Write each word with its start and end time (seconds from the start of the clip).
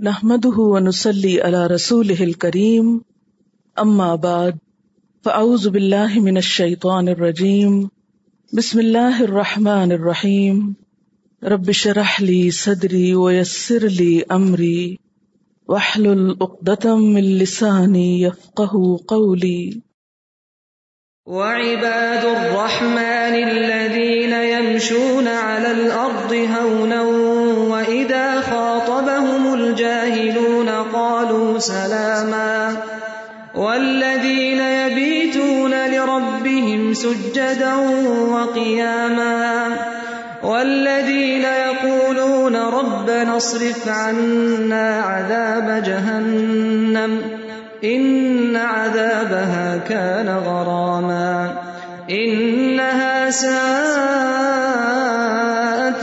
نحمده 0.00 0.58
ونسلي 0.58 1.40
على 1.42 1.66
رسوله 1.66 2.24
الكريم، 2.24 3.04
أما 3.78 4.14
بعد، 4.14 4.58
فأعوذ 5.22 5.70
بالله 5.70 6.20
من 6.20 6.36
الشيطان 6.36 7.08
الرجيم، 7.08 7.90
بسم 8.52 8.80
الله 8.80 9.24
الرحمن 9.24 9.92
الرحيم، 9.92 10.74
رب 11.44 11.70
شرح 11.70 12.20
لي 12.20 12.50
صدري 12.50 13.14
ويسر 13.14 13.86
لي 13.86 14.22
أمري، 14.22 14.98
واحلل 15.68 16.36
عقدة 16.42 16.96
من 16.96 17.38
لساني 17.38 18.20
يفقه 18.22 19.00
قولي. 19.08 19.80
وعباد 21.26 22.24
الرحمن 22.24 23.34
الذين 23.48 24.32
يمشون 24.32 25.28
على 25.28 25.70
الأرض 25.70 26.32
هونا 26.32 27.23
قالوا 31.70 31.88
سلاما 31.88 32.76
والذين 33.54 34.60
يبيتون 34.60 35.90
لربهم 35.90 36.94
سجدا 36.94 37.74
وقياما. 38.30 39.68
والذين 40.42 41.44
يقولون 41.44 42.56
ربنا 42.56 43.36
اصرف 43.36 43.88
عنا 43.88 45.00
عذاب 45.00 45.82
جهنم 45.86 47.22
إن 47.84 48.56
عذابها 48.56 49.76
كان 49.88 50.28
غراما. 50.46 51.52
إنها 52.10 53.30
ساءت 53.30 53.54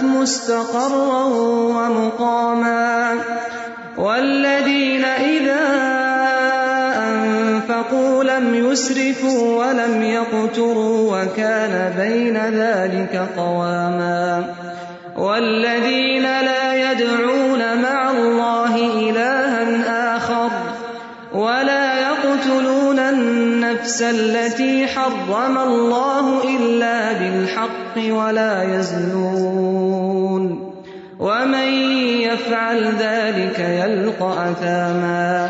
مستقرا 0.04 1.24
ومقاما. 1.78 2.81
أنفقوا 8.72 8.96
يسرفوا 8.96 9.66
ولم 9.66 10.02
يقتروا 10.02 11.24
وكان 11.24 11.94
بين 11.98 12.38
ذلك 12.38 13.28
قواما. 13.38 14.44
والذين 15.18 16.24
لا 16.24 16.92
يدعون 16.92 17.82
مع 17.82 18.12
الله 18.12 18.76
إلها 19.10 20.18
آخر 20.18 20.50
ولا 21.34 22.00
يقتلون 22.00 23.00
النفس 23.00 24.02
التي 24.02 24.88
حرم 24.88 25.58
الله 25.58 26.44
إلا 26.58 27.14
بالحق 27.14 27.96
ولا 27.98 28.80
يزنون. 28.80 30.72
ومن 31.20 31.68
يفعل 32.22 32.94
ذلك 33.00 33.60
يلقى 33.60 34.52
أثاما. 34.52 35.50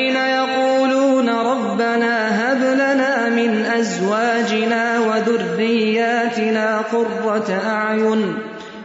قرة 7.31 7.61
أعين 7.65 8.35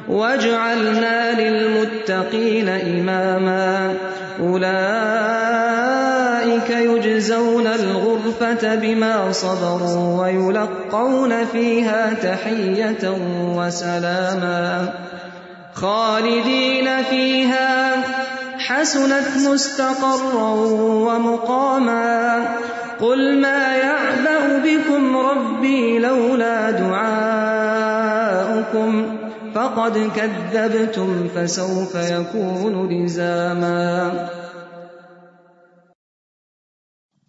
واجعلنا 0.09 1.41
للمتقين 1.41 2.69
إماما 2.69 3.95
أولئك 4.41 4.67
يجزون 6.71 7.67
الغرفة 7.67 8.75
بما 8.75 9.33
صبروا 9.33 10.23
ويلقون 10.23 11.45
فيها 11.45 12.15
تحية 12.15 13.11
وسلاما 13.57 14.89
خالدين 15.75 17.03
فيها 17.11 17.97
حسنت 18.59 19.49
مستقرا 19.53 20.51
ومقاما 21.07 22.45
قل 23.01 23.41
ما 23.41 23.77
يعبأ 23.77 24.59
بكم 24.65 25.17
ربي 25.17 25.99
لولا 25.99 26.71
دعاؤكم 28.56 29.17
فقد 29.53 29.97
كذبتم 30.15 31.27
فسوف 31.34 31.94
يكون 31.94 32.89
لزاما 32.93 34.12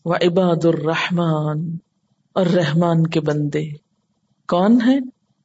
وعباد 0.06 0.66
الرحمن 0.66 1.76
اور 2.36 2.46
رحمان 2.46 3.08
کے 3.08 3.22
بندے، 3.22 3.64
کون 4.48 4.82
ہیں 4.82 5.00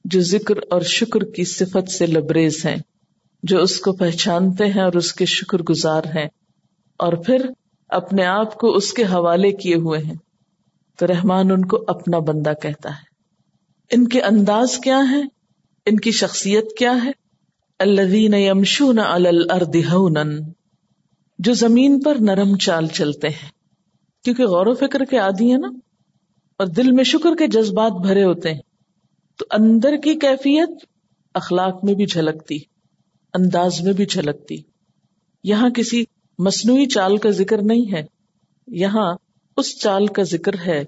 جو 0.05 0.21
ذکر 0.21 0.55
اور 0.71 0.81
شکر 0.81 1.25
کی 1.25 1.45
صفت 1.45 1.91
سے 1.91 2.07
لبریز 2.07 2.67
ہیں، 2.67 2.77
جو 3.43 3.63
اس 3.63 3.81
کو 3.81 3.93
پہچانتے 3.93 4.67
ہیں 4.67 4.83
اور 4.83 4.93
اس 4.93 5.13
کے 5.13 5.25
شکر 5.25 5.63
گزار 5.63 6.03
ہیں، 6.15 6.29
اور 6.99 7.13
پھر 7.13 7.47
اپنے 7.89 8.25
آپ 8.25 8.55
کو 8.55 8.75
اس 8.75 8.93
کے 8.93 9.05
حوالے 9.05 9.51
کیے 9.53 9.75
ہوئے 9.75 10.01
ہیں۔ 10.01 10.15
تو 10.99 11.07
رحمان 11.07 11.51
ان 11.51 11.65
کو 11.65 11.85
اپنا 11.87 12.19
بندہ 12.19 12.53
کہتا 12.63 12.91
ہے۔ 12.91 13.13
ان 13.91 14.09
کے 14.09 14.23
انداز 14.23 14.79
کیا 14.79 14.99
ہے 15.11 15.42
ان 15.87 15.97
کی 15.97 16.11
شخصیت 16.11 16.65
کیا 16.79 16.93
ہے؟ 17.05 17.11
الذین 17.79 18.35
یمشون 18.35 18.99
علی 18.99 19.29
الارض 19.29 19.77
ہونا 19.93 20.23
جو 21.39 21.53
زمین 21.53 22.01
پر 22.01 22.17
نرم 22.21 22.57
چال 22.57 22.87
چلتے 22.87 23.29
ہیں۔ 23.29 23.51
کیونکہ 24.25 24.47
غور 24.47 24.67
و 24.67 24.75
فکر 24.75 25.05
کے 25.05 25.19
عادی 25.19 25.51
ہیں 25.51 25.59
نا، 25.59 25.69
اور 26.59 26.67
دل 26.67 26.91
میں 26.93 27.05
شکر 27.05 27.35
کے 27.39 27.47
جذبات 27.47 27.93
بھرے 27.93 28.25
ہوتے 28.25 28.53
ہیں۔ 28.53 28.61
تو 29.39 29.45
اندر 29.51 29.97
کی 29.97 30.15
کیفیت 30.15 30.85
اخلاق 31.35 31.85
میں 31.85 31.95
بھی 31.95 32.07
جھلکتی، 32.07 32.59
انداز 33.35 33.81
میں 33.81 33.93
بھی 33.93 34.07
جھلکتی۔ 34.07 34.57
یہاں 35.45 35.71
کسی 35.71 36.05
مصنوعی 36.39 36.87
چال 36.87 37.17
کا 37.17 37.31
ذکر 37.31 37.63
نہیں 37.63 37.93
ہے، 37.93 38.03
یہاں 38.67 39.15
اس 39.57 39.79
چال 39.81 40.07
کا 40.07 40.23
ذکر 40.23 40.55
ہے 40.67 40.85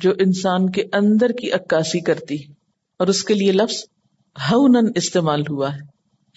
جو 0.00 0.12
انسان 0.18 0.70
کے 0.70 0.84
اندر 0.92 1.32
کی 1.32 1.50
عکاسی 1.52 2.00
کرتی 2.00 2.36
اور 3.00 3.06
اس 3.06 3.24
کے 3.24 3.34
لیے 3.34 3.52
لفظ 3.52 3.84
ہونن 4.36 4.90
استعمال 4.94 5.42
ہوا 5.50 5.74
ہے۔ 5.74 5.80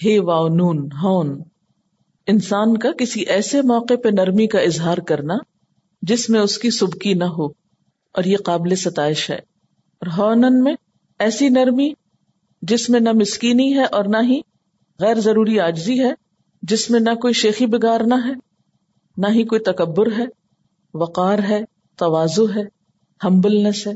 ہے 0.06 0.20
واؤ 0.20 0.48
نون، 0.48 0.90
ہون۔ 1.04 1.42
انسان 2.28 2.78
کا 2.78 2.90
کسی 2.92 3.22
ایسے 3.22 3.62
موقع 3.62 3.94
پہ 4.04 4.10
نرمی 4.10 4.48
کا 4.48 4.60
اظہار 4.60 4.98
کرنا 4.98 5.34
جس 6.02 6.30
میں 6.30 6.40
اس 6.40 6.58
کی 6.58 6.70
سبکی 6.70 7.14
نہ 7.14 7.24
ہو، 7.24 7.46
اور 8.14 8.24
یہ 8.24 8.38
قابل 8.38 8.76
ستائش 8.76 9.30
ہے۔ 9.30 9.36
اور 9.36 10.08
ہونن 10.18 10.64
میں 10.64 10.76
ایسی 11.20 11.50
نرمی 11.50 11.94
جس 12.62 12.90
میں 12.90 13.00
نہ 13.00 13.10
مسکینی 13.12 13.74
ہے 13.74 13.84
اور 13.84 14.06
نہ 14.06 14.18
ہی 14.24 14.42
غیر 15.00 15.20
ضروری 15.20 15.60
آجزی 15.60 16.00
ہے، 16.00 16.14
جس 16.62 16.90
میں 16.90 17.00
نہ 17.00 17.16
کوئی 17.16 17.34
شیخی 17.34 17.66
بگارنا 17.66 18.16
ہے، 18.28 18.34
نہ 19.18 19.28
ہی 19.28 19.44
کوئی 19.44 19.62
تکبر 19.62 20.08
ہے، 20.18 20.26
وقار 20.94 21.40
ہے 21.50 21.62
توازو 21.96 22.46
ہے، 22.56 22.64
ہمبلنس 23.24 23.88
ہے۔ 23.88 23.92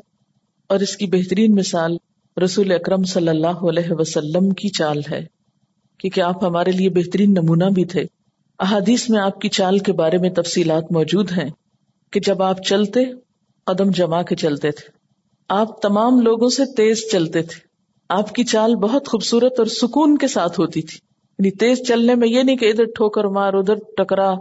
اور 0.67 0.79
اس 0.79 0.97
کی 0.97 1.05
بہترین 1.05 1.55
مثال 1.55 1.97
رسول 2.43 2.71
اکرم 2.71 3.03
صلی 3.03 3.27
اللہ 3.27 3.47
علیہ 3.47 3.91
وسلم 3.91 4.49
کی 4.49 4.69
چال 4.69 5.01
ہے 5.11 5.25
کیونکہ 5.97 6.21
آپ 6.21 6.43
ہمارے 6.43 6.71
لیے 6.71 6.89
بہترین 6.89 7.31
نمونہ 7.31 7.65
بھی 7.75 7.85
تھے۔ 7.85 8.03
احادیث 8.59 9.09
میں 9.09 9.19
آپ 9.19 9.41
کی 9.41 9.49
چال 9.49 9.79
کے 9.79 9.93
بارے 9.93 10.17
میں 10.17 10.29
تفصیلات 10.29 10.91
موجود 10.91 11.31
ہیں 11.31 11.49
کہ 12.11 12.19
جب 12.19 12.43
آپ 12.43 12.63
چلتے، 12.65 12.99
قدم 13.65 13.91
جما 13.91 14.21
کے 14.21 14.35
چلتے 14.35 14.71
تھے۔ 14.71 14.89
آپ 15.49 15.81
تمام 15.81 16.21
لوگوں 16.21 16.49
سے 16.49 16.65
تیز 16.65 17.11
چلتے 17.11 17.41
تھے۔ 17.41 17.59
آپ 18.09 18.35
کی 18.35 18.43
چال 18.43 18.75
بہت 18.75 19.07
خوبصورت 19.07 19.53
اور 19.57 19.65
سکون 19.65 20.17
کے 20.17 20.27
ساتھ 20.27 20.59
ہوتی 20.59 20.81
تھی۔ 20.81 20.97
یعنی 21.39 21.51
تیز 21.51 21.87
چلنے 21.87 22.15
میں 22.15 22.27
یہ 22.27 22.43
نہیں 22.43 22.55
کہ 22.55 22.65
ادھر 22.65 22.83
ٹھوکر 22.83 23.23
مار، 23.23 23.53
ادھر 23.53 23.75
ٹکرا، 23.97 24.33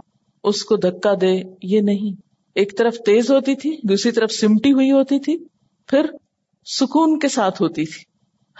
اس 0.43 0.63
کو 0.63 0.75
دھکا 0.75 1.13
دے، 1.21 1.41
یہ 1.61 1.81
نہیں۔ 1.81 2.21
ایک 2.55 2.77
طرف 2.77 2.95
تیز 2.97 3.31
ہوتی 3.31 3.55
تھی، 3.55 3.77
دوسری 3.83 4.11
طرف 4.11 4.31
سمٹی 4.31 4.71
ہوئی 4.71 4.91
ہوتی 4.91 5.19
تھی۔ 5.19 5.37
پھر 5.87 6.05
سکون 6.67 7.19
کے 7.19 7.27
ساتھ 7.27 7.61
ہوتی 7.61 7.85
تھی۔ 7.85 8.03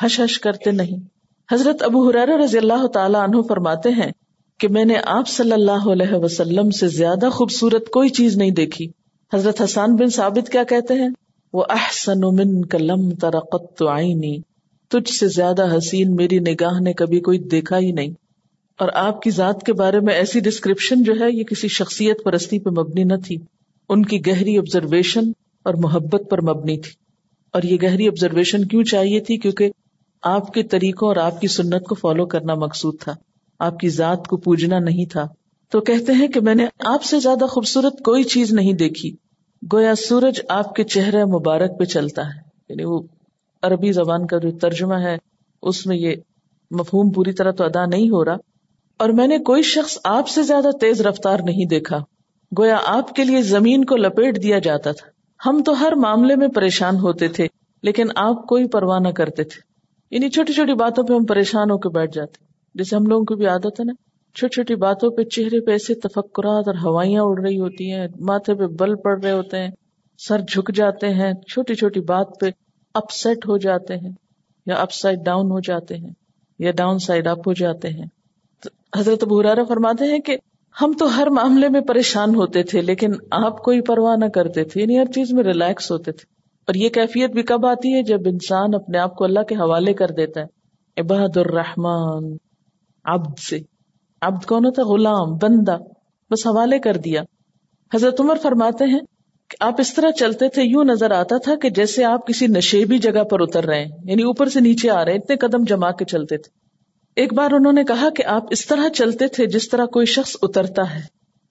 ہش 0.06 0.19
ہش 0.19 0.39
کرتے 0.39 0.71
نہیں۔ 0.71 1.07
حضرت 1.51 1.83
ابو 1.83 2.09
حرار 2.09 2.27
رضی 2.27 2.57
اللہ 2.57 2.88
تعالیٰ 2.88 3.21
عنہ 3.21 3.42
فرماتے 3.42 3.89
ہیں 3.89 4.12
کہ 4.59 4.68
میں 4.68 4.86
نے 4.86 4.94
آپ 5.06 5.27
صلی 5.27 5.51
اللہ 5.51 5.92
علیہ 5.92 6.13
وسلم 6.13 6.69
سے 6.69 6.88
زیادہ 6.88 7.30
خوبصورت 7.30 7.89
کوئی 7.89 8.09
چیز 8.09 8.38
نہیں 8.38 8.51
دیکھی۔ 8.51 8.92
حضرت 9.33 9.62
حسان 9.62 9.95
بن 9.95 10.09
ثابت 10.09 10.50
کیا 10.50 10.63
کہتے 10.63 10.94
ہیں؟ 10.94 11.09
وہ 11.54 11.63
احسن 11.69 12.19
من 12.19 12.65
کلم 12.65 13.12
ترقت 13.15 13.83
آئینی 13.89 14.38
تجھ 14.88 15.13
سے 15.13 15.27
زیادہ 15.27 15.77
حسین 15.77 16.15
میری 16.15 16.39
نگاہ 16.39 16.80
نے 16.80 16.94
کبھی 16.94 17.19
کوئی 17.19 17.39
دیکھا 17.39 17.80
ہی 17.80 17.92
نہیں۔ 17.92 18.13
اور 18.80 18.89
آپ 18.94 19.21
کی 19.21 19.30
ذات 19.30 19.65
کے 19.65 19.74
بارے 19.74 20.00
میں 20.00 20.13
ایسی 20.13 20.39
ڈسکرپشن 20.39 21.04
جو 21.04 21.13
ہے، 21.19 21.31
یہ 21.31 21.44
کسی 21.44 21.68
شخصیت 21.68 22.24
پرستی 22.24 22.59
پہ 22.59 22.69
مبنی 22.69 23.04
نہ 23.04 23.13
تھی۔ 23.25 23.38
ان 23.89 24.06
کی 24.06 24.27
گہری 24.27 24.57
آبزرویشن 24.57 25.31
اور 25.63 25.74
محبت 25.74 26.21
پر 26.30 26.42
مبنی 26.42 26.77
تھی۔ 26.77 27.06
اور 27.57 27.63
یہ 27.63 27.77
گہری 27.83 28.07
آبزرویشن 28.07 28.65
کیوں 28.65 28.83
چاہیے 28.83 29.19
تھی؟ 29.19 29.38
کیونکہ 29.38 29.71
آپ 30.21 30.54
کے 30.54 30.63
طریقوں 30.63 31.07
اور 31.07 31.15
آپ 31.15 31.42
کی 31.42 31.48
سنت 31.48 31.86
کو 31.86 31.95
فالو 31.95 32.25
کرنا 32.25 32.54
مقصود 32.54 32.95
تھا۔ 33.00 33.15
آپ 33.59 33.80
کی 33.80 33.89
ذات 33.89 34.27
کو 34.27 34.38
پوجنا 34.38 34.80
نہیں 34.80 35.06
تھا۔ 35.06 35.27
تو 35.71 35.81
کہتے 35.81 36.13
ہیں 36.13 36.27
کہ 36.27 36.39
میں 36.39 36.56
نے 36.56 36.65
آپ 36.80 37.04
سے 37.04 37.19
زیادہ 37.19 37.45
خوبصورت 37.45 38.04
کوئی 38.04 38.24
چیز 38.24 38.54
نہیں 38.54 38.74
دیکھی۔ 38.74 39.15
گویا 39.74 39.95
سورج 39.95 40.42
آپ 40.50 40.75
کے 40.75 40.83
چہرے 40.83 41.25
مبارک 41.25 41.80
پہ 41.80 41.83
چلتا 41.83 42.25
ہے۔ 42.25 42.39
یعنی 42.69 42.83
وہ 42.83 43.00
عربی 43.62 43.92
زبان 43.92 44.27
کا 44.27 44.38
جو 44.38 44.51
ترجمہ 44.51 44.95
ہے، 44.95 45.18
اس 45.62 45.86
میں 45.86 45.98
یہ 45.98 46.15
مفہوم 46.71 47.12
پوری 47.12 47.33
طرح 47.33 47.51
تو 47.51 47.63
ادا 47.63 47.86
نہیں 47.86 48.09
ہو 48.09 48.25
رہا۔ 48.25 48.36
اور 48.98 49.09
میں 49.09 49.27
نے 49.27 49.38
کوئی 49.38 49.62
شخص 49.62 49.98
آپ 50.04 50.27
سے 50.27 50.44
زیادہ 50.44 50.69
تیز 50.81 51.01
رفتار 51.01 51.39
نہیں 51.44 51.65
دیکھا۔ 51.65 51.98
گویا 52.59 52.77
آپ 52.86 53.15
کے 53.15 53.24
لیے 53.24 53.42
زمین 53.42 53.86
کو 53.86 53.95
لپیٹ 53.95 54.44
دیا 54.44 54.59
جاتا 54.59 54.92
تھا۔ 54.92 55.16
ہم 55.45 55.63
تو 55.65 55.79
ہر 55.79 55.93
معاملے 55.95 56.35
میں 56.35 56.47
پریشان 56.47 56.95
ہوتے 56.95 57.27
تھے، 57.27 57.47
لیکن 57.83 58.07
آپ 58.15 58.45
کوئی 58.47 58.67
پرواہ 58.67 58.99
نہ 58.99 59.07
کرتے 59.07 59.43
تھے۔ 59.43 59.61
یعنی 60.15 60.29
چھوٹی 60.29 60.53
چھوٹی 60.53 60.73
باتوں 60.73 61.03
پہ 61.03 61.13
ہم 61.13 61.25
پریشان 61.25 61.71
ہو 61.71 61.77
کے 61.77 61.89
بیٹھ 61.89 62.11
جاتے۔ 62.15 62.45
جیسے 62.75 62.95
ہم 62.95 63.05
لوگوں 63.05 63.25
کو 63.25 63.35
بھی 63.35 63.45
عادت 63.45 63.79
ہے 63.79 63.83
نا، 63.83 63.93
چھوٹی 64.35 64.53
چھوٹی 64.53 64.75
باتوں 64.75 65.11
پہ 65.11 65.23
چہرے 65.23 65.65
پہ 65.65 65.71
ایسے 65.71 65.93
تفکرات 65.93 66.67
اور 66.67 66.75
ہوائیاں 66.75 67.21
اڑ 67.23 67.41
رہی 67.41 67.59
ہوتی 67.59 67.91
ہیں، 67.93 68.07
ماتھے 68.19 68.55
پہ 68.55 68.65
بل 68.79 68.95
پڑ 68.95 69.21
رہے 69.23 69.31
ہوتے 69.31 69.57
ہیں، 69.57 69.71
سر 70.17 70.39
جھک 70.39 70.75
جاتے 70.75 71.13
ہیں، 71.13 71.33
چھوٹی 71.33 71.75
چھوٹی 71.75 71.99
بات 71.99 72.27
پہ 72.39 72.49
اپ 72.93 73.11
سیٹ 73.11 73.47
ہو 73.47 73.57
جاتے 73.57 73.95
ہیں 73.95 74.11
یا 74.65 74.75
اپ 74.75 74.91
سائڈ 74.91 75.19
ڈاؤن 75.25 75.51
ہو 75.51 75.59
جاتے 75.59 75.97
ہیں 75.97 76.11
یا 76.59 76.71
ڈاؤن 76.71 76.99
سائڈ 76.99 77.27
اپ 77.27 77.39
ہو 77.39 77.53
جاتے 77.53 77.87
ہیں۔ 77.87 78.05
حضرت 78.97 79.23
بحرارہ 79.23 79.63
فرماتے 79.67 80.05
ہیں 80.05 80.19
کہ 80.19 80.37
ہم 80.81 80.91
تو 81.00 81.18
ہر 81.18 81.27
معاملے 81.29 81.69
میں 81.69 81.81
پریشان 81.81 82.35
ہوتے 82.35 82.63
تھے، 82.63 82.81
لیکن 82.81 83.12
آپ 83.31 83.63
کوئی 83.63 83.81
پرواہ 83.81 84.15
نہ 84.15 84.25
کرتے 84.25 84.63
تھے 84.63 84.81
یعنی 84.81 85.00
ہر 85.00 85.06
چیز 85.06 85.33
میں 85.33 85.44
ریلیکس 85.44 85.91
ہوتے 85.91 86.12
تھے۔ 86.12 86.25
اور 86.68 86.75
یہ 86.75 86.89
کیفیت 86.89 87.31
بھی 87.31 87.44
کب 87.44 87.65
آتی 87.65 87.94
ہے؟ 87.94 88.03
جب 88.03 88.19
انسان 88.25 88.75
اپنے 88.75 88.97
آپ 88.97 89.15
کو 89.15 89.24
اللہ 89.24 89.44
کے 89.44 89.56
حوالے 89.56 89.94
کر 89.94 90.07
دیتا 90.07 90.41
ہے۔ 90.41 90.45
عباد 91.01 91.38
الرحمان 91.38 92.38
عبد 93.06 93.39
سے۔ 93.39 93.59
عبد 94.21 94.45
کون 94.45 94.65
ہوتا؟ 94.65 94.83
غلام، 94.83 95.35
بندہ۔ 95.35 95.77
بس 96.31 96.47
حوالے 96.47 96.80
کر 96.80 96.97
دیا۔ 96.97 97.21
حضرت 97.95 98.21
عمر 98.21 98.35
فرماتے 98.41 98.85
ہیں 98.85 99.00
کہ 99.50 99.57
آپ 99.59 99.73
اس 99.77 99.94
طرح 99.94 100.12
چلتے 100.12 100.50
تھے، 100.50 100.63
یوں 100.63 100.83
نظر 100.83 101.12
آتا 101.12 101.38
تھا 101.38 101.56
کہ 101.56 101.69
جیسے 101.69 102.03
آپ 102.03 102.27
کسی 102.27 102.47
نشیبی 102.47 102.97
جگہ 102.97 103.23
پر 103.23 103.41
اتر 103.41 103.63
رہے 103.65 103.80
ہیں 103.80 103.91
یعنی 104.03 104.23
اوپر 104.23 104.50
سے 104.50 104.59
نیچے 104.59 104.89
آ 104.89 105.06
رہے 105.06 105.12
ہیں، 105.12 105.19
اتنے 105.19 105.35
قدم 105.35 105.63
جما 105.63 105.91
کے 105.91 106.06
چلتے 106.06 106.38
تھے۔ 106.38 106.66
ایک 107.17 107.33
بار 107.33 107.51
انہوں 107.51 107.73
نے 107.73 107.83
کہا 107.83 108.09
کہ 108.09 108.23
آپ 108.25 108.45
اس 108.51 108.65
طرح 108.65 108.89
چلتے 108.89 109.27
تھے 109.27 109.45
جس 109.45 109.69
طرح 109.69 109.85
کوئی 109.85 110.05
شخص 110.05 110.35
اترتا 110.41 110.83
ہے، 110.95 110.99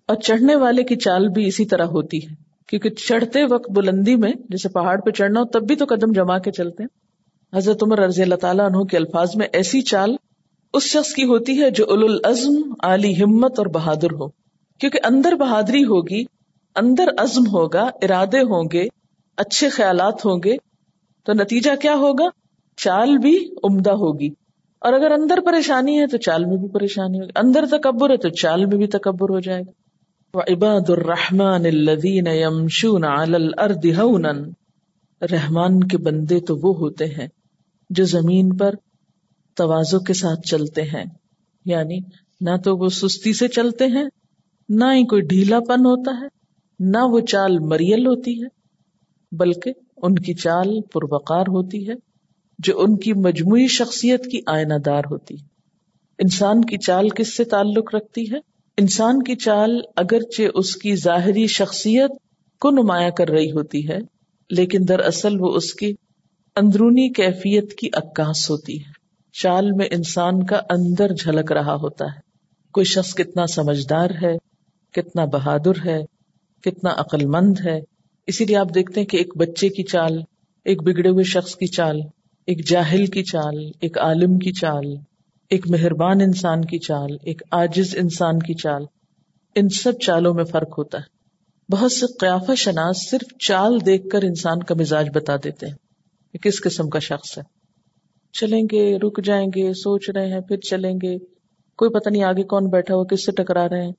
اور 0.08 0.16
چڑھنے 0.16 0.56
والے 0.56 0.82
کی 0.82 0.96
چال 0.96 1.28
بھی 1.28 1.46
اسی 1.46 1.64
طرح 1.66 1.86
ہوتی 1.86 2.18
ہے۔ 2.18 2.34
کیونکہ 2.68 2.90
چڑھتے 2.90 3.42
وقت 3.44 3.70
بلندی 3.70 4.14
میں، 4.16 4.32
جیسے 4.48 4.68
پہاڑ 4.68 5.00
پہ 5.00 5.10
چڑھنا 5.10 5.40
ہو، 5.40 5.44
تب 5.44 5.66
بھی 5.66 5.76
تو 5.76 5.84
قدم 5.88 6.12
جما 6.12 6.38
کے 6.38 6.50
چلتے 6.50 6.82
ہیں۔ 6.82 6.88
حضرت 7.52 7.82
عمر 7.82 7.98
رضی 7.98 8.22
اللہ 8.22 8.34
تعالیٰ 8.34 8.66
عنہ 8.66 8.82
کے 8.82 8.96
الفاظ 8.96 9.36
میں 9.36 9.46
ایسی 9.52 9.80
چال 9.82 10.16
اس 10.74 10.82
شخص 10.82 11.12
کی 11.14 11.24
ہوتی 11.24 11.60
ہے 11.62 11.70
جو 11.70 11.84
اول 11.88 12.04
العزم 12.04 12.72
علی 12.82 13.12
ہمت 13.22 13.58
اور 13.58 13.66
بہادر 13.66 14.12
ہو۔ 14.12 14.28
کیونکہ 14.80 14.98
اندر 15.04 15.34
بہادری 15.34 15.84
ہوگی، 15.84 16.22
اندر 16.76 17.08
عزم 17.18 17.46
ہوگا، 17.46 17.88
ارادے 18.02 18.40
ہوں 18.44 18.68
گے، 18.72 18.86
اچھے 19.38 19.68
خیالات 19.68 20.24
ہوں 20.26 20.40
گے، 20.44 20.56
تو 21.26 21.32
نتیجہ 21.32 21.70
کیا 21.80 21.94
ہوگا؟ 21.96 22.28
چال 22.78 23.16
بھی 23.18 23.36
عمدہ 23.64 23.92
ہوگی۔ 23.98 24.28
اور 24.86 24.92
اگر 24.92 25.10
اندر 25.10 25.38
پریشانی 25.46 26.00
ہے 26.00 26.06
تو 26.06 26.16
چال 26.16 26.44
میں 26.44 26.56
بھی 26.56 26.68
پریشانی 26.68 27.20
ہوگی۔ 27.20 27.30
اندر 27.36 27.64
تکبر 27.70 28.10
ہے 28.10 28.16
تو 28.16 28.28
چال 28.28 28.66
میں 28.66 28.76
بھی 28.76 28.86
تکبر 28.86 29.30
ہو 29.30 29.40
جائے 29.40 29.62
گا۔ 29.62 30.40
عباد 30.52 30.90
الرحمان 30.90 31.66
الذین 31.66 32.26
یمشون 32.26 33.04
علی 33.04 33.34
الارض 33.34 33.98
ہونا 33.98 34.32
رحمان 35.22 35.84
کے 35.84 35.98
بندے 35.98 36.40
تو 36.40 36.56
وہ 36.56 36.76
ہوتے 36.76 37.04
ہیں 37.04 37.28
جو 37.90 38.04
زمین 38.04 38.56
پر 38.56 38.74
توازو 39.54 40.00
کے 40.00 40.12
ساتھ 40.12 40.48
چلتے 40.48 40.82
ہیں۔ 40.82 41.04
یعنی 41.64 41.98
نہ 42.40 42.56
تو 42.64 42.76
وہ 42.76 42.88
سستی 42.88 43.32
سے 43.32 43.48
چلتے 43.48 43.86
ہیں، 43.86 44.04
نہ 44.68 44.84
ہی 44.84 45.06
کوئی 45.06 45.22
ڈھیلا 45.22 45.60
پن 45.60 45.80
ہوتا 45.80 46.12
ہے، 46.20 46.26
نہ 46.78 46.98
وہ 47.02 47.20
چال 47.20 47.58
مریل 47.58 48.06
ہوتی 48.06 48.42
ہے، 48.42 48.48
بلکہ 49.36 49.72
ان 49.96 50.14
کی 50.14 50.34
چال 50.34 50.80
پروقار 50.80 51.42
ہوتی 51.42 51.88
ہے۔ 51.88 51.94
جو 52.58 52.80
ان 52.80 52.96
کی 52.96 53.12
مجموعی 53.12 53.66
شخصیت 53.66 54.24
کی 54.24 54.40
آئینہ 54.46 54.74
دار 54.74 55.02
ہوتی 55.10 55.34
انسان 56.18 56.60
کی 56.60 56.76
چال 56.78 57.08
کس 57.08 57.36
سے 57.36 57.44
تعلق 57.44 57.94
رکھتی 57.94 58.32
ہے؟ 58.32 58.36
انسان 58.78 59.22
کی 59.22 59.34
چال 59.34 59.80
اگرچہ 59.96 60.42
اس 60.54 60.76
کی 60.76 60.96
ظاہری 60.96 61.46
شخصیت 61.46 62.10
کو 62.60 62.70
نمایاں 62.70 63.10
کر 63.10 63.28
رہی 63.28 63.50
ہوتی 63.50 63.88
ہے، 63.88 63.98
لیکن 64.50 64.78
دراصل 64.88 65.40
وہ 65.40 65.54
اس 65.54 65.74
کی 65.74 65.94
اندرونی 66.56 67.12
کیفیت 67.12 67.74
کی 67.74 67.88
عکاس 67.92 68.50
ہوتی 68.50 68.78
ہے۔ 68.78 68.92
چال 69.32 69.72
میں 69.72 69.86
انسان 69.90 70.46
کا 70.46 70.60
اندر 70.70 71.12
جھلک 71.12 71.52
رہا 71.52 71.74
ہوتا 71.74 72.04
ہے۔ 72.04 72.20
کوئی 72.72 72.84
شخص 72.84 73.14
کتنا 73.14 73.46
سمجھدار 73.46 74.10
ہے، 74.22 74.36
کتنا 74.92 75.24
بہادر 75.24 75.86
ہے، 75.86 75.98
کتنا 76.62 76.90
عقل 76.96 77.26
مند 77.26 77.54
ہے۔ 77.66 77.80
اسی 78.26 78.44
لیے 78.44 78.56
آپ 78.56 78.68
دیکھتے 78.74 79.00
ہیں 79.00 79.06
کہ 79.06 79.16
ایک 79.16 79.36
بچے 79.36 79.68
کی 79.68 79.82
چال، 79.82 80.12
ایک 80.64 80.82
بگڑے 80.82 81.08
ہوئے 81.08 81.24
شخص 81.24 81.56
کی 81.56 81.66
چال 81.66 82.00
ایک 82.46 82.68
جاہل 82.68 83.06
کی 83.06 83.22
چال، 83.22 83.70
ایک 83.80 83.98
عالم 83.98 84.38
کی 84.38 84.52
چال، 84.52 84.84
ایک 85.50 85.70
مہربان 85.70 86.20
انسان 86.20 86.64
کی 86.64 86.78
چال، 86.78 87.16
ایک 87.22 87.42
آجز 87.50 87.96
انسان 87.98 88.38
کی 88.38 88.54
چال، 88.54 88.82
ان 89.54 89.68
سب 89.68 89.92
چالوں 90.06 90.34
میں 90.34 90.44
فرق 90.44 90.78
ہوتا 90.78 90.98
ہے۔ 90.98 91.16
بہت 91.72 91.92
سے 91.92 92.06
قیافہ 92.20 92.54
شناس 92.54 93.10
صرف 93.10 93.38
چال 93.38 93.86
دیکھ 93.86 94.08
کر 94.08 94.22
انسان 94.22 94.62
کا 94.62 94.74
مزاج 94.74 95.08
بتا 95.14 95.36
دیتے 95.36 95.66
ہیں 95.66 95.74
کس 96.42 96.60
قسم 96.62 96.88
کا 96.88 96.98
شخص 96.98 97.38
ہے۔ 97.38 97.42
چلیں 98.32 98.62
گے، 98.62 98.98
رک 98.98 99.24
جائیں 99.24 99.46
گے، 99.46 99.72
سوچ 99.72 100.10
رہے 100.10 100.32
ہیں، 100.32 100.40
پھر 100.40 100.56
چلیں 100.56 100.94
گے۔ 100.94 101.18
کوئی 101.76 101.90
پتہ 101.90 102.08
نہیں 102.08 102.22
آگے 102.22 102.42
کون 102.42 102.66
بیٹھا 102.66 102.94
ہو 102.94 103.04
کس 103.04 103.26
سے 103.26 103.32
ٹکرا 103.32 103.68
رہے 103.68 103.82
ہیں۔ 103.82 103.92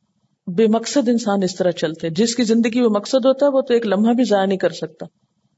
بے 0.47 0.67
مقصد 0.67 1.09
انسان 1.09 1.43
اس 1.43 1.55
طرح 1.55 1.71
چلتے 1.71 2.09
جس 2.09 2.35
کی 2.35 2.43
زندگی 2.43 2.81
میں 2.81 2.89
مقصد 2.89 3.25
ہوتا 3.25 3.45
ہے، 3.45 3.51
وہ 3.51 3.61
تو 3.61 3.73
ایک 3.73 3.87
لمحہ 3.87 4.13
بھی 4.13 4.23
ضائع 4.23 4.45
نہیں 4.45 4.57
کر 4.57 4.69
سکتا۔ 4.69 5.05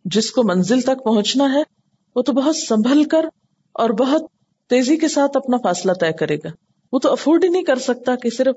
جس 0.06 0.32
کو 0.32 0.44
منزل 0.44 0.82
تک 0.82 1.04
پہنچنا 1.04 1.54
ہے 1.54 1.79
وہ 2.16 2.22
تو 2.22 2.34
بہت 2.34 2.56
سنبھل 2.56 3.04
کر 3.04 3.26
اور 3.74 3.90
بہت 3.90 4.24
تیزی 4.70 4.98
کے 4.98 5.08
ساتھ 5.08 5.38
اپنا 5.38 5.58
فاصلہ 5.58 5.92
طے 5.92 6.12
کرے 6.12 6.36
گا۔ 6.36 6.48
وہ 6.94 7.00
تو 7.00 7.12
افورڈ 7.12 7.44
ہی 7.44 7.50
نہیں 7.50 7.64
کر 7.64 7.76
سکتا 7.76 8.16
کہ 8.16 8.30
صرف 8.30 8.56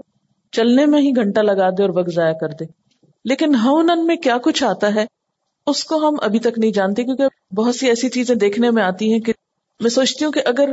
چلنے 0.52 0.86
میں 0.86 1.00
ہی 1.00 1.10
گھنٹہ 1.16 1.40
لگا 1.40 1.70
دے 1.70 1.82
اور 1.82 1.90
وقت 1.94 2.10
ضائع 2.14 2.32
کر 2.32 2.48
دے۔ 2.48 2.64
لیکن 3.24 3.54
ہونن 3.54 4.06
میں 4.06 4.16
کیا 4.16 4.38
کچھ 4.38 4.64
آتا 4.64 4.94
ہے، 4.94 5.04
اس 5.66 5.84
کو 5.84 6.08
ہم 6.08 6.14
ابھی 6.22 6.38
تک 6.38 6.58
نہیں 6.58 6.72
جانتے 6.72 7.04
کیونکہ 7.04 7.54
بہت 7.54 7.76
سی 7.76 7.88
ایسی 7.88 8.08
چیزیں 8.08 8.34
دیکھنے 8.34 8.70
میں 8.70 8.82
آتی 8.82 9.12
ہیں 9.12 9.20
کہ 9.20 9.32
میں 9.80 9.90
سوچتی 9.90 10.24
ہوں 10.24 10.32
کہ 10.32 10.42
اگر 10.46 10.68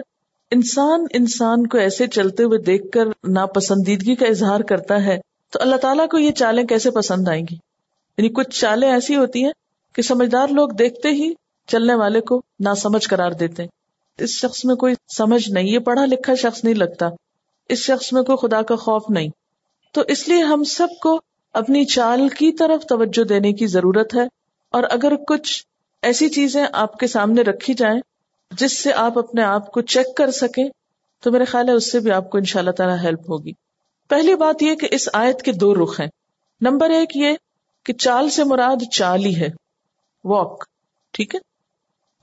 انسان 0.51 1.05
انسان 1.13 1.67
کو 1.67 1.77
ایسے 1.77 2.07
چلتے 2.07 2.43
ہوئے 2.43 2.59
دیکھ 2.59 2.83
کر 2.91 3.05
ناپسندیدگی 3.27 4.15
کا 4.15 4.25
اظہار 4.25 4.59
کرتا 4.59 5.05
ہے، 5.05 5.19
تو 5.49 5.59
اللہ 5.61 5.75
تعالیٰ 5.75 6.07
کو 6.07 6.17
یہ 6.17 6.31
چالیں 6.31 6.63
کیسے 6.63 6.91
پسند 6.91 7.27
آئیں 7.27 7.45
گی؟ 7.51 7.55
یعنی 8.17 8.29
کچھ 8.29 8.59
چالیں 8.59 8.91
ایسی 8.91 9.15
ہوتی 9.15 9.43
ہیں 9.43 9.51
کہ 9.93 10.01
سمجھدار 10.01 10.47
لوگ 10.47 10.69
دیکھتے 10.69 11.09
ہی 11.09 11.33
چلنے 11.69 11.95
والے 11.95 12.21
کو 12.21 12.41
نہ 12.59 12.73
سمجھ 12.77 13.07
کرار 13.07 13.31
دیتے 13.31 13.63
ہیں۔ 13.63 13.69
اس 14.17 14.29
شخص 14.29 14.65
میں 14.65 14.75
کوئی 14.75 14.95
سمجھ 15.17 15.49
نہیں، 15.49 15.63
یہ 15.63 15.79
پڑھا 15.79 16.05
لکھا 16.05 16.35
شخص 16.35 16.63
نہیں 16.63 16.73
لگتا۔ 16.73 17.09
اس 17.69 17.79
شخص 17.79 18.13
میں 18.13 18.23
کوئی 18.23 18.47
خدا 18.47 18.61
کا 18.61 18.75
خوف 18.75 19.03
نہیں۔ 19.09 19.27
تو 19.93 20.01
اس 20.07 20.27
لیے 20.27 20.43
ہم 20.43 20.63
سب 20.63 20.87
کو 21.01 21.21
اپنی 21.53 21.85
چال 21.85 22.29
کی 22.29 22.51
طرف 22.51 22.85
توجہ 22.85 23.23
دینے 23.23 23.53
کی 23.53 23.67
ضرورت 23.67 24.15
ہے۔ 24.15 24.39
اور 24.69 24.83
اگر 24.89 25.15
کچھ 25.15 25.65
ایسی 26.01 26.29
چیزیں 26.29 26.65
آپ 26.73 26.97
کے 26.97 27.07
سامنے 27.07 27.41
رکھی 27.41 27.73
جائیں 27.73 28.01
جس 28.51 28.77
سے 28.77 28.93
آپ 28.93 29.19
اپنے 29.19 29.43
آپ 29.43 29.71
کو 29.71 29.81
چیک 29.81 30.15
کر 30.15 30.31
سکیں، 30.31 30.69
تو 31.23 31.31
میرے 31.31 31.45
خیال 31.45 31.69
ہے 31.69 31.73
اس 31.73 31.91
سے 31.91 31.99
بھی 31.99 32.11
آپ 32.11 32.29
کو 32.29 32.37
ان 32.37 32.43
شاء 32.43 32.59
اللہ 32.59 32.71
تعالیٰ 32.71 32.97
ہیلپ 33.03 33.19
ہوگی۔ 33.29 33.51
پہلی 34.09 34.35
بات 34.35 34.63
یہ 34.63 34.75
کہ 34.75 34.87
اس 34.91 35.09
آیت 35.13 35.41
کے 35.41 35.51
دو 35.51 35.83
رخ 35.83 35.99
ہیں۔ 35.99 36.07
نمبر 36.61 36.89
ایک 36.89 37.17
یہ 37.17 37.33
کہ 37.85 37.93
چال 37.93 38.29
سے 38.29 38.43
مراد 38.43 38.83
چال 38.91 39.25
ہی 39.25 39.35
ہے، 39.41 39.47
واک، 40.23 40.65
ٹھیک 41.11 41.35
ہے؟ 41.35 41.48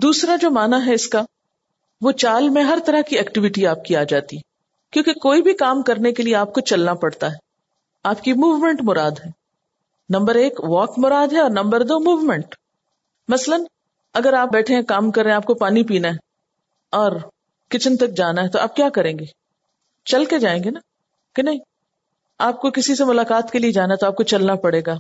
دوسرا 0.03 0.37
جو 0.37 0.51
مانا 0.51 0.87
ہے 0.87 0.95
اس 0.95 1.09
کا، 1.09 1.23
وہ 2.01 2.13
چال 2.13 2.49
میں 2.49 2.63
ہر 2.63 2.79
طرح 2.87 3.01
کی 3.01 3.17
ایکٹیویٹی 3.17 3.67
آپ 3.67 3.85
کی 3.85 3.97
آ 3.97 4.03
جاتی۔ 4.03 4.37
کیونکہ 4.91 5.13
کوئی 5.13 5.43
بھی 5.43 5.55
کام 5.55 5.83
کرنے 5.83 6.13
کے 6.13 6.23
لیے 6.23 6.35
آپ 6.35 6.53
کو 6.53 6.61
چلنا 6.61 6.95
پڑتا 6.95 7.27
ہے۔ 7.27 7.37
آپ 8.03 8.23
کی 8.23 8.33
موومنٹ 8.33 8.81
مراد 8.83 9.11
ہے۔ 9.11 9.31
نمبر 10.09 10.35
ایک 10.35 10.65
واک 10.65 10.95
مراد 10.97 11.33
ہے 11.33 11.41
اور 11.41 11.51
نمبر 11.51 11.83
دو 11.83 12.01
موومنٹ 12.01 12.55
مثلاً، 13.29 13.61
اگر 14.15 14.33
آپ 14.33 14.49
بیٹھے 14.53 14.75
ہیں، 14.75 14.83
کام 14.83 15.11
کر 15.11 15.23
رہے 15.23 15.31
ہیں، 15.31 15.37
آپ 15.37 15.45
کو 15.45 15.55
پانی 15.55 15.83
پینا 15.83 16.09
ہے 16.09 16.17
اور 16.91 17.13
کچن 17.71 17.97
تک 17.97 18.17
جانا 18.17 18.43
ہے، 18.43 18.49
تو 18.49 18.59
آپ 18.59 18.77
کیا 18.77 18.89
کریں 18.89 19.19
گے؟ 19.19 19.25
چل 20.05 20.25
کے 20.25 20.39
جائیں 20.39 20.65
گے 20.65 20.71
نا؟ 20.71 20.81
کہ 21.35 21.43
نہیں؟ 21.43 21.59
آپ 22.39 22.61
کو 22.61 22.71
کسی 22.71 22.95
سے 22.95 23.05
ملاقات 23.05 23.51
کے 23.51 23.59
لیے 23.59 23.73
جانا 23.73 23.93
ہے 23.93 23.97
تو 23.97 24.07
آپ 24.07 24.17
کو 24.17 24.23
چلنا 24.23 24.55
پڑے 24.55 24.83
گا۔ 24.87 24.99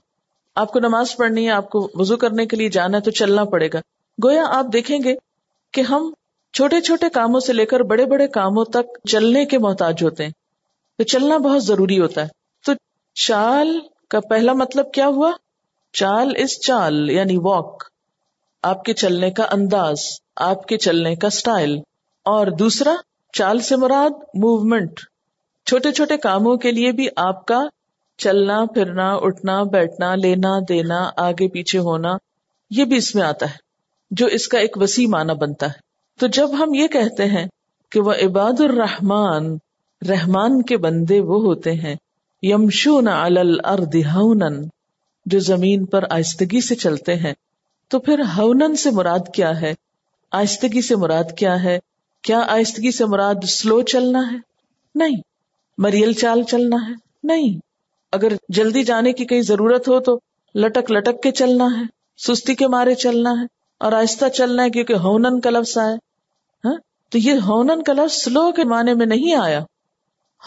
آپ 0.54 0.72
کو 0.72 0.78
نماز 0.78 1.16
پڑھنی 1.16 1.46
ہے، 1.46 1.50
آپ 1.50 1.70
کو 1.70 1.90
وضو 1.94 2.16
کرنے 2.16 2.46
کے 2.46 2.56
لیے 2.56 2.68
جانا 2.68 2.96
ہے 2.96 3.02
تو 3.02 3.10
چلنا 3.10 3.44
پڑے 3.44 3.68
گا۔ 3.74 3.80
گویا 4.24 4.42
آپ 4.48 4.66
دیکھیں 4.72 4.98
گے 5.04 5.14
کہ 5.72 5.80
ہم 5.80 6.12
چھوٹے 6.52 6.80
چھوٹے 6.80 7.08
کاموں 7.08 7.40
سے 7.40 7.52
لے 7.52 7.66
کر 7.66 7.80
بڑے 7.80 8.04
بڑے 8.04 8.28
کاموں 8.28 8.64
تک 8.64 9.08
چلنے 9.08 9.44
کے 9.44 9.58
محتاج 9.58 10.02
ہوتے 10.02 10.24
ہیں۔ 10.24 10.30
تو 10.98 11.04
چلنا 11.04 11.36
بہت 11.36 11.64
ضروری 11.64 12.00
ہوتا 12.00 12.22
ہے۔ 12.22 12.28
تو 12.66 12.72
چال 13.14 13.80
کا 14.10 14.20
پہلا 14.20 14.52
مطلب 14.52 14.92
کیا 14.92 15.06
ہوا؟ 15.06 15.32
چال 15.92 16.32
از 16.38 16.60
چال 16.66 17.10
یعنی 17.10 17.36
واک 17.36 17.84
آپ 18.62 18.84
کے 18.84 18.92
چلنے 18.92 19.30
کا 19.30 19.46
انداز، 19.52 19.96
آپ 20.36 20.66
کے 20.66 20.76
چلنے 20.76 21.16
کا 21.16 21.30
سٹائل 21.30 21.78
اور 22.24 22.46
دوسرا، 22.46 22.94
چال 23.32 23.58
سے 23.58 23.76
مراد 23.76 24.10
موومنٹ 24.10 25.00
چھوٹے 25.66 25.92
چھوٹے 25.92 26.16
کاموں 26.16 26.56
کے 26.56 26.70
لیے 26.70 26.92
بھی 26.92 27.08
آپ 27.16 27.46
کا 27.46 27.62
چلنا، 28.16 28.64
پھرنا، 28.74 29.14
اٹھنا، 29.14 29.62
بیٹھنا، 29.62 30.14
لینا، 30.14 30.58
دینا، 30.68 31.10
آگے 31.16 31.48
پیچھے 31.48 31.78
ہونا، 31.78 32.16
یہ 32.70 32.84
بھی 32.84 32.96
اس 32.96 33.14
میں 33.14 33.22
آتا 33.22 33.50
ہے۔ 33.50 33.65
جو 34.10 34.26
اس 34.26 34.48
کا 34.48 34.58
ایک 34.58 34.78
وسیع 34.80 35.08
معنی 35.08 35.34
بنتا 35.34 35.66
ہے۔ 35.66 35.86
تو 36.20 36.26
جب 36.26 36.64
ہم 36.64 36.74
یہ 36.74 36.86
کہتے 36.86 37.24
ہیں 37.24 37.46
کہ 37.90 38.00
وہ 38.00 38.12
عباد 38.12 38.60
الرحمان 38.60 39.56
رحمان 40.08 40.62
کے 40.62 40.76
بندے 40.76 41.20
وہ 41.20 41.42
ہوتے 41.42 41.72
ہیں، 41.72 41.94
یمشون 42.42 43.08
الارض 43.08 43.96
ہونن، 43.96 44.64
جو 45.26 45.38
زمین 45.38 45.84
پر 45.84 46.04
آہستگی 46.10 46.60
سے 46.60 46.74
چلتے 46.74 47.14
ہیں، 47.14 47.32
تو 47.88 47.98
پھر 47.98 48.20
ہونن 48.36 48.76
سے 48.76 48.90
مراد 48.90 49.34
کیا 49.34 49.60
ہے؟ 49.60 49.74
آہستگی 50.32 50.82
سے 50.82 50.96
مراد 50.96 51.24
کیا 51.38 51.62
ہے؟ 51.62 51.78
کیا 52.22 52.38
آہستگی 52.38 52.90
سے 52.90 53.04
مراد 53.04 53.44
سلو 53.44 53.82
چلنا 53.82 54.32
ہے؟ 54.32 54.36
نہیں۔ 54.94 55.16
مریل 55.78 56.12
چال 56.12 56.42
چلنا 56.42 56.76
ہے؟ 56.88 56.94
نہیں۔ 57.24 57.58
اگر 58.12 58.32
جلدی 58.48 58.82
جانے 58.82 59.12
کی 59.12 59.24
کئی 59.24 59.42
ضرورت 59.42 59.88
ہو 59.88 60.00
تو 60.00 60.18
لٹک 60.54 60.92
لٹک 60.92 61.22
کے 61.22 61.30
چلنا 61.30 61.64
ہے، 61.64 61.84
سستی 62.16 62.54
کے 62.54 62.66
مارے 62.66 62.94
چلنا 62.94 63.30
ہے۔ 63.30 63.55
اور 63.78 63.92
آہستہ 63.92 64.28
چلنا 64.28 64.64
ہے 64.64 64.70
کیونکہ 64.70 64.92
ہونن 64.92 65.40
کا 65.40 65.50
لفظ 65.50 65.78
آئے 65.78 65.94
ہاں؟ 66.64 66.74
تو 67.10 67.18
یہ 67.18 67.32
ہونن 67.32 67.82
کا 67.82 67.92
لفظ 67.92 68.22
سلو 68.22 68.52
کے 68.52 68.64
معنی 68.64 68.94
میں 68.94 69.06
نہیں 69.06 69.34
آیا۔ 69.34 69.60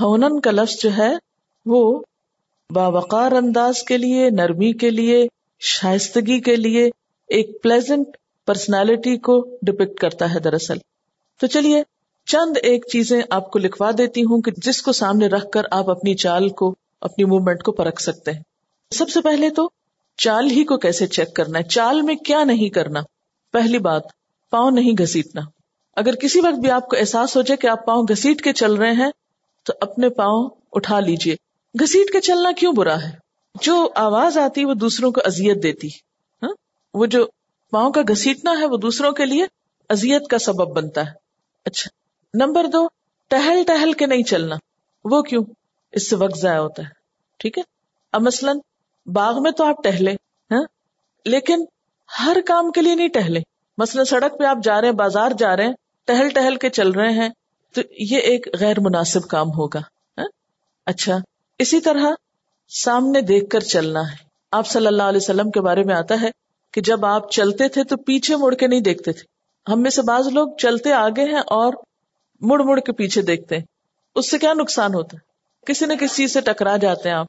ہونن 0.02 0.40
کا 0.40 0.52
لفظ 0.52 0.82
جو 0.82 0.90
ہے 0.98 1.16
وہ 1.66 2.02
باوقار 2.74 3.32
انداز 3.32 3.84
کے 3.84 3.98
لیے، 3.98 4.30
نرمی 4.30 4.74
کے 4.74 4.90
لیے، 4.90 5.28
شائستگی 5.60 6.40
کے 6.40 6.56
لیے 6.56 6.90
ایک 7.28 7.62
پلیزنٹ 7.62 8.08
پرسنالٹی 8.46 9.18
کو 9.18 9.58
ڈپکٹ 9.62 10.00
کرتا 10.00 10.34
ہے 10.34 10.40
دراصل۔ 10.40 10.78
تو 11.42 11.48
چلیے، 11.48 11.84
چند 12.26 12.58
ایک 12.64 12.86
چیزیں 12.92 13.22
آپ 13.30 13.52
کو 13.52 13.60
لکھوا 13.60 13.92
دیتی 13.98 14.22
ہوں 14.22 14.42
کہ 14.42 14.52
جس 14.58 14.82
کو 14.82 14.92
سامنے 14.92 15.28
رکھ 15.28 15.52
کر 15.54 15.62
آپ 15.72 15.90
اپنی 15.90 16.16
چال 16.16 16.50
کو، 16.50 16.76
اپنی 17.02 17.26
موومنٹ 17.26 17.64
کو 17.64 17.72
پرکھ 17.72 18.02
سکتے 18.02 18.32
ہیں۔ 18.32 18.44
سب 18.92 19.10
سے 19.10 19.22
پہلے 19.22 19.50
تو 19.50 19.70
چال 20.18 20.52
ہی 20.52 20.64
کو 20.64 20.78
کیسے 20.78 21.08
چیک 21.08 21.36
کرنا 21.36 21.60
ہے؟ 21.60 21.64
چال 21.64 22.02
میں 22.02 22.16
کیا 22.16 22.44
نہیں 22.44 22.70
کرنا؟ 22.70 23.00
پہلی 23.52 23.78
بات، 23.78 24.02
پاؤں 24.50 24.72
نہیں 24.72 24.92
گھسیٹنا۔ 24.92 25.42
اگر 25.96 26.16
کسی 26.16 26.40
وقت 26.40 26.60
بھی 26.60 26.72
آپ 26.72 26.88
کو 26.88 26.98
احساس 26.98 27.36
ہو 27.36 27.42
جائے 27.42 27.58
کہ 27.58 27.68
آپ 27.68 27.86
پاؤں 27.86 28.04
گھسیٹ 28.04 28.44
کے 28.44 28.54
چل 28.54 28.74
رہے 28.74 28.92
ہیں، 28.92 29.12
تو 29.64 29.74
اپنے 29.82 30.10
پاؤں 30.10 30.50
اٹھا 30.72 31.00
لیجیے 31.00 31.36
گھسیٹ 31.80 32.12
کے 32.12 32.22
چلنا 32.22 32.52
کیوں 32.52 32.74
برا 32.74 33.02
ہے؟ 33.02 33.12
جو 33.62 33.90
آواز 33.96 34.38
آتی 34.38 34.66
وہ 34.66 34.74
دوسروں 34.74 35.12
کو 35.12 35.22
ازیت 35.26 35.64
دیتی۔ 35.64 35.88
ہاں؟ 36.44 36.50
وہ 36.94 37.06
جو 37.06 37.26
پاؤں 37.72 37.92
کا 37.92 38.02
گھسیٹنا 38.08 38.52
ہے 38.60 38.66
وہ 38.66 38.78
دوسروں 38.78 39.12
کے 39.12 39.26
لیے 39.26 39.46
ازیت 39.90 40.28
کا 40.28 40.38
سبب 40.38 40.76
بنتا 40.76 41.06
ہے۔ 41.06 41.12
اچھا 41.66 41.90
نمبر 42.34 42.68
دو، 42.68 42.88
ٹہل 43.28 43.64
ٹہل 43.68 43.94
کے 43.94 44.06
نہیں 44.06 44.24
چلنا۔ 44.24 44.56
وہ 45.06 45.22
کیوں؟ 45.22 45.44
اس 45.92 46.10
سے 46.10 46.16
وقت 46.16 46.38
ضائع 46.38 46.60
ہوتا 46.60 46.84
ہے۔ 46.84 46.88
ٹھیک 47.38 47.58
ہے؟ 47.58 47.64
اب 48.12 48.22
مثلاً، 48.22 48.60
باغ 49.06 49.42
میں 49.42 49.52
تو 49.52 49.64
آپ 49.64 49.84
ٹہلے 49.84 50.12
ہاں؟ 50.52 50.64
لیکن 51.26 51.66
ہر 52.26 52.38
کام 52.46 52.72
کے 52.72 52.82
لیے 52.82 52.96
نہیں 52.96 53.08
ٹہلے۔ 53.08 53.40
مثلاً 53.78 54.06
سڑک 54.06 54.40
پہ 54.40 54.44
آپ 54.44 54.58
جا 54.64 54.82
رہے 54.82 54.88
ہیں، 54.88 54.96
بازار 54.96 55.32
جا 55.38 55.58
رہے 55.58 55.66
ہیں، 55.66 55.74
ٹہل 56.06 56.30
ٹہل 56.30 56.56
کے 56.56 56.70
چل 56.70 56.92
رہے 56.92 57.12
ہیں، 57.12 57.30
تو 57.74 57.82
یہ 58.00 58.18
ایک 58.18 58.48
غیر 58.60 58.80
مناسب 58.80 59.28
کام 59.28 59.48
ہوگا۔ 59.48 59.80
ہاں؟ 60.18 60.28
اچھا 60.86 61.18
اسی 61.60 61.82
طرح 61.82 62.06
سامنے 62.70 63.22
دیکھ 63.22 63.50
کر 63.50 63.60
چلنا 63.60 64.12
ہے۔ 64.12 64.16
آپ 64.52 64.68
صلی 64.68 64.88
اللہ 64.88 65.04
علیہ 65.04 65.20
وسلم 65.24 65.52
کے 65.52 65.62
بارے 65.62 65.84
میں 65.84 65.96
آتا 65.96 66.22
ہے 66.22 66.30
کہ 66.74 66.82
جب 66.82 67.06
آپ 67.06 67.32
چلتے 67.32 67.68
تھے 67.68 67.84
تو 67.84 67.98
پیچھے 67.98 68.36
مڑ 68.36 68.54
کے 68.54 68.68
نہیں 68.68 68.80
دیکھتے 68.80 69.12
تھے۔ 69.12 69.24
ہم 69.72 69.82
میں 69.82 69.92
سے 69.92 70.02
بعض 70.02 70.28
لوگ 70.28 70.50
چلتے 70.58 70.94
آگے 70.94 71.24
ہیں 71.24 71.40
اور 71.40 71.74
مڑ 72.42 72.62
مڑ 72.64 72.80
کے 72.80 72.92
پیچھے 72.92 73.22
دیکھتے 73.22 73.58
ہیں۔ 73.58 73.66
اس 74.16 74.32
سے 74.32 74.38
کیا 74.38 74.54
نقصان 74.54 74.94
ہوتا؟ 74.94 75.18
ہے 75.18 75.30
کسی 75.66 75.86
نہ 75.86 75.94
کسی 75.94 76.16
چیز 76.16 76.34
سے 76.34 76.42
ٹکرا 76.42 76.78
جاتے 76.78 77.10
ہیں 77.10 77.16
آپ۔ 77.16 77.26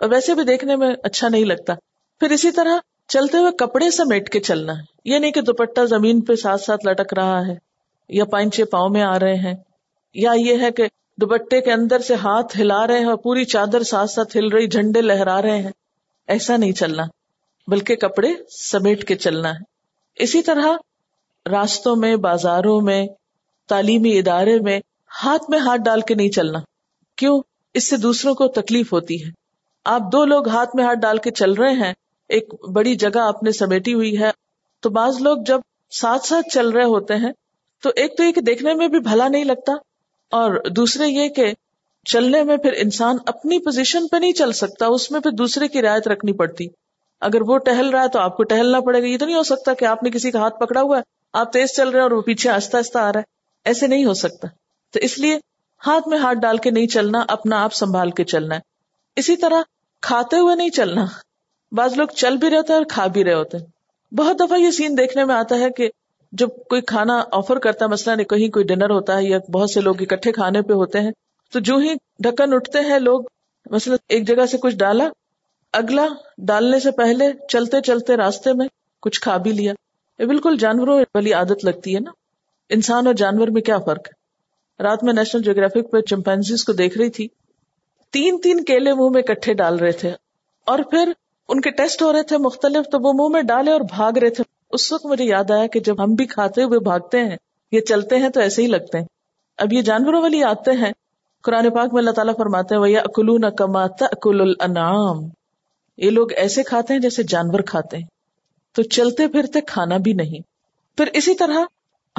اور 0.00 0.08
ویسے 0.10 0.34
بھی 0.34 0.44
دیکھنے 0.44 0.76
میں 0.76 0.94
اچھا 1.02 1.28
نہیں 1.28 1.44
لگتا۔ 1.44 1.74
پھر 2.20 2.30
اسی 2.30 2.50
طرح 2.50 2.78
چلتے 3.12 3.38
ہوئے 3.38 3.52
کپڑے 3.52 3.90
سمیٹ 3.90 4.28
کے 4.28 4.40
چلنا 4.40 4.72
ہے 4.72 4.82
یہ 5.04 5.18
نہیں 5.18 5.30
کہ 5.30 5.40
دوپٹہ 5.40 5.84
زمین 5.84 6.20
پہ 6.20 6.34
ساتھ 6.34 6.60
ساتھ 6.60 6.86
لٹک 6.86 7.14
رہا 7.14 7.46
ہے 7.46 7.54
یا 8.08 8.24
پائنچے 8.24 8.64
پاؤں 8.64 8.88
میں 8.88 9.02
آ 9.02 9.18
رہے 9.18 9.34
ہیں 9.34 9.54
یا 10.14 10.32
یہ 10.36 10.58
ہے 10.60 10.70
کہ 10.70 10.86
دوپٹے 11.20 11.60
کے 11.60 11.72
اندر 11.72 11.98
سے 11.98 12.14
ہاتھ 12.14 12.60
ہلا 12.60 12.86
رہے 12.86 12.98
ہیں 12.98 13.06
اور 13.06 13.16
پوری 13.16 13.44
چادر 13.44 13.82
ساتھ 13.82 14.10
ساتھ 14.10 14.36
ہل 14.36 14.48
رہی 14.48 14.68
جھنڈے 14.68 15.00
لہرا 15.00 15.42
رہے 15.42 15.62
ہیں 15.62 15.70
ایسا 16.28 16.56
نہیں 16.56 16.72
چلنا 16.72 17.02
بلکہ 17.68 17.96
کپڑے 17.96 18.28
سمیٹ 18.58 19.04
کے 19.04 19.14
چلنا 19.14 19.50
ہے 19.50 19.70
اسی 20.14 20.42
طرح 20.42 20.66
راستوں 21.46 21.96
میں، 21.96 22.16
بازاروں 22.16 22.80
میں، 22.80 23.06
تعلیمی 23.68 24.18
ادارے 24.18 24.58
میں 24.58 24.80
ہاتھ 25.24 25.50
میں 25.50 25.58
ہاتھ 25.58 25.80
ڈال 25.80 26.00
کے 26.00 26.14
نہیں 26.14 26.30
چلنا 26.30 26.58
کیوں؟ 27.16 27.42
اس 27.74 27.90
سے 27.90 27.96
دوسروں 27.96 28.34
کو 28.34 28.48
تکلیف 28.48 28.92
ہوتی 28.92 29.24
ہے۔ 29.24 29.30
آپ 29.84 30.00
دو 30.12 30.24
لوگ 30.24 30.48
ہاتھ 30.48 30.76
میں 30.76 30.84
ہاتھ 30.84 30.98
ڈال 30.98 31.18
کے 31.18 31.30
چل 31.30 31.52
رہے 31.52 31.72
ہیں 31.72 31.92
ایک 32.32 32.54
بڑی 32.72 32.94
جگہ 32.94 33.18
آپ 33.18 33.42
نے 33.42 33.52
سمیٹی 33.52 33.94
ہوئی 33.94 34.18
ہے۔ 34.18 34.30
تو 34.80 34.90
بعض 34.90 35.20
لوگ 35.20 35.38
جب 35.46 35.60
ساتھ 35.90 36.26
ساتھ 36.26 36.48
چل 36.54 36.68
رہے 36.68 36.84
ہوتے 36.84 37.16
ہیں، 37.16 37.32
تو 37.82 37.90
ایک 37.96 38.16
تو 38.16 38.24
یہ 38.24 38.32
کہ 38.32 38.40
دیکھنے 38.40 38.74
میں 38.74 38.88
بھی 38.88 39.00
بھلا 39.00 39.28
نہیں 39.28 39.44
لگتا، 39.44 39.72
اور 40.32 40.68
دوسرے 40.70 41.08
یہ 41.08 41.28
کہ 41.28 41.52
چلنے 42.04 42.42
میں 42.42 42.56
پھر 42.56 42.72
انسان 42.76 43.16
اپنی 43.26 43.58
پوزیشن 43.58 44.08
پہ 44.08 44.16
نہیں 44.16 44.32
چل 44.32 44.52
سکتا، 44.52 44.86
اس 44.86 45.10
میں 45.10 45.20
پھر 45.20 45.30
دوسرے 45.30 45.68
کی 45.68 45.82
رعایت 45.82 46.08
رکھنی 46.08 46.32
پڑتی۔ 46.32 46.66
اگر 47.20 47.42
وہ 47.42 47.58
ٹہل 47.58 47.88
رہا 47.88 48.02
ہے 48.02 48.08
تو 48.08 48.18
آپ 48.18 48.36
کو 48.36 48.42
ٹہلنا 48.42 48.80
پڑے 48.80 49.02
گا۔ 49.02 49.06
یہ 49.06 49.18
تو 49.18 49.26
نہیں 49.26 49.36
ہو 49.36 49.42
سکتا 49.42 49.74
کہ 49.74 49.84
آپ 49.84 50.02
نے 50.02 50.10
کسی 50.10 50.30
کا 50.30 50.38
ہاتھ 50.38 50.58
پکڑا 50.60 50.80
ہوا 50.82 50.96
ہے، 50.98 51.02
آپ 51.32 51.52
تیز 51.52 51.68
چل 51.76 51.88
رہے 51.88 51.98
ہیں 51.98 52.02
اور 52.02 52.10
وہ 52.10 52.22
پیچھے 52.22 52.50
آہستہ 52.50 52.76
آہستہ 52.76 52.98
آ 52.98 53.12
رہا 53.12 53.20
ہے۔ 53.20 53.24
ایسے 53.64 53.86
نہیں 53.86 54.04
ہو 54.04 54.14
سکتا۔ 54.14 54.48
تو 54.90 54.98
اس 55.02 55.18
لیے 55.18 55.38
ہاتھ 55.86 56.08
میں 56.08 56.18
ہاتھ 56.18 56.38
ڈال 56.38 56.58
کے 56.58 56.70
نہیں 56.70 56.86
چلنا، 56.86 57.24
اپنا 57.28 57.62
آپ 57.64 57.74
سنبھال 57.74 58.10
کے 58.10 58.24
چلنا 58.24 58.54
ہے۔ 58.54 58.60
اسی 59.16 59.36
طرح 59.36 59.62
کھاتے 60.02 60.36
ہوئے 60.36 60.56
نہیں 60.56 60.70
چلنا۔ 60.70 61.04
بعض 61.72 61.96
لوگ 61.96 62.06
چل 62.06 62.36
بھی 62.36 62.50
رہے 62.50 62.56
ہوتے 62.56 62.72
ہیں 62.72 62.78
اور 62.78 62.86
کھا 62.88 63.06
بھی 63.06 63.24
رہے 63.24 63.34
ہوتے 63.34 63.58
ہیں۔ 63.58 63.64
بہت 64.14 64.40
دفعہ 64.40 64.58
یہ 64.58 64.70
سین 64.70 64.98
دیکھنے 64.98 65.24
میں 65.24 65.34
آتا 65.34 65.58
ہے 65.58 65.70
کہ 65.70 65.90
جب 66.32 66.48
کوئی 66.68 66.80
کھانا 66.80 67.24
آفر 67.32 67.58
کرتا 67.58 67.84
ہے 67.84 67.90
مسئلہ 67.90 68.22
کہیں 68.22 68.48
کوئی 68.48 68.64
ڈنر 68.64 68.90
ہوتا 68.90 69.16
ہے 69.16 69.24
یا 69.24 69.38
بہت 69.52 69.70
سے 69.70 69.80
لوگ 69.80 69.94
اکٹھے 70.00 70.32
کھانے 70.32 70.62
پہ 70.62 70.72
ہوتے 70.72 71.00
ہیں، 71.00 71.10
تو 71.52 71.60
جو 71.60 71.76
ہی 71.76 71.94
ڈھکن 72.18 72.54
اٹھتے 72.54 72.80
ہیں 72.80 72.98
لوگ، 72.98 73.20
مثلا 73.70 73.96
ایک 74.08 74.28
جگہ 74.28 74.46
سے 74.46 74.58
کچھ 74.58 74.74
ڈالا، 74.74 75.08
اگلا 75.72 76.06
ڈالنے 76.38 76.80
سے 76.80 76.90
پہلے 76.90 77.24
چلتے 77.48 77.80
چلتے 77.80 78.16
راستے 78.16 78.52
میں 78.52 78.68
کچھ 79.02 79.20
کھا 79.20 79.36
بھی 79.36 79.52
لیا۔ 79.52 79.72
یہ 80.18 80.24
بالکل 80.24 80.56
جانوروں 80.56 81.00
والی 81.14 81.32
عادت 81.32 81.64
لگتی 81.64 81.94
ہے 81.94 82.00
نا۔ 82.00 82.10
انسان 82.70 83.06
اور 83.06 83.14
جانور 83.14 83.48
میں 83.48 83.62
کیا 83.62 83.78
فرق 83.78 84.08
ہے؟ 84.08 84.22
رات 84.82 85.04
میں 85.04 85.12
نیشنل 85.12 85.42
جیوگرافک 85.42 85.90
پہ 85.90 86.00
چمپینزیز 86.00 86.64
کو 86.64 86.72
دیکھ 86.72 86.98
رہی 86.98 87.10
تھی۔ 87.10 87.28
تین 88.10 88.40
تین 88.40 88.64
کیلے 88.64 88.94
منہ 88.94 89.08
میں 89.08 89.22
کٹھے 89.22 89.54
ڈال 89.54 89.78
رہے 89.78 89.92
تھے۔ 89.92 90.12
اور 90.66 90.78
پھر 90.78 91.12
ان 91.48 91.60
کے 91.60 91.70
ٹیسٹ 91.70 92.02
ہو 92.02 92.12
رہے 92.12 92.22
تھے 92.22 92.38
مختلف، 92.38 92.90
تو 92.92 92.98
وہ 93.00 93.12
منہ 93.12 93.32
میں 93.32 93.42
ڈالے 93.42 93.72
اور 93.72 93.80
بھاگ 93.80 94.12
رہے 94.12 94.30
تھے۔ 94.30 94.44
اس 94.70 94.92
وقت 94.92 95.06
مجھے 95.06 95.24
یاد 95.24 95.50
آیا 95.50 95.66
کہ 95.66 95.80
جب 95.80 96.04
ہم 96.04 96.14
بھی 96.14 96.26
کھاتے 96.26 96.62
ہوئے 96.62 96.78
بھاگتے 96.78 97.20
ہیں، 97.20 97.36
یہ 97.72 97.80
چلتے 97.80 98.16
ہیں 98.18 98.28
تو 98.28 98.40
ایسے 98.40 98.62
ہی 98.62 98.66
لگتے 98.66 98.98
ہیں۔ 98.98 99.04
اب 99.58 99.72
یہ 99.72 99.82
جانوروں 99.82 100.22
والی 100.22 100.44
آتے 100.44 100.70
ہیں۔ 100.70 100.92
قرآن 101.42 101.70
پاک 101.70 101.92
میں 101.92 101.98
اللہ 101.98 102.10
تعالیٰ 102.10 102.36
فرماتے 102.36 102.74
ہیں 102.74 102.96
اکلو 102.96 103.38
نہ 103.38 103.46
کماتا 103.46 104.04
اکل 104.04 104.40
الانعام 104.40 105.28
یہ 105.96 106.10
لوگ 106.10 106.32
ایسے 106.32 106.62
کھاتے 106.62 106.92
ہیں 106.94 107.00
جیسے 107.00 107.22
جانور 107.22 107.60
کھاتے 107.60 107.96
ہیں۔ 107.96 108.04
تو 108.72 108.82
چلتے 108.82 109.28
پھرتے 109.28 109.60
کھانا 109.60 109.96
بھی 109.96 110.12
نہیں۔ 110.12 110.40
پھر 110.96 111.08
اسی 111.12 111.34
طرح 111.34 111.58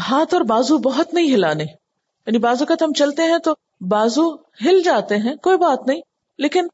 ہاتھ 0.10 0.34
اور 0.34 0.42
بازو 0.42 0.78
بہت 0.78 1.14
نہیں 1.14 1.34
ہلانے۔ 1.36 1.64
یعنی 2.26 2.38
بازو 2.38 2.66
کا 2.66 2.74
ہم 2.82 2.94
چلتے 2.94 3.24
ہیں 3.24 3.38
تو 3.38 3.54
بازو 3.82 4.36
ہل 4.36 4.82
جاتے 4.82 5.18
ہیں، 5.18 5.36
کوئی 5.36 5.58
بات 5.58 5.88
نہیں۔ 5.88 6.02
لیکن 6.38 6.68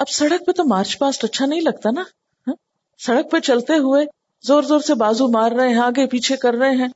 اب 0.00 0.08
سڑک 0.08 0.46
پہ 0.46 0.52
تو 0.52 0.64
مارچ 0.64 0.98
پاسٹ 0.98 1.24
اچھا 1.24 1.46
نہیں 1.46 1.60
لگتا 1.60 1.90
نا 1.90 2.00
ہاں؟ 2.46 2.54
سڑک 2.98 3.30
پہ 3.30 3.38
چلتے 3.40 3.72
ہوئے 3.72 4.06
زور 4.46 4.62
زور 4.62 4.80
سے 4.80 4.94
بازو 4.94 5.28
مار 5.28 5.52
رہے 5.52 5.68
ہیں، 5.68 5.78
آگے 5.78 6.06
پیچھے 6.06 6.36
کر 6.36 6.54
رہے 6.54 6.76
ہیں۔ 6.76 6.88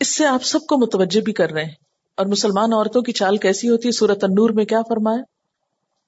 اس 0.00 0.16
سے 0.16 0.26
آپ 0.26 0.44
سب 0.44 0.58
کو 0.68 0.78
متوجہ 0.78 1.20
بھی 1.20 1.32
کر 1.32 1.50
رہے 1.50 1.64
ہیں۔ 1.64 1.72
اور 2.16 2.26
مسلمان 2.26 2.72
عورتوں 2.72 3.02
کی 3.02 3.12
چال 3.12 3.36
کیسی 3.36 3.68
ہوتی 3.68 3.88
ہے؟ 3.88 3.92
سورت 3.92 4.24
انور 4.24 4.50
میں 4.50 4.64
کیا 4.64 4.82
فرمایا؟ 4.88 5.22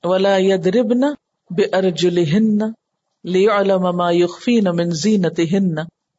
ولا 0.09 0.37
یا 0.39 0.57
دربنا 0.65 1.13
بے 1.51 1.63
ارجلہن 1.63 2.59
لی 3.25 3.49
علما 3.49 4.11
یقفی 4.11 4.61
من 4.61 4.91
زینت 4.91 5.41
ہن 5.53 5.75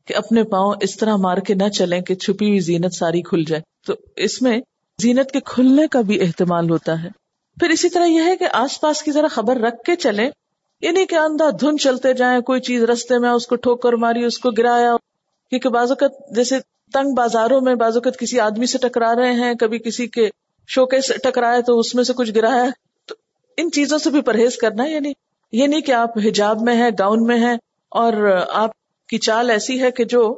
کہ 0.06 0.16
اپنے 0.16 0.44
پاؤں 0.44 0.74
اس 0.82 0.98
طرح 0.98 1.16
مار 1.16 1.38
کے 1.38 1.54
نہ 1.54 1.70
چلیں 1.70 2.02
کہ 2.02 2.16
چھپی 2.16 2.48
ہوئی 2.48 2.60
زینت 2.60 2.94
ساری 2.94 3.22
کھل 3.22 3.44
جائے۔ 3.44 3.62
تو 3.86 3.94
اس 4.16 4.42
میں 4.42 4.60
زینت 5.02 5.32
کے 5.32 5.40
کھلنے 5.46 5.88
کا 5.88 6.02
بھی 6.02 6.22
احتمال 6.22 6.70
ہوتا 6.70 7.04
ہے۔ 7.04 7.25
پھر 7.60 7.70
اسی 7.70 7.90
طرح 7.90 8.06
یہ 8.06 8.22
ہے 8.24 8.36
کہ 8.36 8.46
آس 8.54 8.82
پاس 8.82 9.04
کی 9.04 9.12
ذرا 9.12 9.28
خبر 9.28 9.56
رکھ 9.56 9.84
کے 9.84 9.96
چلیں۔ 9.96 10.30
یعنی 10.82 11.06
کہ 11.06 11.16
اندھا 11.16 11.50
دھن 11.50 11.78
چلتے 11.78 12.14
جائیں، 12.14 12.42
کوئی 12.42 12.62
چیز 12.62 12.84
رستے 12.84 13.20
میں 13.20 13.30
اس 13.30 13.48
کو 13.48 13.56
ٹھوک 13.56 13.82
کر 13.82 13.94
ماری، 13.94 14.26
اس 14.26 14.40
کو 14.40 14.52
گرایا۔ 14.52 14.96
کیونکہ 15.50 15.70
بعض 15.70 15.92
اوقات 15.92 16.36
جیسے 16.36 16.60
تنگ 16.94 17.14
بازاروں 17.14 17.62
میں 17.62 17.76
بعض 17.76 17.96
اوقات 17.96 18.20
کسی 18.20 18.40
آدمی 18.40 18.66
سے 18.66 18.78
ٹکرا 18.78 19.16
رہے 19.16 19.32
ہیں، 19.32 19.54
کبھی 19.54 19.80
کسی 19.80 20.08
کے 20.08 20.30
شوکے 20.68 21.02
سے 21.02 21.14
ٹکرائے 21.18 21.62
تو 21.62 21.80
اس 21.80 21.96
میں 21.96 22.04
سے 22.04 22.14
کچھ 22.14 22.32
گرایا 22.36 22.66
تو 23.06 23.16
ان 23.58 23.72
چیزوں 23.72 23.98
سے 23.98 24.10
بھی 24.10 24.22
پرہیز 24.22 24.58
کرنا 24.58 24.86
یعنی 24.86 25.14
یہ 25.52 25.68
نہیں 25.68 25.82
کہ 25.82 25.92
آپ 25.92 26.18
حجاب 26.18 26.62
میں 26.62 26.76
ہیں، 26.76 26.90
گاؤن 27.00 27.24
میں 27.24 27.38
ہیں، 27.38 27.58
اور 27.90 28.42
آپ 28.50 28.72
کی 29.08 29.18
چال 29.18 29.50
ایسی 29.50 29.82
ہے 29.82 29.92
کہ 29.92 30.04
جو 30.04 30.38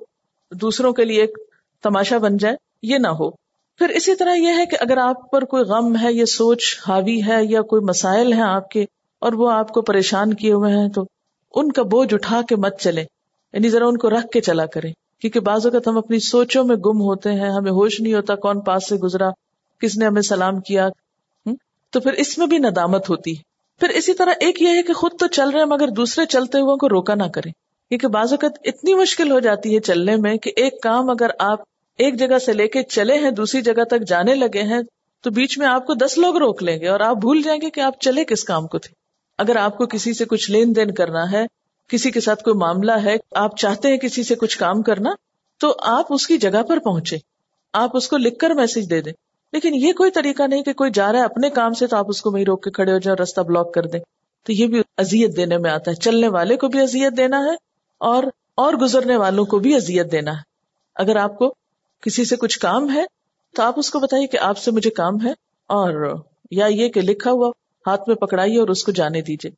دوسروں 0.52 0.94
کے 0.94 1.06
لیے 1.06 1.22
ایک 1.22 1.38
تماشا 1.84 2.18
بن 2.18 2.38
جائے۔ 2.38 2.56
یہ 2.82 2.98
نہ 2.98 3.08
ہو۔ 3.08 3.47
پھر 3.78 3.90
اسی 3.90 4.16
طرح 4.16 4.34
یہ 4.34 4.48
ہے 4.48 4.66
کہ 4.66 4.78
اگر 4.80 4.98
آپ 4.98 5.32
پر 5.32 5.46
کوئی 5.46 5.64
غم 5.64 5.96
ہے، 6.02 6.14
یہ 6.14 6.26
سوچ 6.26 6.80
حاوی 6.88 7.22
ہے 7.28 7.46
یا 7.46 7.62
کوئی 7.62 7.82
مسائل 7.82 8.34
ہیں 8.34 8.42
آپ 8.42 8.70
کے 8.70 8.86
اور 9.20 9.34
وہ 9.34 9.52
آپ 9.52 9.70
کو 9.70 9.82
پریشان 9.82 10.34
کیے 10.34 10.52
ہوئے 10.52 10.74
ہیں، 10.74 10.90
تو 10.90 11.06
ان 11.56 11.72
کا 11.72 11.84
بوجھ 11.84 12.14
اٹھا 12.14 12.42
کے 12.50 12.56
مت 12.56 12.80
چلے 12.80 13.02
یعنی 13.54 13.70
ذرا 13.70 13.88
ان 13.88 13.98
کو 13.98 14.10
رکھ 14.10 14.28
کے 14.28 14.42
چلا 14.42 14.66
کریں۔ 14.66 14.94
کیونکہ 15.22 15.40
بعض 15.40 15.66
اوقات 15.66 15.88
ہم 15.88 15.98
اپنی 15.98 16.20
سوچوں 16.20 16.64
میں 16.64 16.76
گم 16.76 17.02
ہوتے 17.02 17.32
ہیں، 17.32 17.50
ہمیں 17.50 17.72
ہوش 17.72 18.02
نہیں 18.02 18.14
ہوتا 18.14 18.36
کون 18.36 18.62
پاس 18.62 18.90
سے 18.90 18.96
گزرا، 18.96 19.30
کس 19.82 19.98
نے 19.98 20.06
ہمیں 20.06 20.22
سلام 20.22 20.60
کیا۔ 20.60 20.90
تو 21.92 22.00
پھر 22.00 22.14
اس 22.14 22.38
میں 22.38 22.48
بھی 22.48 22.58
ندامت 22.58 23.10
ہوتی 23.10 23.38
ہے۔ 23.38 23.42
پھر 23.80 23.90
اسی 23.90 24.14
طرح 24.14 24.32
ایک 24.40 24.62
یہ 24.62 24.68
ہے 24.68 24.84
کہ 24.84 24.94
خود 24.94 25.12
تو 25.20 25.28
چل 25.28 25.50
رہے 25.50 25.60
ہیں، 25.60 25.68
مگر 25.68 25.88
دوسرے 25.88 26.26
چلتے 26.26 26.60
ہوئے 26.60 26.78
کو 26.78 26.90
روکا 26.90 27.16
نہ 27.16 27.28
کریں۔ 27.34 27.52
کیونکہ 27.90 28.08
بعض 28.08 28.34
اوقات 28.34 28.52
اتنی 28.64 28.94
مشکل 28.94 29.32
ہو 29.32 29.40
جاتی 29.40 29.76
ہے 29.76 29.80
چلنے 29.80 30.16
میں 30.16 30.38
کہ 30.38 30.52
ایک 30.56 30.82
کام 30.82 31.10
اگر 31.10 31.30
آپ 31.40 31.60
ایک 31.98 32.20
جگہ 32.20 32.38
سے 32.38 32.54
لے 32.54 32.68
کے 32.68 32.84
چلے 32.84 33.18
ہیں، 33.18 33.32
دوسری 33.32 33.62
جگہ 33.62 33.84
تک 33.84 34.08
جانے 34.08 34.36
لگے 34.36 34.64
ہیں، 34.64 34.82
تو 35.22 35.32
بیچ 35.32 35.58
میں 35.58 35.68
آپ 35.68 35.88
کو 35.88 35.94
دس 35.94 36.18
لوگ 36.18 36.38
روک 36.38 36.64
لیں 36.64 36.80
گے 36.80 36.88
اور 36.88 37.00
آپ 37.00 37.18
بھول 37.18 37.42
جائیں 37.42 37.62
گے 37.62 37.70
کہ 37.70 37.82
آپ 37.82 38.00
چلے 38.00 38.26
کس 38.26 38.44
کام 38.44 38.68
کو 38.68 38.78
تھے۔ 38.78 38.94
اگر 39.38 39.56
آپ 39.56 39.78
کو 39.78 39.86
کسی 39.86 40.14
سے 40.14 40.26
کچھ 40.26 40.52
لین 40.52 40.76
دین 40.76 40.92
کرنا 40.92 41.32
ہے، 41.32 41.46
کسی 41.88 42.12
کے 42.12 42.22
ساتھ 42.22 42.44
کوئی 42.44 42.58
معاملہ 42.58 42.92
ہے، 42.92 43.16
آپ 43.36 43.58
چاہتے 43.58 43.88
ہیں 43.88 43.98
کسی 43.98 44.24
سے 44.24 44.36
کچھ 44.36 44.58
کام 44.58 44.82
کرنا، 44.82 45.10
تو 45.60 45.76
آپ 45.80 46.06
اس 46.10 46.28
کی 46.28 46.38
جگہ 46.38 46.64
پر 46.64 46.80
پہنچے 46.80 47.18
آپ 47.74 47.98
اس 47.98 48.08
کو 48.08 48.18
لکھ 48.18 48.40
کر 48.40 48.50
میسج 48.50 48.90
دے 48.90 49.02
دیں۔ 49.02 49.14
لیکن 49.54 49.76
یہ 49.76 49.94
کوئی 49.94 50.12
طریقہ 50.12 50.44
نہیں 50.44 50.64
کہ 50.64 50.74
کوئی 50.74 50.92
جا 50.94 51.12
رہا 51.12 51.20
ہے 51.20 51.24
اپنے 51.24 51.50
کام 51.50 51.74
سے 51.74 51.88
تو 51.88 51.98
آپ 51.98 52.06
اس 52.10 52.22
کو 52.22 52.32
وہیں 52.32 52.46
روک 52.46 52.64
کے 52.64 52.72
کھڑے 52.72 52.94
ہو 52.94 52.98
جائیں 52.98 53.12
اور 53.12 53.24
رستہ 53.24 53.42
بلاک 53.42 53.74
کر 53.74 53.86
دیں۔ 53.86 54.00
تو 54.44 54.54
یہ 54.54 54.68
بھی 54.68 54.82
ازیت 54.98 55.38
دینے 55.38 55.58
میں 55.58 55.72
آتا 55.72 55.92
ہے۔ 55.92 55.96
چلنے 55.96 56.28
والے 56.28 56.58
کو 56.58 56.68
بھی 56.68 56.82
ازیت 56.82 57.18
دینا 57.18 57.38
ہے 57.38 57.56
اور 57.98 58.24
اور 58.56 58.74
گزرنے 58.74 59.16
والوں 59.16 59.46
کو 59.46 59.60
بھی 59.60 59.76
ازیت 59.76 60.12
دینا 60.12 60.32
ہے۔ 60.32 60.42
اگر 60.96 61.16
آپ 61.16 61.38
کو 61.38 61.56
کسی 62.02 62.26
سے 62.26 62.36
کچھ 62.36 62.60
کام 62.60 62.94
ہے 62.94 63.04
تو 63.56 63.64
آپ 63.64 63.74
اس 63.78 63.90
کو 63.90 64.00
بتائیے 64.00 64.28
کہ 64.28 64.38
آپ 64.38 64.58
سے 64.58 64.72
مجھے 64.72 64.90
کام 64.90 65.26
ہے 65.26 65.32
اور 65.68 66.16
یا 66.52 66.66
یہ 66.66 66.90
کہ 66.90 67.02
لکھا 67.02 67.32
ہوا 67.32 67.52
ہاتھ 67.88 68.02
میں 68.08 68.16
پکڑائیے 68.16 68.60
اور 68.60 68.68
اس 68.68 68.84
کو 68.84 68.92
جانے 68.92 69.22
دیجیے۔ 69.22 69.52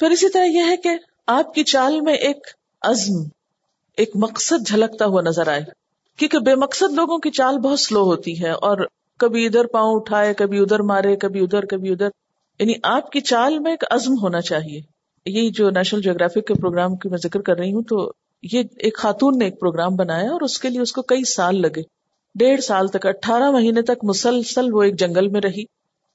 پھر 0.00 0.10
اسی 0.10 0.28
طرح 0.28 0.44
یہ 0.44 0.62
ہے 0.66 0.76
کہ 0.76 0.90
آپ 1.26 1.54
کی 1.54 1.64
چال 1.64 2.00
میں 2.00 2.14
ایک 2.14 2.46
عزم، 2.82 3.28
ایک 3.96 4.10
مقصد 4.14 4.66
جھلکتا 4.66 5.04
ہوا 5.04 5.22
نظر 5.22 5.48
آئے۔ 5.48 5.60
کیونکہ 6.16 6.38
بے 6.38 6.54
مقصد 6.54 6.92
لوگوں 6.92 7.18
کی 7.18 7.30
چال 7.30 7.58
بہت 7.58 7.80
سلو 7.80 8.02
ہوتی 8.02 8.42
ہے 8.42 8.50
اور 8.50 8.86
کبھی 9.18 9.46
ادھر 9.46 9.66
پاؤں 9.66 9.94
اٹھائے، 9.94 10.34
کبھی 10.34 10.58
ادھر 10.58 10.80
مارے، 10.80 11.16
کبھی 11.16 11.40
ادھر 11.40 11.64
کبھی 11.64 11.92
ادھر۔ 11.92 12.08
یعنی 12.58 12.72
آپ 12.82 13.10
کی 13.10 13.20
چال 13.20 13.58
میں 13.58 13.70
ایک 13.70 13.84
عزم 13.90 14.14
ہونا 14.22 14.40
چاہیے۔ 14.40 14.80
یہ 15.26 15.50
جو 15.50 15.70
نیشنل 15.70 16.02
جیوگرافک 16.02 16.46
کے 16.46 16.54
پروگرام 16.54 16.96
کی 16.96 17.08
میں 17.08 17.18
ذکر 17.18 17.40
کر 17.40 17.56
رہی 17.56 17.72
ہوں 17.72 17.82
تو 17.82 18.12
یہ 18.52 18.62
ایک 18.76 18.96
خاتون 18.96 19.38
نے 19.38 19.44
ایک 19.44 19.60
پروگرام 19.60 19.96
بنایا 19.96 20.30
اور 20.30 20.40
اس 20.40 20.58
کے 20.58 20.68
لیے 20.68 20.80
اس 20.80 20.92
کو 20.92 21.02
کئی 21.02 21.24
سال 21.24 21.62
لگے۔ 21.62 21.82
ڈیڑھ 22.34 22.60
سال 22.60 22.88
تک، 22.88 23.06
اٹھارہ 23.06 23.50
مہینے 23.50 23.82
تک 23.82 24.04
مسلسل 24.04 24.74
وہ 24.74 24.82
ایک 24.82 24.98
جنگل 24.98 25.28
میں 25.28 25.40
رہی 25.40 25.62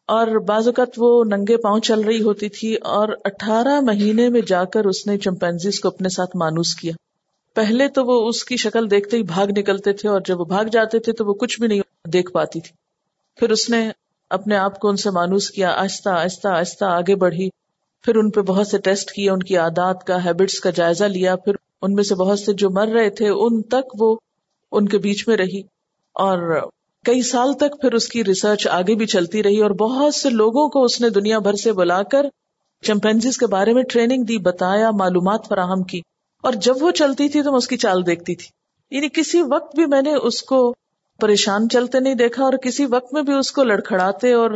اور 0.08 0.28
بعض 0.28 0.68
اوقات 0.68 0.88
وہ 0.98 1.24
ننگے 1.24 1.58
پاؤں 1.58 1.80
چل 1.80 2.02
رہی 2.02 2.22
ہوتی 2.22 2.50
تھی 2.50 2.76
اور 2.76 3.10
اٹھارہ 3.26 3.80
مہینے 3.80 4.30
میں 4.30 4.42
جا 4.48 4.64
کر 4.64 4.86
اس 4.86 5.08
نے 5.08 5.18
چمپینزیز 5.18 5.80
کو 5.80 5.88
اپنے 5.88 6.10
ساتھ 6.10 6.38
مانوس 6.38 6.76
کیا۔ 6.76 6.94
پہلے 7.56 7.88
تو 7.88 8.06
وہ 8.06 8.30
اس 8.30 8.44
کی 8.44 8.58
شکل 8.58 8.92
دیکھتے 8.92 9.18
ہی 9.18 9.24
بھاگ 9.24 9.48
نکلتے 9.58 9.94
تھے 9.94 10.10
اور 10.10 10.22
جب 10.26 10.40
وہ 10.40 10.46
بھاگ 10.46 10.66
جاتے 10.66 11.00
تھے 11.00 11.14
تو 11.14 11.26
وہ 11.26 11.34
کچھ 11.34 11.60
بھی 11.60 11.68
نہیں 11.68 12.08
دیکھ 12.08 12.32
پاتی 12.32 12.60
تھی۔ 12.62 12.72
پھر 13.38 13.50
اس 13.50 13.70
نے 13.70 13.92
اپنے 14.30 14.56
آپ 14.56 14.80
کو 14.80 14.90
ان 14.90 14.96
سے 14.96 15.10
مانوس 15.10 15.52
کیا، 15.52 15.70
آہستہ 15.70 16.10
آہستہ 16.10 16.48
آہستہ 16.48 16.86
آگے 16.86 17.16
بڑھی۔ 17.16 17.50
پھر 18.04 18.16
ان 18.16 18.30
پہ 18.30 18.42
بہت 18.42 18.68
سے 18.68 18.78
ٹیسٹ 18.78 19.12
کیے، 19.12 19.30
ان 19.30 19.40
کی 19.40 19.58
عادات 19.58 20.04
کا، 20.04 20.26
ہیبٹس 20.26 20.60
کا 20.60 20.70
جائزہ 20.70 21.06
لیا۔ 21.06 21.36
پھر 21.36 21.54
ان 21.82 21.94
میں 21.94 22.04
سے 22.04 22.16
بہت 22.16 22.40
سے 22.40 22.54
جو 22.54 22.70
مر 22.70 22.88
رہے 22.88 23.10
تھے، 23.10 23.30
ان 23.30 23.62
تک 23.62 24.02
وہ 24.02 24.18
ان 24.72 24.88
کے 24.88 24.98
بیچ 24.98 25.28
میں 25.28 25.38
رہی۔ 25.38 25.60
اور 26.14 26.70
کئی 27.06 27.22
سال 27.22 27.54
تک 27.54 27.82
پھر 27.82 27.94
اس 27.94 28.08
کی 28.08 28.24
ریسرچ 28.24 28.68
آگے 28.68 28.96
بھی 28.96 29.06
چلتی 29.06 29.44
رہی 29.44 29.62
اور 29.62 29.72
بہت 29.72 30.16
سے 30.16 30.30
لوگوں 30.30 30.70
کو 30.70 30.84
اس 30.84 31.02
نے 31.02 31.10
دنیا 31.10 31.40
بھر 31.40 31.54
سے 31.54 31.74
بلا 31.74 32.04
کر 32.04 32.26
چمپینزیز 32.84 33.38
کے 33.38 33.48
بارے 33.48 33.74
میں 33.74 33.84
ٹریننگ 33.84 34.24
دی، 34.24 34.38
بتایا، 34.38 34.92
معلومات 34.92 35.46
فراہم 35.50 35.84
کی۔ 35.84 36.02
اور 36.44 36.54
جب 36.54 36.74
وہ 36.80 36.92
چلتی 36.92 37.30
تھی 37.30 37.44
تو 37.44 37.52
میں 37.52 37.58
اس 37.58 37.68
کی 37.68 37.78
چال 37.78 38.06
دیکھتی 38.06 38.36
تھی۔ 38.36 38.48
یعنی 38.96 39.08
کسی 39.14 39.42
وقت 39.42 39.76
بھی 39.76 39.86
میں 39.86 40.02
نے 40.02 40.16
اس 40.16 40.44
کو 40.44 40.76
پریشان 41.20 41.70
چلتے 41.70 42.00
نہیں 42.00 42.16
دیکھا 42.16 42.44
اور 42.44 42.54
کسی 42.54 42.86
وقت 42.86 43.14
میں 43.14 43.22
بھی 43.22 43.34
اس 43.34 43.52
کو 43.52 43.64
لڑکھڑاتے 43.64 44.34
اور 44.34 44.52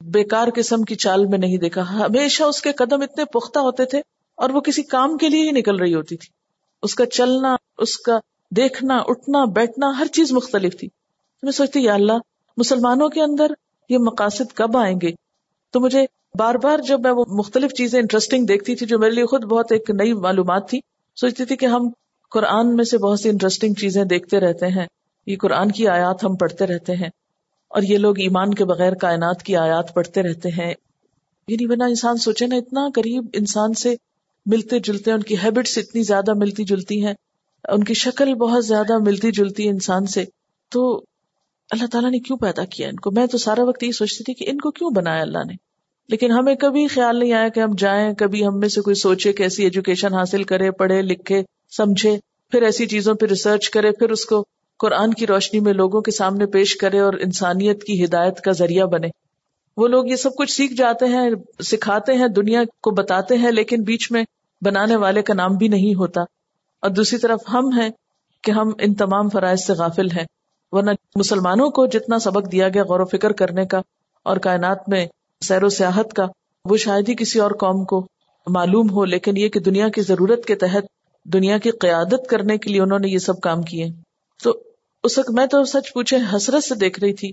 بیکار 0.00 0.48
قسم 0.54 0.82
کی 0.82 0.94
چال 0.94 1.26
میں 1.26 1.38
نہیں 1.38 1.56
دیکھا۔ 1.56 1.92
ہمیشہ 1.92 2.42
اس 2.42 2.62
کے 2.62 2.72
قدم 2.72 3.02
اتنے 3.02 3.24
پختہ 3.24 3.58
ہوتے 3.58 3.84
تھے 3.84 4.00
اور 4.36 4.50
وہ 4.50 4.60
کسی 4.60 4.82
کام 4.82 5.16
کے 5.16 5.28
لیے 5.28 5.42
ہی 5.42 5.50
نکل 5.50 5.76
رہی 5.76 5.94
ہوتی 5.94 6.16
تھی۔ 6.16 6.39
اس 6.82 6.94
کا 6.94 7.06
چلنا، 7.06 7.56
اس 7.78 7.98
کا 7.98 8.18
دیکھنا، 8.50 8.98
اٹھنا، 9.06 9.44
بیٹھنا، 9.44 9.98
ہر 9.98 10.06
چیز 10.06 10.32
مختلف 10.32 10.78
تھی۔ 10.78 10.88
میں 11.42 11.52
سوچتی 11.52 11.80
یا 11.80 11.94
اللہ، 11.94 12.18
مسلمانوں 12.56 13.08
کے 13.08 13.22
اندر 13.22 13.52
یہ 13.88 13.98
مقاصد 13.98 14.52
کب 14.54 14.76
آئیں 14.76 14.98
گے؟ 15.02 15.10
تو 15.70 15.80
مجھے 15.80 16.06
بار 16.38 16.54
بار 16.54 16.78
جب 16.78 17.00
میں 17.00 17.10
وہ 17.10 17.24
مختلف 17.28 17.72
چیزیں 17.72 18.00
انٹرسٹنگ 18.00 18.46
دیکھتی 18.46 18.74
تھی، 18.74 18.86
جو 18.86 18.98
میرے 18.98 19.10
لیے 19.10 19.26
خود 19.26 19.44
بہت 19.44 19.72
ایک 19.72 19.90
نئی 19.90 20.12
معلومات 20.12 20.68
تھی، 20.68 20.80
سوچتی 21.16 21.44
تھی 21.44 21.56
کہ 21.56 21.66
ہم 21.66 21.88
قرآن 22.30 22.76
میں 22.76 22.84
سے 22.84 22.98
بہت 22.98 23.20
سی 23.20 23.28
انٹرسٹنگ 23.28 23.74
چیزیں 23.74 24.04
دیکھتے 24.04 24.40
رہتے 24.40 24.66
ہیں۔ 24.66 24.86
یہ 25.26 25.36
قرآن 25.36 25.70
کی 25.70 25.88
آیات 25.88 26.24
ہم 26.24 26.36
پڑھتے 26.36 26.66
رہتے 26.66 26.92
ہیں۔ 26.92 27.08
اور 27.68 27.82
یہ 27.82 27.98
لوگ 27.98 28.18
ایمان 28.18 28.54
کے 28.54 28.64
بغیر 28.64 28.92
کائنات 28.92 29.42
کی 29.42 29.56
آیات 29.56 29.94
پڑھتے 29.94 30.22
رہتے 30.22 30.48
ہیں۔ 30.48 30.74
یعنی 31.48 31.66
بنا 31.66 31.84
انسان 31.84 32.16
سوچے 32.16 32.46
نا، 32.46 32.56
اتنا 32.56 32.88
قریب 32.94 33.26
انسان 33.32 33.74
سے 33.74 33.94
ملتے 34.46 34.78
جلتے 34.78 35.12
ان 35.12 35.22
کی 35.22 35.36
ہیبٹس 35.36 35.78
اتنی 35.78 36.02
زیادہ 36.02 36.34
ملتی 36.36 36.64
جلتی 36.64 37.06
ہیں، 37.06 37.14
ان 37.68 37.84
کی 37.84 37.94
شکل 37.94 38.34
بہت 38.34 38.66
زیادہ 38.66 38.98
ملتی 38.98 39.30
جلتی 39.30 39.64
ہے 39.64 39.70
انسان 39.70 40.06
سے۔ 40.06 40.24
تو 40.68 41.04
اللہ 41.70 41.86
تعالیٰ 41.86 42.10
نے 42.10 42.18
کیوں 42.18 42.38
پیدا 42.38 42.64
کیا 42.64 42.88
ان 42.88 42.96
کو؟ 42.96 43.10
میں 43.10 43.26
تو 43.26 43.38
سارا 43.38 43.62
وقت 43.62 43.82
یہ 43.82 43.92
سوچتی 43.92 44.24
تھی 44.24 44.34
کہ 44.34 44.50
ان 44.50 44.58
کو 44.58 44.70
کیوں 44.70 44.90
بنایا 44.90 45.22
اللہ 45.22 45.38
نے؟ 45.38 45.52
لیکن 46.08 46.30
ہمیں 46.30 46.54
کبھی 46.54 46.86
خیال 46.86 47.18
نہیں 47.18 47.32
آیا 47.32 47.48
کہ 47.48 47.60
ہم 47.60 47.70
جائیں، 47.78 48.14
کبھی 48.14 48.46
ہم 48.46 48.58
میں 48.58 48.68
سے 48.68 48.80
کوئی 48.80 48.94
سوچے 48.94 49.32
کہ 49.32 49.42
ایسی 49.42 49.64
ایجوکیشن 49.64 50.14
حاصل 50.14 50.42
کرے، 50.42 50.70
پڑھے، 50.70 51.02
لکھے، 51.02 51.42
سمجھے، 51.76 52.16
پھر 52.50 52.62
ایسی 52.62 52.86
چیزوں 52.86 53.14
پہ 53.14 53.26
ریسرچ 53.26 53.70
کرے، 53.70 53.90
پھر 53.90 54.10
اس 54.10 54.24
کو 54.24 54.44
قرآن 54.78 55.14
کی 55.14 55.26
روشنی 55.26 55.60
میں 55.60 55.72
لوگوں 55.72 56.00
کے 56.00 56.10
سامنے 56.10 56.46
پیش 56.46 56.76
کرے 56.76 57.00
اور 57.00 57.12
انسانیت 57.12 57.82
کی 57.82 58.04
ہدایت 58.04 58.40
کا 58.40 58.52
ذریعہ 58.52 58.86
بنے۔ 58.86 59.08
وہ 59.76 59.88
لوگ 59.88 60.06
یہ 60.06 60.16
سب 60.16 60.30
کچھ 60.38 60.52
سیکھ 60.52 60.74
جاتے 60.74 61.06
ہیں، 61.06 61.30
سکھاتے 61.62 62.12
ہیں، 62.12 62.28
دنیا 62.28 62.62
کو 62.82 62.90
بتاتے 62.90 63.36
ہیں، 63.36 63.50
لیکن 63.50 63.82
بیچ 63.82 64.12
میں 64.12 64.24
بنانے 64.62 64.96
والے 64.96 65.22
کا 65.22 65.34
نام 65.34 65.56
بھی 65.56 65.68
نہیں 65.68 65.94
ہوتا۔ 65.94 66.20
اور 66.82 66.90
دوسری 66.90 67.18
طرف 67.18 67.40
ہم 67.52 67.68
ہیں 67.80 67.88
کہ 68.42 68.50
ہم 68.50 68.70
ان 68.80 68.94
تمام 68.94 69.28
فرائض 69.28 69.60
سے 69.60 69.72
غافل 69.72 70.10
ہیں۔ 70.10 70.24
ورنہ 70.72 70.90
مسلمانوں 71.16 71.70
کو 71.70 71.86
جتنا 71.86 72.18
سبق 72.18 72.52
دیا 72.52 72.68
گیا 72.68 72.82
غور 72.82 73.00
و 73.00 73.04
فکر 73.04 73.32
کرنے 73.32 73.66
کا 73.66 73.80
اور 74.22 74.36
کائنات 74.36 74.88
میں 74.88 75.06
سیر 75.40 75.64
و 75.64 75.68
سیاحت 75.68 76.12
کا، 76.12 76.26
وہ 76.64 76.76
شاید 76.76 77.08
ہی 77.08 77.14
کسی 77.14 77.38
اور 77.38 77.50
قوم 77.50 77.84
کو 77.84 78.06
معلوم 78.46 78.90
ہو۔ 78.90 79.04
لیکن 79.04 79.36
یہ 79.36 79.48
کہ 79.48 79.60
دنیا 79.60 79.88
کی 79.88 80.00
ضرورت 80.00 80.44
کے 80.44 80.54
تحت 80.54 80.84
دنیا 81.24 81.58
کی 81.58 81.70
قیادت 81.70 82.28
کرنے 82.28 82.58
کے 82.58 82.70
لیے 82.70 82.80
انہوں 82.80 82.98
نے 82.98 83.08
یہ 83.08 83.18
سب 83.18 83.40
کام 83.40 83.62
کیے۔ 83.62 83.86
تو 84.42 84.62
اس 85.04 85.18
وقت 85.18 85.30
میں 85.30 85.46
تو 85.46 85.64
سچ 85.64 85.92
پوچھے 85.94 86.16
حسرت 86.36 86.64
سے 86.64 86.74
دیکھ 86.74 87.00
رہی 87.00 87.14
تھی 87.14 87.30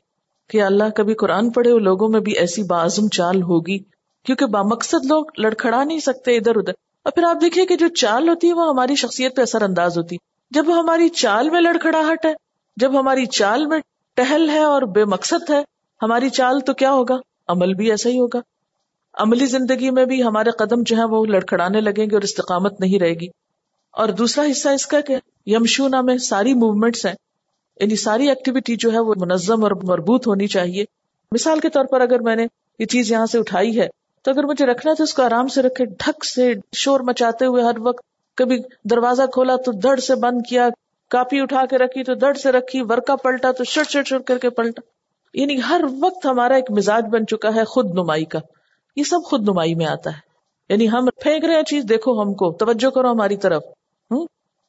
کہ 0.49 0.63
اللہ 0.63 0.89
کبھی 0.95 1.13
قرآن 1.13 1.49
پڑھے 1.49 1.71
وہ 1.71 1.79
لوگوں 1.79 2.09
میں 2.09 2.19
بھی 2.19 2.31
ایسی 2.31 2.63
بازم 2.63 3.07
چال 3.07 3.41
ہوگی، 3.41 3.79
کیونکہ 4.25 4.45
بامقصد 4.45 5.05
لوگ 5.05 5.25
لڑکھڑا 5.37 5.83
نہیں 5.83 5.99
سکتے 5.99 6.37
ادھر 6.37 6.55
ادھر۔ 6.55 6.73
اور 7.03 7.11
پھر 7.11 7.23
آپ 7.23 7.41
دیکھیے 7.41 7.65
کہ 7.65 7.75
جو 7.75 7.87
چال 7.87 8.29
ہوتی 8.29 8.47
ہے 8.47 8.53
وہ 8.53 8.69
ہماری 8.69 8.95
شخصیت 8.95 9.35
پہ 9.35 9.41
اثر 9.41 9.61
انداز 9.61 9.97
ہوتی۔ 9.97 10.15
جب 10.51 10.79
ہماری 10.79 11.09
چال 11.09 11.49
میں 11.49 11.61
لڑکھڑاہٹ 11.61 12.25
ہے، 12.25 12.33
جب 12.77 12.99
ہماری 12.99 13.25
چال 13.25 13.65
میں 13.65 13.79
ٹہل 14.15 14.49
ہے 14.49 14.59
اور 14.59 14.81
بے 14.81 15.05
مقصد 15.05 15.49
ہے، 15.49 15.63
ہماری 16.01 16.29
چال 16.29 16.59
تو 16.59 16.73
کیا 16.73 16.91
ہوگا؟ 16.91 17.15
عمل 17.47 17.73
بھی 17.73 17.91
ایسا 17.91 18.09
ہی 18.09 18.19
ہوگا۔ 18.19 18.39
عملی 19.13 19.45
زندگی 19.45 19.91
میں 19.91 20.05
بھی 20.05 20.23
ہمارے 20.23 20.51
قدم 20.51 20.81
جو 20.81 20.97
ہے 20.97 21.03
وہ 21.03 21.25
لڑکھڑانے 21.25 21.81
لگیں 21.81 22.09
گے 22.09 22.15
اور 22.15 22.21
استقامت 22.21 22.79
نہیں 22.79 22.99
رہے 22.99 23.13
گی۔ 23.13 23.27
اور 23.91 24.09
دوسرا 24.09 24.45
حصہ 24.51 24.69
اس 24.69 24.85
کا 24.85 25.01
کہ 25.01 25.15
یمشونا 25.45 26.01
میں 26.01 26.17
ساری 26.17 26.53
موومنٹس 26.53 27.05
ہیں۔ 27.05 27.13
یعنی 27.79 27.95
ساری 27.95 28.29
ایکٹیویٹی 28.29 28.75
جو 28.75 28.93
ہے 28.93 28.99
وہ 28.99 29.13
منظم 29.17 29.63
اور 29.63 29.71
مربوط 29.83 30.27
ہونی 30.27 30.47
چاہیے۔ 30.47 30.85
مثال 31.31 31.59
کے 31.59 31.69
طور 31.69 31.85
پر 31.85 32.01
اگر 32.01 32.19
میں 32.19 32.35
نے 32.35 32.45
یہ 32.79 32.85
چیز 32.85 33.11
یہاں 33.11 33.25
سے 33.25 33.39
اٹھائی 33.39 33.79
ہے، 33.79 33.87
تو 34.23 34.31
اگر 34.31 34.43
مجھے 34.43 34.65
رکھنا 34.65 34.93
تو 34.93 35.03
اس 35.03 35.13
کو 35.13 35.23
آرام 35.23 35.47
سے 35.47 35.61
رکھے، 35.61 35.85
ڈھک 35.85 36.25
سے 36.25 36.53
شور 36.75 36.99
مچاتے 36.99 37.45
ہوئے 37.45 37.63
ہر 37.63 37.79
وقت 37.79 38.01
کبھی 38.35 38.59
دروازہ 38.83 39.23
کھولا 39.33 39.55
تو 39.55 39.71
دڑ 39.71 39.99
سے 39.99 40.15
بند 40.15 40.41
کیا، 40.49 40.69
کاپی 41.09 41.41
اٹھا 41.41 41.65
کے 41.65 41.77
رکھی 41.77 42.03
تو 42.03 42.13
دڑ 42.13 42.33
سے 42.33 42.51
رکھی 42.51 42.81
ورکا 42.81 43.15
پلٹا 43.15 43.51
تو 43.51 43.63
شٹ 43.63 43.89
شٹ 43.89 44.07
شٹ 44.07 44.23
کر 44.25 44.37
کے 44.37 44.49
پلٹا۔ 44.49 44.81
یعنی 45.33 45.57
ہر 45.69 45.81
وقت 45.99 46.25
ہمارا 46.25 46.55
ایک 46.55 46.71
مزاج 46.71 47.05
بن 47.11 47.27
چکا 47.27 47.55
ہے 47.55 47.63
خود 47.63 47.91
نمائی 47.91 48.25
کا۔ 48.25 48.39
یہ 48.95 49.03
سب 49.03 49.19
خود 49.25 49.41
نمائی 49.41 49.75
میں 49.75 49.85
آتا 49.85 50.09
ہے۔ 50.09 50.27
یعنی 50.69 50.89
ہم 50.89 51.05
پھینک 51.21 51.45
رہے 51.45 51.55
ہیں 51.55 51.63
چیز، 51.63 51.83
دیکھو 51.83 52.21
ہم 52.21 52.33
کو، 52.33 52.51
توجہ 52.51 52.89
کرو 52.89 53.11
ہماری 53.11 53.37
طرف۔ 53.37 53.63
ہوں؟ 54.11 54.25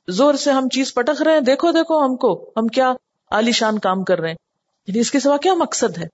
زور 0.08 0.34
سے 0.34 0.50
ہم 0.50 0.68
چیز 0.68 0.94
پٹک 0.94 1.22
رہے 1.22 1.32
ہیں، 1.32 1.40
دیکھو 1.40 1.70
دیکھو 1.70 2.04
ہم 2.04 2.16
کو، 2.16 2.52
ہم 2.56 2.66
کیا 2.66 2.92
عالیشان 3.30 3.78
کام 3.78 4.04
کر 4.04 4.18
رہے 4.18 4.28
ہیں۔ 4.28 4.36
یعنی 4.86 5.00
اس 5.00 5.10
کے 5.10 5.20
سوا 5.20 5.36
کیا 5.36 5.54
مقصد 5.54 5.98
ہے؟ 5.98 6.04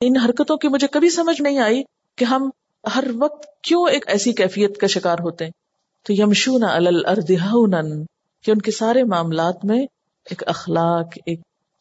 ان 0.00 0.16
حرکتوں 0.16 0.56
کی 0.56 0.68
مجھے 0.68 0.86
کبھی 0.86 1.10
سمجھ 1.10 1.42
نہیں 1.42 1.58
آئی 1.58 1.82
کہ 2.16 2.24
ہم 2.24 2.50
ہر 2.94 3.04
وقت 3.20 3.62
کیوں 3.62 3.88
ایک 3.88 4.08
ایسی 4.08 4.32
کیفیت 4.32 4.76
کا 4.76 4.86
شکار 4.86 5.16
ہوتے 5.20 5.44
ہیں۔ 5.44 5.50
تو 6.06 6.12
یمشون 6.12 6.62
کہ 8.44 8.50
ان 8.50 8.58
کے 8.58 8.70
سارے 8.70 9.04
معاملات 9.04 9.64
میں 9.64 9.82
ایک 10.30 10.42
اخلاق، 10.46 11.06
ایک 11.26 11.40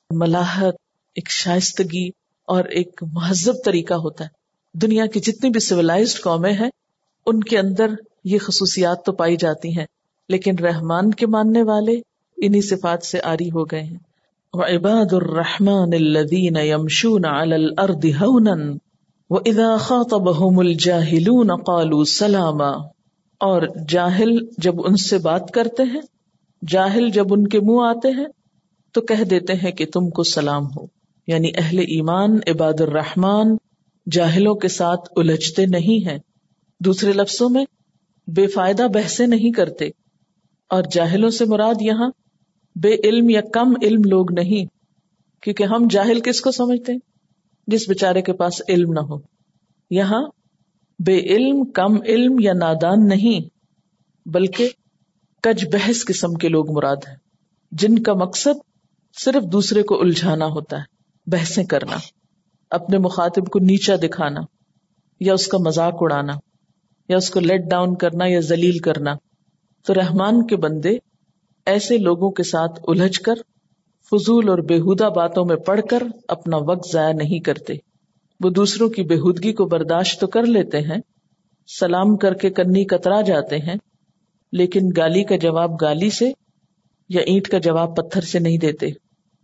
ملاحت، 0.09 0.73
ایک 1.15 1.29
شائستگی 1.29 2.07
اور 2.45 2.63
ایک 2.63 3.03
مہذب 3.13 3.53
طریقہ 3.65 3.93
ہوتا 3.93 4.23
ہے۔ 4.23 4.29
دنیا 4.73 5.05
کی 5.05 5.19
جتنی 5.19 5.49
بھی 5.49 5.59
سویلائزڈ 5.59 6.21
قومیں 6.21 6.53
ہیں، 6.53 6.69
ان 7.25 7.43
کے 7.43 7.59
اندر 7.59 7.87
یہ 8.23 8.37
خصوصیات 8.39 9.05
تو 9.05 9.11
پائی 9.11 9.35
جاتی 9.35 9.79
ہیں۔ 9.79 9.85
لیکن 10.31 10.55
رحمان 10.59 11.11
کے 11.11 11.27
ماننے 11.27 11.63
والے 11.63 12.01
انہی 12.37 12.61
صفات 12.61 13.05
سے 13.05 13.19
آری 13.23 13.47
ہو 13.47 13.63
گئے 13.63 13.81
ہیں۔ 13.81 13.97
وعباد 14.53 15.13
الرحمن 15.13 15.93
الذين 15.93 16.57
يمشون 16.57 17.25
على 17.25 17.53
الارض 17.53 18.05
هونا 18.05 18.71
واذا 19.29 19.77
خاطبهم 19.77 20.59
الجاهلون 20.59 21.47
قالوا 21.47 22.03
سلاما۔ 22.07 23.01
اور 23.39 23.61
جاہل 23.89 24.37
جب 24.57 24.73
ان 24.85 24.95
سے 24.95 25.17
بات 25.17 25.51
کرتے 25.51 25.83
ہیں، 25.83 26.01
جاہل 26.67 27.09
جب 27.09 27.25
ان 27.29 27.47
کے 27.47 27.59
منہ 27.59 27.81
آتے 27.81 28.07
ہیں، 28.07 28.25
تو 28.91 29.01
کہہ 29.01 29.23
دیتے 29.23 29.53
ہیں 29.53 29.71
کہ 29.71 29.85
تم 29.93 30.09
کو 30.09 30.23
سلام 30.23 30.65
ہو۔ 30.65 30.85
یعنی 31.27 31.51
اہل 31.57 31.79
ایمان، 31.79 32.39
عباد 32.47 32.81
الرحمان 32.81 33.57
جاہلوں 34.11 34.55
کے 34.55 34.67
ساتھ 34.67 35.09
الجھتے 35.15 35.65
نہیں 35.65 36.09
ہیں۔ 36.09 36.17
دوسرے 36.79 37.13
لفظوں 37.13 37.49
میں، 37.49 37.65
بے 38.27 38.47
فائدہ 38.47 38.87
بحثیں 38.93 39.27
نہیں 39.27 39.51
کرتے۔ 39.51 39.89
اور 40.71 40.83
جاہلوں 40.91 41.29
سے 41.29 41.45
مراد 41.45 41.81
یہاں 41.81 42.11
بے 42.75 42.95
علم 43.03 43.29
یا 43.29 43.41
کم 43.53 43.73
علم 43.81 44.01
لوگ 44.05 44.31
نہیں، 44.33 44.65
کیونکہ 45.41 45.63
ہم 45.63 45.87
جاہل 45.89 46.19
کس 46.19 46.41
کو 46.41 46.51
سمجھتے 46.51 46.91
ہیں؟ 46.91 46.99
جس 47.67 47.89
بےچارے 47.89 48.21
کے 48.21 48.33
پاس 48.33 48.61
علم 48.69 48.93
نہ 48.93 48.99
ہو۔ 48.99 49.17
یہاں 49.89 50.21
بے 50.99 51.17
علم، 51.19 51.65
کم 51.65 52.01
علم 52.01 52.39
یا 52.39 52.53
نادان 52.53 53.07
نہیں، 53.07 53.49
بلکہ 54.29 54.69
کج 55.41 55.65
بحث 55.71 56.05
قسم 56.05 56.33
کے 56.33 56.49
لوگ 56.49 56.71
مراد 56.71 56.95
ہیں، 57.07 57.15
جن 57.71 57.99
کا 58.03 58.13
مقصد 58.13 58.61
صرف 59.17 59.51
دوسرے 59.51 59.83
کو 59.83 60.01
الجھانا 60.01 60.45
ہوتا 60.45 60.77
ہے، 60.77 60.83
بحثیں 61.27 61.63
کرنا، 61.63 61.97
اپنے 62.69 62.97
مخاطب 62.97 63.47
کو 63.47 63.59
نیچا 63.59 63.95
دکھانا، 63.95 64.41
یا 65.19 65.33
اس 65.33 65.47
کا 65.47 65.57
مذاق 65.65 65.93
اڑانا، 65.95 66.33
یا 67.09 67.17
اس 67.17 67.29
کو 67.29 67.39
لیٹ 67.39 67.61
ڈاؤن 67.69 67.95
کرنا 67.95 68.25
یا 68.25 68.39
ذلیل 68.39 68.79
کرنا۔ 68.79 69.13
تو 69.85 69.93
رحمان 69.93 70.47
کے 70.47 70.55
بندے 70.55 70.97
ایسے 71.65 71.97
لوگوں 71.97 72.31
کے 72.31 72.43
ساتھ 72.43 72.79
الجھ 72.87 73.21
کر، 73.21 73.35
فضول 74.11 74.49
اور 74.49 74.57
بےحدہ 74.57 75.09
باتوں 75.15 75.45
میں 75.45 75.55
پڑھ 75.55 75.81
کر 75.89 76.03
اپنا 76.27 76.57
وقت 76.57 76.91
ضائع 76.93 77.13
نہیں 77.13 77.39
کرتے۔ 77.39 77.73
وہ 78.43 78.49
دوسروں 78.49 78.89
کی 78.89 79.03
بےحدگی 79.03 79.53
کو 79.53 79.65
برداشت 79.65 80.21
تو 80.21 80.27
کر 80.27 80.43
لیتے 80.43 80.79
ہیں، 80.79 80.97
سلام 81.79 82.17
کر 82.17 82.33
کے 82.33 82.49
کنی 82.49 82.85
کترا 82.85 83.21
جاتے 83.21 83.57
ہیں، 83.57 83.75
لیکن 84.51 84.81
گالی 84.97 85.23
کا 85.23 85.35
جواب 85.35 85.81
گالی 85.81 86.09
سے 86.09 86.31
یا 87.09 87.21
اینٹ 87.21 87.47
کا 87.47 87.57
جواب 87.57 87.95
پتھر 87.95 88.21
سے 88.21 88.39
نہیں 88.39 88.57
دیتے۔ 88.57 88.87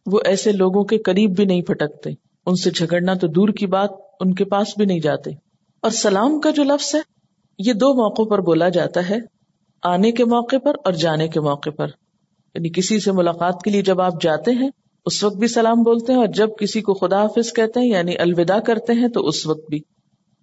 وہ 0.05 0.19
ایسے 0.25 0.51
لوگوں 0.51 0.83
کے 0.83 0.97
قریب 0.97 1.35
بھی 1.35 1.45
نہیں 1.45 1.61
پھٹکتے۔ 1.61 2.09
ان 2.45 2.55
سے 2.55 2.71
جھگڑنا 2.71 3.13
تو 3.13 3.27
دور 3.27 3.49
کی 3.49 3.67
بات، 3.67 3.89
ان 4.19 4.33
کے 4.33 4.45
پاس 4.45 4.67
بھی 4.77 4.85
نہیں 4.85 4.99
جاتے۔ 4.99 5.31
اور 5.81 5.91
سلام 5.91 6.39
کا 6.39 6.51
جو 6.51 6.63
لفظ 6.63 6.95
ہے، 6.95 6.99
یہ 7.59 7.73
دو 7.73 7.93
موقعوں 7.93 8.25
پر 8.25 8.39
بولا 8.39 8.69
جاتا 8.69 9.09
ہے۔ 9.09 9.36
آنے 9.81 10.11
کے 10.11 10.25
موقع 10.25 10.55
پر 10.63 10.75
اور 10.85 10.93
جانے 10.93 11.27
کے 11.27 11.39
موقع 11.39 11.69
پر۔ 11.69 11.87
یعنی 12.55 12.69
کسی 12.69 12.99
سے 12.99 13.11
ملاقات 13.11 13.61
کے 13.63 13.71
لیے 13.71 13.81
جب 13.81 14.01
آپ 14.01 14.21
جاتے 14.21 14.51
ہیں، 14.51 14.69
اس 15.05 15.23
وقت 15.23 15.35
بھی 15.35 15.47
سلام 15.47 15.83
بولتے 15.83 16.13
ہیں 16.13 16.19
اور 16.19 16.27
جب 16.27 16.49
کسی 16.59 16.81
کو 16.81 16.93
خدا 16.93 17.21
حافظ 17.21 17.53
کہتے 17.53 17.79
ہیں 17.79 17.87
یعنی 17.87 18.17
الوداع 18.17 18.59
کرتے 18.59 18.93
ہیں، 18.93 19.07
تو 19.07 19.27
اس 19.27 19.47
وقت 19.47 19.69
بھی۔ 19.69 19.79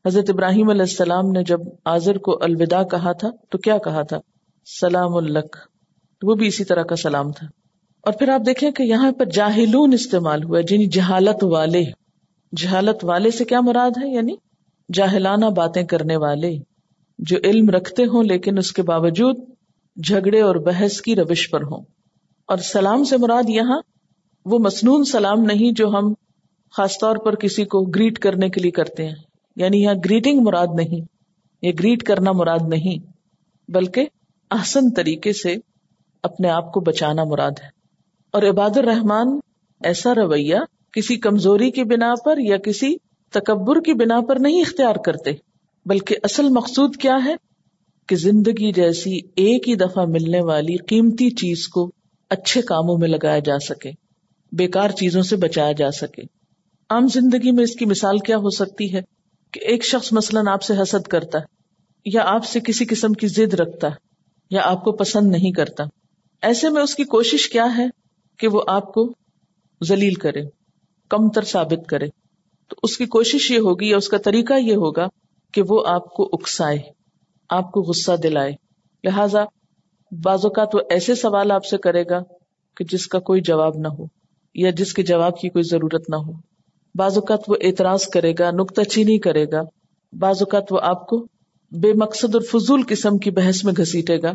حضرت 0.07 0.31
ابراہیم 0.31 0.71
علیہ 0.71 0.81
السلام 0.81 1.31
نے 1.31 1.43
جب 1.43 1.61
آزر 1.85 2.19
کو 2.19 2.39
الوداع 2.41 2.83
کہا 2.83 3.13
تھا، 3.13 3.29
تو 3.51 3.59
کیا 3.59 3.79
کہا 3.79 4.03
تھا؟ 4.03 4.19
سلام 4.81 5.17
الک 5.17 5.57
وہ 6.23 6.35
بھی 6.35 6.47
اسی 6.47 6.65
طرح 6.65 6.83
کا 6.83 6.97
سلام 6.97 7.33
تھا۔ 7.33 7.47
اور 8.03 8.13
پھر 8.13 8.29
آپ 8.29 8.41
دیکھیں 8.47 8.71
کہ 8.71 8.83
یہاں 8.83 9.13
پر 9.13 9.25
جاہلون 9.25 9.93
استعمال 9.93 10.45
ہوا 10.45 10.61
جن 10.61 10.89
جہالت 10.89 11.45
والے۔ 11.45 11.83
جہالت 12.57 13.05
والے 13.05 13.31
سے 13.31 13.45
کیا 13.45 13.61
مراد 13.61 13.91
ہے؟ 13.91 14.09
یعنی 14.09 14.35
جاہلانہ 14.93 15.47
باتیں 15.47 15.83
کرنے 15.83 16.17
والے۔ 16.17 16.74
جو 17.19 17.37
علم 17.45 17.71
رکھتے 17.71 18.05
ہوں 18.05 18.25
لیکن 18.25 18.59
اس 18.59 18.73
کے 18.73 18.83
باوجود 18.83 19.37
جھگڑے 20.05 20.41
اور 20.41 20.57
بحث 20.57 21.01
کی 21.01 21.17
روش 21.17 21.51
پر 21.51 21.63
ہوں۔ 21.63 21.85
اور 22.47 22.59
سلام 22.59 23.05
سے 23.05 23.17
مراد 23.17 23.43
یہاں 23.49 23.81
وہ 24.45 24.59
مصنون 24.59 25.05
سلام 25.05 25.41
نہیں 25.43 25.73
جو 25.73 25.89
ہم 25.89 26.15
خاص 26.71 26.99
طور 27.01 27.17
پر 27.17 27.35
کسی 27.35 27.65
کو 27.65 27.81
گریٹ 27.81 28.19
کرنے 28.19 28.49
کے 28.49 28.61
لیے 28.61 28.71
کرتے 28.71 29.07
ہیں۔ 29.07 29.15
یعنی 29.57 29.83
یہاں 29.83 29.95
گریٹنگ 29.95 30.41
مراد 30.41 30.67
نہیں، 30.75 31.01
یہ 31.63 31.73
گریٹ 31.81 32.03
کرنا 32.03 32.33
مراد 32.33 32.59
نہیں، 32.69 33.11
بلکہ 33.71 34.07
احسن 34.51 34.91
طریقے 34.91 35.33
سے 35.33 35.57
اپنے 36.23 36.49
آپ 36.49 36.73
کو 36.73 36.81
بچانا 36.81 37.25
مراد 37.25 37.51
ہے۔ 37.63 37.69
اور 38.33 38.43
عباد 38.43 38.77
الرحمان 38.77 39.39
ایسا 39.85 40.15
رویہ 40.15 40.57
کسی 40.93 41.17
کمزوری 41.17 41.71
کی 41.71 41.85
بنا 41.85 42.15
پر 42.25 42.39
یا 42.39 42.57
کسی 42.57 42.97
تکبر 43.31 43.81
کی 43.81 43.93
بنا 43.93 44.21
پر 44.21 44.37
نہیں 44.41 44.61
اختیار 44.61 44.95
کرتے۔ 45.05 45.54
بلکہ 45.87 46.17
اصل 46.23 46.49
مقصود 46.49 46.97
کیا 46.97 47.17
ہے؟ 47.25 47.35
کہ 48.09 48.17
زندگی 48.17 48.73
جیسی 48.73 49.17
ایک 49.17 49.69
ہی 49.69 49.75
دفعہ 49.75 50.05
ملنے 50.05 50.41
والی 50.41 50.77
قیمتی 50.77 51.31
چیز 51.31 51.69
کو 51.69 51.91
اچھے 52.31 52.63
کاموں 52.63 52.99
میں 52.99 53.09
لگایا 53.09 53.39
جا 53.39 53.59
سکے، 53.59 53.91
بیکار 54.53 54.91
چیزوں 54.91 55.23
سے 55.23 55.37
بچایا 55.37 55.73
جا 55.73 55.91
سکے۔ 55.91 56.23
عام 56.91 57.07
زندگی 57.07 57.51
میں 57.51 57.65
اس 57.65 57.77
کی 57.77 57.85
مثال 57.85 58.19
کیا 58.19 58.37
ہو 58.37 58.51
سکتی 58.51 58.95
ہے؟ 58.95 59.01
کہ 59.53 59.61
ایک 59.65 59.85
شخص 59.85 60.13
مثلاً 60.13 60.49
آپ 60.49 60.63
سے 60.63 60.75
حسد 60.83 61.07
کرتا 61.07 61.39
ہے، 61.39 61.45
یا 62.05 62.23
آپ 62.25 62.47
سے 62.47 62.61
کسی 62.61 62.85
قسم 62.85 63.13
کی 63.13 63.27
ضد 63.27 63.55
رکھتا 63.55 63.89
ہے، 63.89 63.95
یا 64.51 64.61
آپ 64.65 64.85
کو 64.85 64.93
پسند 64.93 65.31
نہیں 65.31 65.53
کرتا۔ 65.53 65.85
ایسے 66.43 66.71
میں 66.71 66.83
اس 66.83 66.95
کی 66.95 67.05
کوشش 67.05 67.49
کیا 67.49 67.67
ہے؟ 67.79 67.87
کہ 68.39 68.49
وہ 68.49 68.63
آپ 68.67 68.95
کو 68.95 69.15
ذلیل 69.85 70.15
کرے 70.15 70.41
کم 71.09 71.29
تر 71.29 71.43
ثابت 71.43 71.89
کرے۔ 71.89 72.07
تو 72.69 72.77
اس 72.83 72.99
کی 72.99 73.07
کوشش 73.07 73.51
یہ 73.51 73.59
ہوگی 73.59 73.91
یا 73.91 73.97
اس 73.97 74.09
کا 74.09 74.19
طریقہ 74.19 74.55
یہ 74.55 74.75
ہوگا 74.75 75.09
کہ 75.55 75.63
وہ 75.69 75.83
آپ 75.87 76.11
کو 76.11 76.29
اکسائے، 76.33 76.79
آپ 77.51 77.73
کو 77.73 77.81
غصہ 77.81 78.13
دلائے۔ 78.23 78.53
لہذا 79.05 79.45
بعض 80.25 80.45
اوقات 80.45 80.75
وہ 80.75 80.81
ایسے 80.91 81.15
سوال 81.15 81.51
آپ 81.51 81.65
سے 81.65 81.77
کرے 81.77 82.05
گا 82.11 82.19
کہ 82.77 82.85
جس 82.85 83.07
کا 83.07 83.19
کوئی 83.19 83.41
جواب 83.41 83.73
نہ 83.77 83.89
ہو 83.89 84.05
یا 84.55 84.71
جس 84.71 84.95
کے 84.95 85.03
جواب 85.03 85.39
کی 85.39 85.49
کوئی 85.49 85.63
ضرورت 85.63 86.11
نہ 86.11 86.17
ہو۔ 86.17 86.33
بعض 86.95 87.15
اوقات 87.15 87.39
وہ 87.49 87.57
اعتراض 87.61 88.07
کرے 88.07 88.33
گا 88.39 88.51
نکتہ 88.51 88.83
چینی 88.83 89.19
کرے 89.19 89.45
گا۔ 89.53 89.61
بعض 90.13 90.37
اوقات 90.41 90.73
وہ 90.73 90.79
آپ 90.83 91.07
کو 91.07 91.27
بے 91.71 91.93
مقصد 91.93 92.35
اور 92.35 92.43
فضول 92.43 92.83
قسم 92.89 93.19
کی 93.19 93.31
بحث 93.31 93.65
میں 93.65 93.73
گھسیٹے 93.77 94.23
گا، 94.23 94.33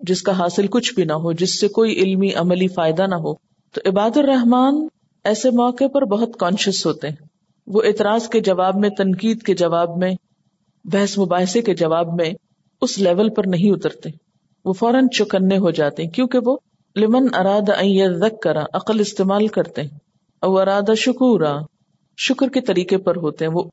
جس 0.00 0.22
کا 0.22 0.38
حاصل 0.38 0.66
کچھ 0.66 0.94
بھی 0.94 1.04
نہ 1.04 1.12
ہو، 1.12 1.32
جس 1.32 1.60
سے 1.60 1.68
کوئی 1.68 1.92
علمی 1.92 2.34
عملی 2.34 2.68
فائدہ 2.68 3.06
نہ 3.06 3.14
ہو۔ 3.14 3.34
تو 3.72 3.80
عباد 3.86 4.16
الرحمان 4.16 4.86
ایسے 5.24 5.50
موقع 5.50 5.84
پر 5.94 6.04
بہت 6.04 6.28
کانشیس 6.38 6.86
ہوتے 6.86 7.08
ہیں۔ 7.08 7.16
وہ 7.66 7.82
اعتراض 7.84 8.28
کے 8.28 8.40
جواب 8.40 8.76
میں، 8.76 8.90
تنقید 8.90 9.42
کے 9.42 9.54
جواب 9.54 9.96
میں 9.96 10.14
بحث 10.84 11.18
مباحثے 11.18 11.62
کے 11.62 11.74
جواب 11.74 12.14
میں 12.14 12.30
اس 12.80 12.98
لیول 12.98 13.30
پر 13.30 13.42
نہیں 13.46 13.70
اترتے۔ 13.70 14.10
وہ 14.64 14.72
فوراً 14.72 15.08
چکنے 15.08 15.58
ہو 15.58 15.70
جاتے 15.70 16.02
ہیں، 16.02 16.10
کیونکہ 16.10 16.38
وہ 16.46 16.56
لمن 16.96 17.26
اراد 17.34 18.22
کرا 18.42 18.64
عقل 18.72 19.00
استعمال 19.00 19.46
کرتے 19.46 19.82
ہیں۔ 19.82 19.88
او 20.42 20.58
ارادہ 20.58 20.94
شکورا، 20.96 21.58
شکر 22.18 22.48
کے 22.48 22.60
طریقے 22.60 22.98
پر 22.98 23.16
ہوتے 23.16 23.44
ہیں۔ 23.44 23.52
وہ 23.52 23.64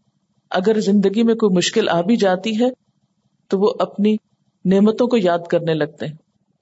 اگر 0.51 0.79
زندگی 0.79 1.23
میں 1.23 1.35
کوئی 1.35 1.55
مشکل 1.55 1.89
آ 1.89 2.01
بھی 2.01 2.15
جاتی 2.15 2.61
ہے، 2.61 2.69
تو 3.47 3.59
وہ 3.59 3.73
اپنی 3.79 4.15
نعمتوں 4.65 5.07
کو 5.07 5.17
یاد 5.17 5.39
کرنے 5.49 5.73
لگتے 5.73 6.05
ہیں۔ 6.05 6.13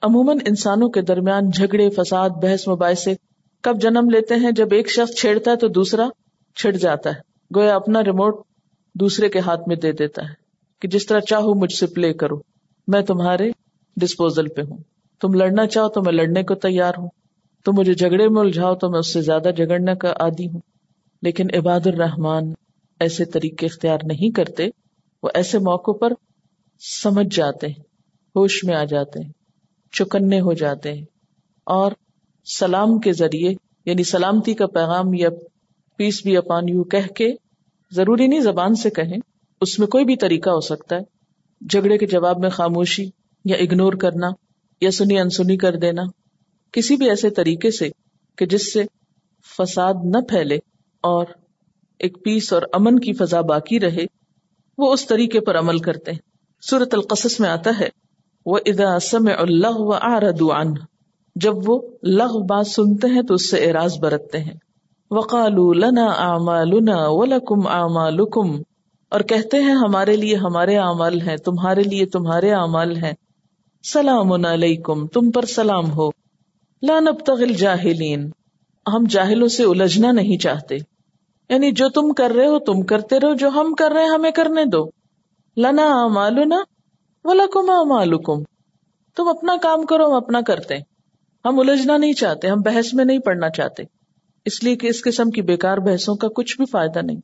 عموماً 0.02 0.38
انسانوں 0.48 0.90
کے 0.90 1.02
درمیان 1.02 1.50
جھگڑے، 1.50 1.90
فساد، 1.90 2.30
بحث، 2.30 2.68
مباحثے 2.68 3.14
کب 3.62 3.82
جنم 3.82 4.10
لیتے 4.10 4.36
ہیں؟ 4.36 4.52
جب 4.52 4.68
ایک 4.72 4.90
شخص 4.90 5.20
چھیڑتا 5.20 5.52
ہے 5.52 5.56
تو 5.56 5.68
دوسرا 5.68 6.08
چھڑ 6.56 6.72
جاتا 6.72 7.10
ہے۔ 7.10 7.16
گویا 7.56 7.76
اپنا 7.76 8.04
ریموٹ 8.04 8.36
دوسرے 9.00 9.30
کے 9.30 9.40
ہاتھ 9.40 9.62
میں 9.68 9.76
دے 9.76 9.92
دیتا 9.92 10.22
ہے 10.24 10.34
کہ 10.82 10.88
جس 10.88 11.06
طرح 11.06 11.20
چاہو 11.20 11.56
مجھ 11.56 11.74
سے 11.74 11.88
پلے 11.88 12.14
کرو، 12.14 12.36
میں 12.88 13.02
تمہارے 13.02 13.52
ڈسپوزل 13.96 14.48
پہ 14.48 14.62
ہوں۔ 14.62 14.78
تم 15.22 15.34
لڑنا 15.34 15.68
چاہو 15.68 15.90
تو 15.90 16.02
میں 16.02 16.14
لڑنے 16.14 16.44
کو 16.44 16.56
تیار 16.56 16.94
ہوں۔ 16.98 17.10
تم 17.66 17.72
مجھے 17.76 17.94
جھگڑے 17.94 18.28
میں 18.28 18.42
الجھاؤ 18.42 18.76
تو 18.76 18.90
میں 18.90 19.00
اس 19.00 19.14
سے 19.14 19.22
زیادہ 19.22 19.50
جھگڑنے 19.58 19.96
کا 19.96 20.10
عادی 20.10 20.48
ہوں۔ 20.48 20.62
لیکن 21.22 21.48
عباد 21.58 21.80
الرحمان 21.86 22.54
ایسے 23.00 23.26
طریقے 23.26 23.66
اختیار 23.66 23.98
نہیں 24.04 24.32
کرتے، 24.32 24.68
وہ 25.24 25.30
ایسے 25.34 25.58
موقع 25.58 25.92
پر 25.92 26.14
سمجھ 27.04 27.36
جاتے 27.36 27.68
ہیں، 27.68 27.80
ہوش 28.36 28.64
میں 28.64 28.76
آ 28.76 28.84
جاتے 28.84 29.24
ہیں، 29.24 29.32
چکنے 29.92 30.40
ہو 30.40 30.54
جاتے 30.54 30.94
ہیں۔ 30.94 31.06
اور 31.66 31.92
سلام 32.60 33.00
کے 33.00 33.12
ذریعے 33.12 33.54
یعنی 33.86 34.04
سلامتی 34.04 34.54
کا 34.54 34.68
پیغام 34.68 35.14
یا 35.14 35.30
پیس 35.98 36.24
بھی 36.24 36.38
اپان 36.38 36.70
یو 36.70 36.84
کہہ 36.84 37.08
کے 37.08 37.30
ضروری 37.92 38.28
نہیں 38.28 38.40
زبان 38.40 38.76
سے 38.76 38.90
کہیں، 38.90 39.18
اس 39.62 39.80
میں 39.80 39.88
کوئی 39.88 40.06
بھی 40.06 40.16
طریقہ 40.16 40.50
ہو 40.50 40.60
سکتا 40.60 40.96
ہے۔ 40.96 41.18
جھگڑے 41.70 41.98
کے 41.98 42.06
جواب 42.06 42.40
میں 42.40 42.50
خاموشی 42.50 43.10
یا 43.46 43.58
اگنور 43.58 43.94
کرنا 43.94 44.28
یا 44.82 44.92
سنی 44.92 45.20
انسنی 45.20 45.58
کر 45.58 45.76
دینا۔ 45.76 46.02
کسی 46.72 46.96
بھی 46.96 47.10
ایسے 47.10 47.30
طریقے 47.30 47.72
سے 47.72 47.90
کہ 48.38 48.46
جس 48.46 48.74
سے 48.74 48.84
فساد 49.58 49.94
نہ 50.04 50.22
پھیلے 50.30 50.56
اور 51.02 51.26
ایک 52.00 52.24
پیس 52.24 52.54
اور 52.54 52.62
امن 52.74 53.00
کی 53.00 53.14
فضا 53.14 53.42
باقی 53.42 53.80
رہے، 53.80 54.06
وہ 54.78 54.94
اس 54.94 55.08
طریقے 55.08 55.40
پر 55.40 55.60
عمل 55.60 55.80
کرتے 55.80 56.12
ہیں۔ 56.12 56.20
سورت 56.62 56.94
القصص 56.94 57.40
میں 57.40 57.50
آتا 57.50 57.72
ہے 57.80 57.90
وہ 58.46 58.60
ادا 58.66 59.00
سم 59.00 59.30
اللہ 59.38 59.72
و 59.72 59.94
آردان 59.94 60.74
جب 61.36 61.54
وہ 61.66 61.82
لغ 62.04 62.40
بات 62.46 62.68
سنتے 62.68 63.08
ہیں 63.08 63.22
تو 63.22 63.34
اس 63.34 63.50
سے 63.50 63.66
اعراض 63.66 63.98
برتتے 63.98 64.40
ہیں۔ 64.40 64.54
وقال 65.12 65.80
لنا 65.80 66.06
اعمالنا 66.06 66.96
ولکم 67.08 67.68
اعمالکم۔ 67.68 68.62
اور 69.10 69.22
کہتے 69.22 69.58
ہیں، 69.58 69.76
ہمارے 69.76 70.16
لیے 70.16 70.36
ہمارے 70.36 70.78
اعمال 70.78 71.22
ہیں، 71.22 71.38
تمہارے 71.38 71.84
لیے 71.84 72.06
تمہارے 72.06 72.52
اعمال 72.52 72.98
ہیں۔ 72.98 73.14
سلام 73.84 74.46
علیکم، 74.46 75.08
تم 75.08 75.32
پر 75.32 75.46
سلام 75.46 75.92
ہو۔ 75.92 76.10
لا 76.82 77.00
نبتغ 77.00 77.34
الجاہلین۔ 77.34 78.32
ہم 78.88 79.04
جاہلوں 79.10 79.48
سے 79.48 79.64
الجھنا 79.64 80.12
نہیں 80.12 80.38
چاہتے۔ 80.38 80.76
یعنی 81.50 81.72
جو 81.72 81.90
تم 81.90 82.14
کر 82.14 82.32
رہے 82.36 82.48
ہو، 82.48 82.60
تم 82.60 82.82
کرتے 82.82 83.20
رہو۔ 83.20 83.34
جو 83.34 83.48
ہم 83.50 83.74
کر 83.74 83.92
رہے 83.92 84.04
ہیں، 84.04 84.10
ہمیں 84.10 84.32
کرنے 84.32 84.66
دو۔ 84.66 84.86
لنا 85.58 86.04
اعمالنا 86.04 86.56
ولکم 87.24 87.70
اعمالکم۔ 87.70 88.44
تم 89.16 89.28
اپنا 89.28 89.56
کام 89.62 89.86
کرو، 89.86 90.08
ہم 90.08 90.14
اپنا 90.14 90.42
کرتے۔ 90.42 90.76
ہم 91.46 91.60
الجھنا 91.60 91.98
نہیں 91.98 92.14
چاہتے، 92.14 92.48
ہم 92.48 92.58
بحث 92.62 92.94
میں 92.94 93.06
نہیں 93.06 93.20
پڑھنا 93.20 93.50
چاہتے۔ 93.50 93.97
اس 94.48 94.64
لیے 94.64 94.76
کہ 94.76 94.88
اس 94.88 95.02
قسم 95.02 95.30
کی 95.30 95.42
بیکار 95.42 95.78
بحثوں 95.78 96.16
کا 96.16 96.28
کچھ 96.36 96.58
بھی 96.58 96.66
فائدہ 96.72 97.00
نہیں۔ 97.00 97.22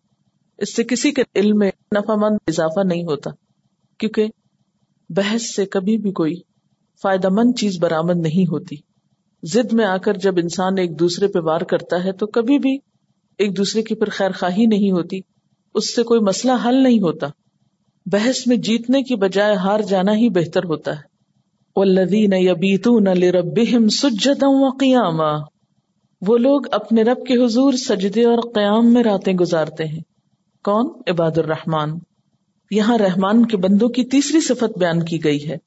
اس 0.57 0.75
سے 0.75 0.83
کسی 0.83 1.11
کے 1.11 1.23
علم 1.35 1.57
میں 1.57 1.71
نفع 1.95 2.15
مند 2.15 2.37
اضافہ 2.47 2.79
نہیں 2.85 3.03
ہوتا، 3.03 3.29
کیونکہ 3.99 4.27
بحث 5.09 5.55
سے 5.55 5.65
کبھی 5.65 5.97
بھی 5.97 6.11
کوئی 6.11 6.33
فائدہ 7.01 7.29
مند 7.29 7.59
چیز 7.59 7.79
برآمد 7.79 8.17
نہیں 8.17 8.45
ہوتی۔ 8.51 8.75
زد 9.43 9.73
میں 9.73 9.85
آ 9.85 9.97
کر 9.97 10.13
جب 10.13 10.33
انسان 10.37 10.77
ایک 10.77 10.99
دوسرے 10.99 11.27
پہ 11.27 11.39
وار 11.43 11.61
کرتا 11.61 12.03
ہے 12.03 12.11
تو 12.11 12.27
کبھی 12.27 12.59
بھی 12.59 12.77
ایک 13.37 13.57
دوسرے 13.57 13.81
کی 13.83 13.95
پر 13.95 14.09
خیر 14.09 14.31
خواہی 14.31 14.65
نہیں 14.65 14.91
ہوتی، 14.91 15.19
اس 15.75 15.95
سے 15.95 16.03
کوئی 16.03 16.19
مسئلہ 16.19 16.51
حل 16.65 16.83
نہیں 16.83 16.99
ہوتا۔ 16.99 17.27
بحث 18.05 18.47
میں 18.47 18.57
جیتنے 18.57 19.01
کی 19.03 19.15
بجائے 19.15 19.55
ہار 19.55 19.79
جانا 19.79 20.11
ہی 20.11 20.29
بہتر 20.29 20.63
ہوتا 20.63 20.95
ہے۔ 20.95 21.13
والذین 21.75 22.33
یبیتون 22.33 23.03
لربہم 23.03 23.87
سجدا 23.87 24.47
وقیاما 24.47 25.52
وہ 26.27 26.37
لوگ 26.37 26.61
اپنے 26.71 27.03
رب 27.03 27.25
کے 27.25 27.45
حضور 27.45 27.73
سجدے 27.73 28.25
اور 28.25 28.37
قیام 28.53 28.93
میں 28.93 29.03
راتیں 29.03 29.33
گزارتے 29.33 29.85
ہیں۔ 29.85 29.99
کون؟ 30.63 30.87
عباد 31.07 31.37
الرحمان 31.37 31.99
یہاں 32.71 32.97
رحمان 32.97 33.45
کے 33.45 33.57
بندوں 33.57 33.89
کی 33.89 34.05
تیسری 34.05 34.41
صفت 34.41 34.77
بیان 34.77 35.03
کی 35.03 35.23
گئی 35.23 35.49
ہے 35.49 35.57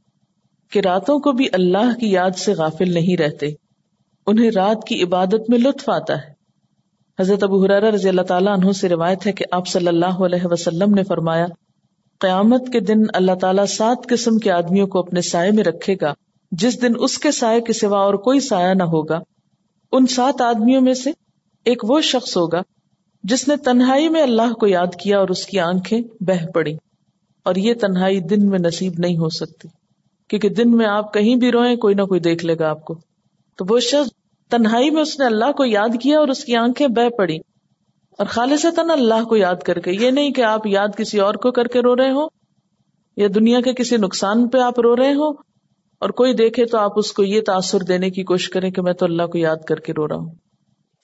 کہ 0.70 0.80
راتوں 0.80 1.18
کو 1.18 1.32
بھی 1.32 1.48
اللہ 1.52 1.98
کی 2.00 2.10
یاد 2.10 2.30
سے 2.30 2.52
غافل 2.52 2.94
نہیں 2.94 3.16
رہتے۔ 3.16 3.46
انہیں 4.26 4.50
رات 4.50 4.84
کی 4.86 5.02
عبادت 5.02 5.50
میں 5.50 5.58
لطف 5.58 5.90
آتا 5.90 6.16
ہے۔ 6.16 6.36
حضرت 7.22 7.42
ابو 7.42 7.64
حرار 7.64 7.82
رضی 7.82 8.08
اللہ 8.08 8.22
تعالیٰ 8.22 8.52
عنہ 8.52 8.72
سے 8.72 8.88
روایت 8.88 9.26
ہے 9.26 9.32
کہ 9.32 9.44
آپ 9.52 9.68
صلی 9.68 9.88
اللہ 9.88 10.24
علیہ 10.24 10.44
وسلم 10.44 10.94
نے 10.94 11.02
فرمایا، 11.02 11.46
قیامت 12.20 12.72
کے 12.72 12.80
دن 12.80 13.02
اللہ 13.14 13.32
تعالیٰ 13.40 13.66
سات 13.66 14.06
قسم 14.08 14.38
کے 14.38 14.50
آدمیوں 14.50 14.86
کو 14.86 14.98
اپنے 14.98 15.20
سائے 15.20 15.50
میں 15.50 15.64
رکھے 15.64 15.94
گا، 16.00 16.14
جس 16.52 16.82
دن 16.82 16.92
اس 16.98 17.18
کے 17.18 17.30
سائے 17.30 17.60
کے 17.60 17.72
سوا 17.72 17.98
اور 17.98 18.14
کوئی 18.14 18.40
سایہ 18.40 18.74
نہ 18.74 18.82
ہوگا۔ 18.82 19.20
ان 19.92 20.06
سات 20.06 20.40
آدمیوں 20.40 20.80
میں 20.80 20.94
سے 20.94 21.10
ایک 21.64 21.84
وہ 21.84 22.00
شخص 22.00 22.36
ہوگا 22.36 22.62
جس 23.24 23.48
نے 23.48 23.56
تنہائی 23.56 24.08
میں 24.08 24.22
اللہ 24.22 24.52
کو 24.52 24.66
یاد 24.66 24.94
کیا 25.02 25.18
اور 25.18 25.28
اس 25.28 25.46
کی 25.46 25.58
آنکھیں 25.58 26.00
بہ 26.20 26.46
پڑی 26.54 26.76
اور 27.46 27.54
یہ 27.54 27.74
تنہائی 27.74 28.20
دن 28.20 28.48
میں 28.48 28.58
نصیب 28.58 28.92
نہیں 28.98 29.16
ہو 29.16 29.28
سکتی 29.28 29.68
کیونکہ 30.30 30.48
دن 30.48 30.76
میں 30.76 30.86
آپ 30.86 31.12
کہیں 31.14 31.34
بھی 31.36 31.50
روئیں، 31.52 31.76
کوئی 31.76 31.94
نہ 31.94 32.02
کوئی 32.02 32.20
دیکھ 32.20 32.44
لے 32.46 32.58
گا 32.58 32.70
آپ 32.70 32.84
کو۔ 32.84 32.94
تو 33.58 33.64
وہ 33.68 33.78
شخص 33.80 34.10
تنہائی 34.50 34.90
میں 34.90 35.02
اس 35.02 35.18
نے 35.18 35.26
اللہ 35.26 35.52
کو 35.52 35.64
یاد 35.64 35.96
کیا 36.02 36.18
اور 36.18 36.28
اس 36.28 36.44
کی 36.44 36.56
آنکھیں 36.56 36.86
بہ 36.88 37.08
پڑی 37.08 37.36
اور 38.18 38.26
خالص 38.26 38.66
اللہ 38.78 39.24
کو 39.24 39.36
یاد 39.36 39.62
کر 39.66 39.78
کے، 39.78 39.92
یہ 39.92 40.10
نہیں 40.10 40.30
کہ 40.30 40.42
آپ 40.42 40.66
یاد 40.66 40.96
کسی 40.96 41.20
اور 41.20 41.34
کو 41.34 41.50
کر 41.50 41.66
کے 41.66 41.80
رو 41.80 41.96
رہے 41.96 42.10
ہو 42.10 42.26
یا 43.16 43.28
دنیا 43.34 43.60
کے 43.60 43.72
کسی 43.72 43.96
نقصان 43.96 44.48
پہ 44.48 44.58
آپ 44.58 44.80
رو 44.80 44.96
رہے 44.96 45.12
ہو 45.12 45.32
اور 45.98 46.10
کوئی 46.10 46.32
دیکھے 46.32 46.66
تو 46.66 46.78
آپ 46.78 46.92
اس 46.96 47.12
کو 47.12 47.24
یہ 47.24 47.40
تاثر 47.46 47.80
دینے 47.80 48.10
کی 48.10 48.24
کوشش 48.24 48.48
کریں 48.48 48.70
کہ 48.70 48.82
میں 48.82 48.92
تو 48.92 49.04
اللہ 49.04 49.22
کو 49.22 49.38
یاد 49.38 49.56
کر 49.68 49.76
کے 49.76 49.92
رو 49.92 50.08
رہا 50.08 50.16
ہوں۔ 50.16 50.34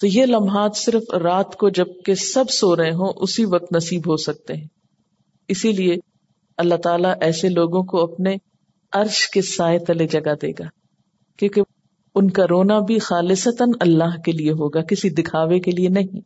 تو 0.00 0.06
یہ 0.06 0.26
لمحات 0.26 0.76
صرف 0.76 1.14
رات 1.14 1.56
کو 1.56 1.68
جبکہ 1.68 2.14
سب 2.14 2.50
سو 2.50 2.76
رہے 2.76 2.90
ہوں، 2.90 3.12
اسی 3.16 3.44
وقت 3.44 3.72
نصیب 3.76 4.00
ہو 4.00 4.16
سکتے 4.16 4.54
ہیں۔ 4.54 4.66
اسی 5.48 5.72
لیے 5.72 5.96
اللہ 6.56 6.74
تعالیٰ 6.74 7.14
ایسے 7.20 7.48
لوگوں 7.48 7.82
کو 7.82 8.12
اپنے 8.12 8.36
عرش 8.92 9.30
کے 9.30 9.42
سائے 9.42 9.78
تلے 9.78 10.06
جگہ 10.06 10.34
دے 10.42 10.50
گا۔ 10.50 10.64
کیونکہ 11.38 11.62
ان 12.14 12.30
کا 12.30 12.44
رونا 12.50 12.78
بھی 12.78 12.98
خالصتاً 12.98 13.68
اللہ 13.80 14.20
کے 14.24 14.32
لیے 14.32 14.50
ہوگا، 14.50 14.82
کسی 14.82 15.10
دکھاوے 15.10 15.60
کے 15.60 15.70
لیے 15.70 15.88
نہیں۔ 15.88 16.20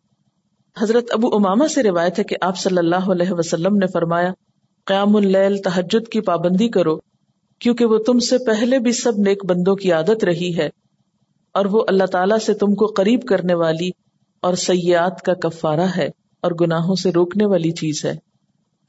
حضرت 0.81 1.05
ابو 1.11 1.37
اماما 1.37 1.69
سے 1.69 1.83
روایت 1.83 2.19
ہے 2.19 2.25
کہ 2.25 2.37
آپ 2.41 2.59
صلی 2.59 2.79
اللہ 2.79 3.11
علیہ 3.13 3.33
وسلم 3.33 3.77
نے 3.77 3.87
فرمایا، 3.87 4.33
قیام 4.87 5.17
اللیل 5.17 5.59
تحجد 5.59 6.09
کی 6.09 6.21
پابندی 6.21 6.69
کرو۔ 6.69 6.99
کیونکہ 7.59 7.85
وہ 7.85 7.99
تم 7.99 8.19
سے 8.19 8.39
پہلے 8.39 8.79
بھی 8.79 8.93
سب 8.93 9.13
نیک 9.19 9.45
بندوں 9.45 9.77
کی 9.77 9.93
عادت 9.93 10.25
رہی 10.25 10.57
ہے 10.59 10.69
اور 11.53 11.65
وہ 11.65 11.85
اللہ 11.89 12.05
تعالیٰ 12.05 12.39
سے 12.39 12.55
تم 12.55 12.75
کو 12.75 12.87
قریب 12.87 13.23
کرنے 13.23 13.55
والی 13.55 13.91
اور 14.43 14.55
سیاحت 14.55 15.23
کا 15.23 15.35
کفارہ 15.35 15.87
ہے 15.97 16.07
اور 16.43 16.53
گناہوں 16.61 16.95
سے 16.95 17.11
روکنے 17.11 17.47
والی 17.47 17.71
چیز 17.71 18.05
ہے۔ 18.05 18.13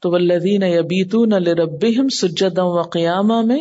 تو 0.00 0.10
ولدین 0.10 0.62
یبیتون 0.62 1.28
لربہم 1.28 2.08
سجدا 2.08 2.62
و 2.62 2.82
قیامہ 2.82 3.40
میں 3.40 3.58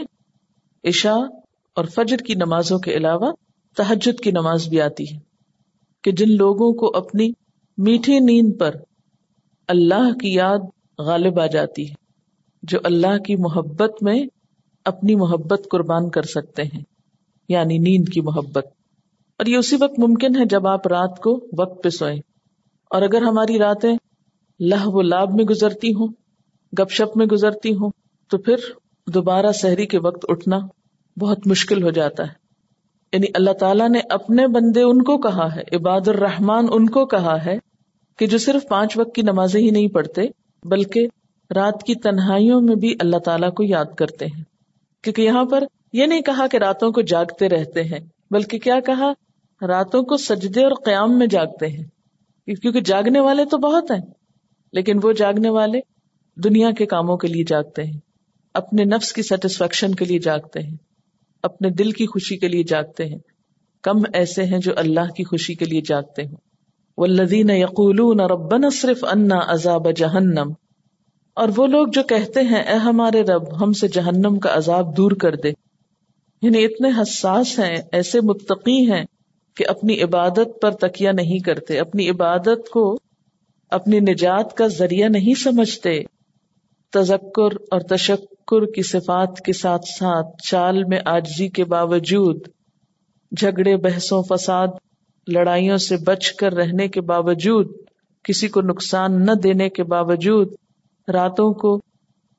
عشاء 0.84 1.40
اور 1.76 1.86
فجر 1.86 2.18
کی 2.18 2.34
نمازوں 2.34 2.80
کے 2.80 2.92
علاوہ 2.92 3.32
تحجد 3.78 4.20
کی 4.20 4.32
نماز 4.32 4.68
بھی 4.68 4.82
آتی 4.82 5.04
ہے۔ 5.04 5.20
کہ 6.04 6.12
جن 6.12 6.36
لوگوں 6.36 6.74
کو 6.74 6.98
اپنی 6.98 7.32
میٹھی 7.78 8.20
نیند 8.20 8.60
پر 8.60 8.76
اللہ 9.68 10.18
کی 10.22 10.34
یاد 10.34 10.60
غالب 11.00 11.40
آ 11.40 11.46
جاتی 11.46 11.90
ہے، 11.90 11.94
جو 12.64 12.80
اللہ 12.84 13.18
کی 13.18 13.36
محبت 13.36 14.04
میں 14.04 14.26
اپنی 14.88 15.16
محبت 15.16 15.62
قربان 15.72 16.10
کر 16.10 16.22
سکتے 16.22 16.64
ہیں 16.64 16.82
یعنی 17.50 17.78
نیند 17.78 18.10
کی 18.10 18.22
محبت۔ 18.22 18.66
اور 19.38 19.46
یہ 19.46 19.58
اسی 19.58 19.76
وقت 19.80 20.00
ممکن 20.00 20.40
ہے 20.40 20.46
جب 20.46 20.68
آپ 20.68 20.88
رات 20.88 21.20
کو 21.20 21.46
وقت 21.58 21.84
پہ 21.84 21.90
سوئیں۔ 21.90 22.20
اور 22.90 23.02
اگر 23.02 23.22
ہماری 23.22 23.60
راتیں 23.60 23.96
لہ 24.60 24.86
و 24.86 25.02
لاب 25.02 25.34
میں 25.34 25.46
گزرتی 25.46 25.94
ہوں، 25.94 26.08
گپ 26.80 26.92
شپ 26.92 27.18
میں 27.18 27.26
گزرتی 27.26 27.74
ہوں، 27.74 27.92
تو 28.30 28.38
پھر 28.38 28.56
دوبارہ 29.08 29.52
سحری 29.52 29.86
کے 29.86 30.00
وقت 30.00 30.26
اٹھنا 30.30 30.60
بہت 31.20 31.48
مشکل 31.48 31.84
ہو 31.84 31.90
جاتا 31.90 32.24
ہے۔ 32.24 32.34
یعنی 33.14 33.28
اللہ 33.34 33.52
تعالیٰ 33.52 33.90
نے 33.90 34.00
اپنے 34.10 34.48
بندے 34.48 34.82
ان 34.82 35.04
کو 35.04 35.18
کہا 35.18 35.56
ہے، 35.56 35.76
عباد 35.76 36.08
الرحمان 36.08 36.66
ان 36.72 36.90
کو 36.90 37.06
کہا 37.06 37.46
ہے، 37.46 37.58
کہ 38.18 38.28
جو 38.28 38.38
صرف 38.38 38.68
پانچ 38.68 38.98
وقت 38.98 39.16
کی 39.16 39.22
نمازیں 39.22 39.62
ہی 39.62 39.70
نہیں 39.70 39.88
پڑھتے، 39.88 40.22
بلکہ 40.64 41.08
رات 41.56 41.84
کی 41.84 41.96
تنہائیوں 41.96 42.62
میں 42.62 42.76
بھی 42.76 42.96
اللہ 43.00 43.18
تعالیٰ 43.18 43.54
کو 43.54 43.64
یاد 43.64 43.96
کرتے 43.98 44.26
ہیں۔ 44.26 44.44
کیونکہ 45.08 45.22
یہاں 45.22 45.46
پر 45.46 45.64
یہ 45.94 46.06
نہیں 46.06 46.22
کہا 46.22 46.48
کہ 46.48 46.58
راتوں 46.58 46.92
کو 46.92 47.02
جاگتے 47.02 47.50
رہتے 47.50 47.84
ہیں، 47.84 48.00
بلکہ 48.32 48.60
کیا 48.60 48.80
کہا؟ 48.80 49.12
راتوں 49.68 50.04
کو 50.04 50.18
سجدے 50.18 50.64
اور 50.64 50.72
قیام 50.86 51.18
میں 51.18 51.28
جاگتے 51.28 51.68
ہیں۔ 51.68 51.84
کیونکہ 52.56 52.82
جاگنے 52.82 53.20
والے 53.20 53.46
تو 53.46 53.58
بہت 53.58 53.92
ہیں، 53.92 54.06
لیکن 54.74 55.00
وہ 55.04 55.12
جاگنے 55.12 55.50
والے 55.50 55.80
دنیا 56.44 56.72
کے 56.72 56.86
کاموں 56.86 57.18
کے 57.18 57.28
لیے 57.28 57.44
جاگتے 57.44 57.84
ہیں، 57.84 58.00
اپنے 58.54 58.84
نفس 58.84 59.14
کی 59.14 59.22
سیٹسفیکشن 59.22 59.96
کے 59.96 60.06
لیے 60.06 60.20
جاگتے 60.20 60.60
ہیں، 60.60 60.76
اپنے 61.44 61.70
دل 61.70 61.92
کی 61.92 62.06
خوشی 62.06 62.38
کے 62.38 62.48
لیے 62.48 62.64
جاگتے 62.64 63.06
ہیں۔ 63.06 63.20
کم 63.84 63.98
ایسے 64.14 64.44
ہیں 64.44 64.60
جو 64.60 64.72
اللہ 64.78 65.14
کی 65.18 65.24
خوشی 65.24 65.56
کے 65.56 65.66
لیے 65.66 65.82
جاگتے 65.82 66.24
ہیں 66.24 66.36
والذین 66.98 67.50
یقولون 67.50 68.20
ربنا 68.20 68.70
صرف 68.70 69.06
انا 69.06 69.40
عذاب 69.48 69.88
جہنم 69.96 70.52
اور 71.38 71.50
وہ 71.58 71.68
لوگ 71.68 71.88
جو 71.88 72.04
کہتے 72.04 72.42
ہیں، 72.42 72.62
اے 72.62 72.76
ہمارے 72.76 73.22
رب، 73.22 73.64
ہم 73.64 73.74
سے 73.74 73.88
جہنم 73.88 74.40
کا 74.40 74.54
عذاب 74.54 74.98
دور 74.98 75.12
کر 75.12 75.36
دے۔ 75.36 75.50
یعنی 76.42 76.66
اتنے 76.66 76.90
حساس 77.02 77.60
ہیں، 77.60 77.78
ایسے 77.92 78.22
متقی 78.22 78.92
ہیں 78.92 79.06
کہ 79.56 79.66
اپنی 79.68 80.02
عبادت 80.02 80.62
پر 80.62 80.72
تکیہ 80.72 81.10
نہیں 81.10 81.40
کرتے، 81.40 81.80
اپنی 81.80 82.10
عبادت 82.10 82.70
کو 82.70 83.00
اپنی 83.70 84.00
نجات 84.00 84.54
کا 84.54 84.68
ذریعہ 84.68 85.10
نہیں 85.10 85.40
سمجھتے۔ 85.40 86.00
تذکر 86.94 87.56
اور 87.72 87.80
تشکر 87.80 88.66
کی 88.66 88.82
صفات 88.82 89.40
کے 89.46 89.54
ساتھ 89.54 89.86
ساتھ 90.00 90.44
چال 90.44 90.84
میں 90.84 91.00
آجزی 91.06 91.48
کے 91.48 91.64
باوجود 91.64 92.48
جھگڑے، 93.38 93.78
بحثوں، 93.78 94.24
فساد، 94.30 94.68
لڑائیوں 95.28 95.78
سے 95.78 95.98
بچ 95.98 96.32
کر 96.32 96.54
رہنے 96.54 96.88
کے 96.88 97.02
باوجود، 97.02 97.72
کسی 98.24 98.48
کو 98.48 98.62
نقصان 98.62 99.26
نہ 99.26 99.32
دینے 99.32 99.70
کے 99.70 99.84
باوجود 99.84 100.54
راتوں 101.14 101.54
کو 101.54 101.82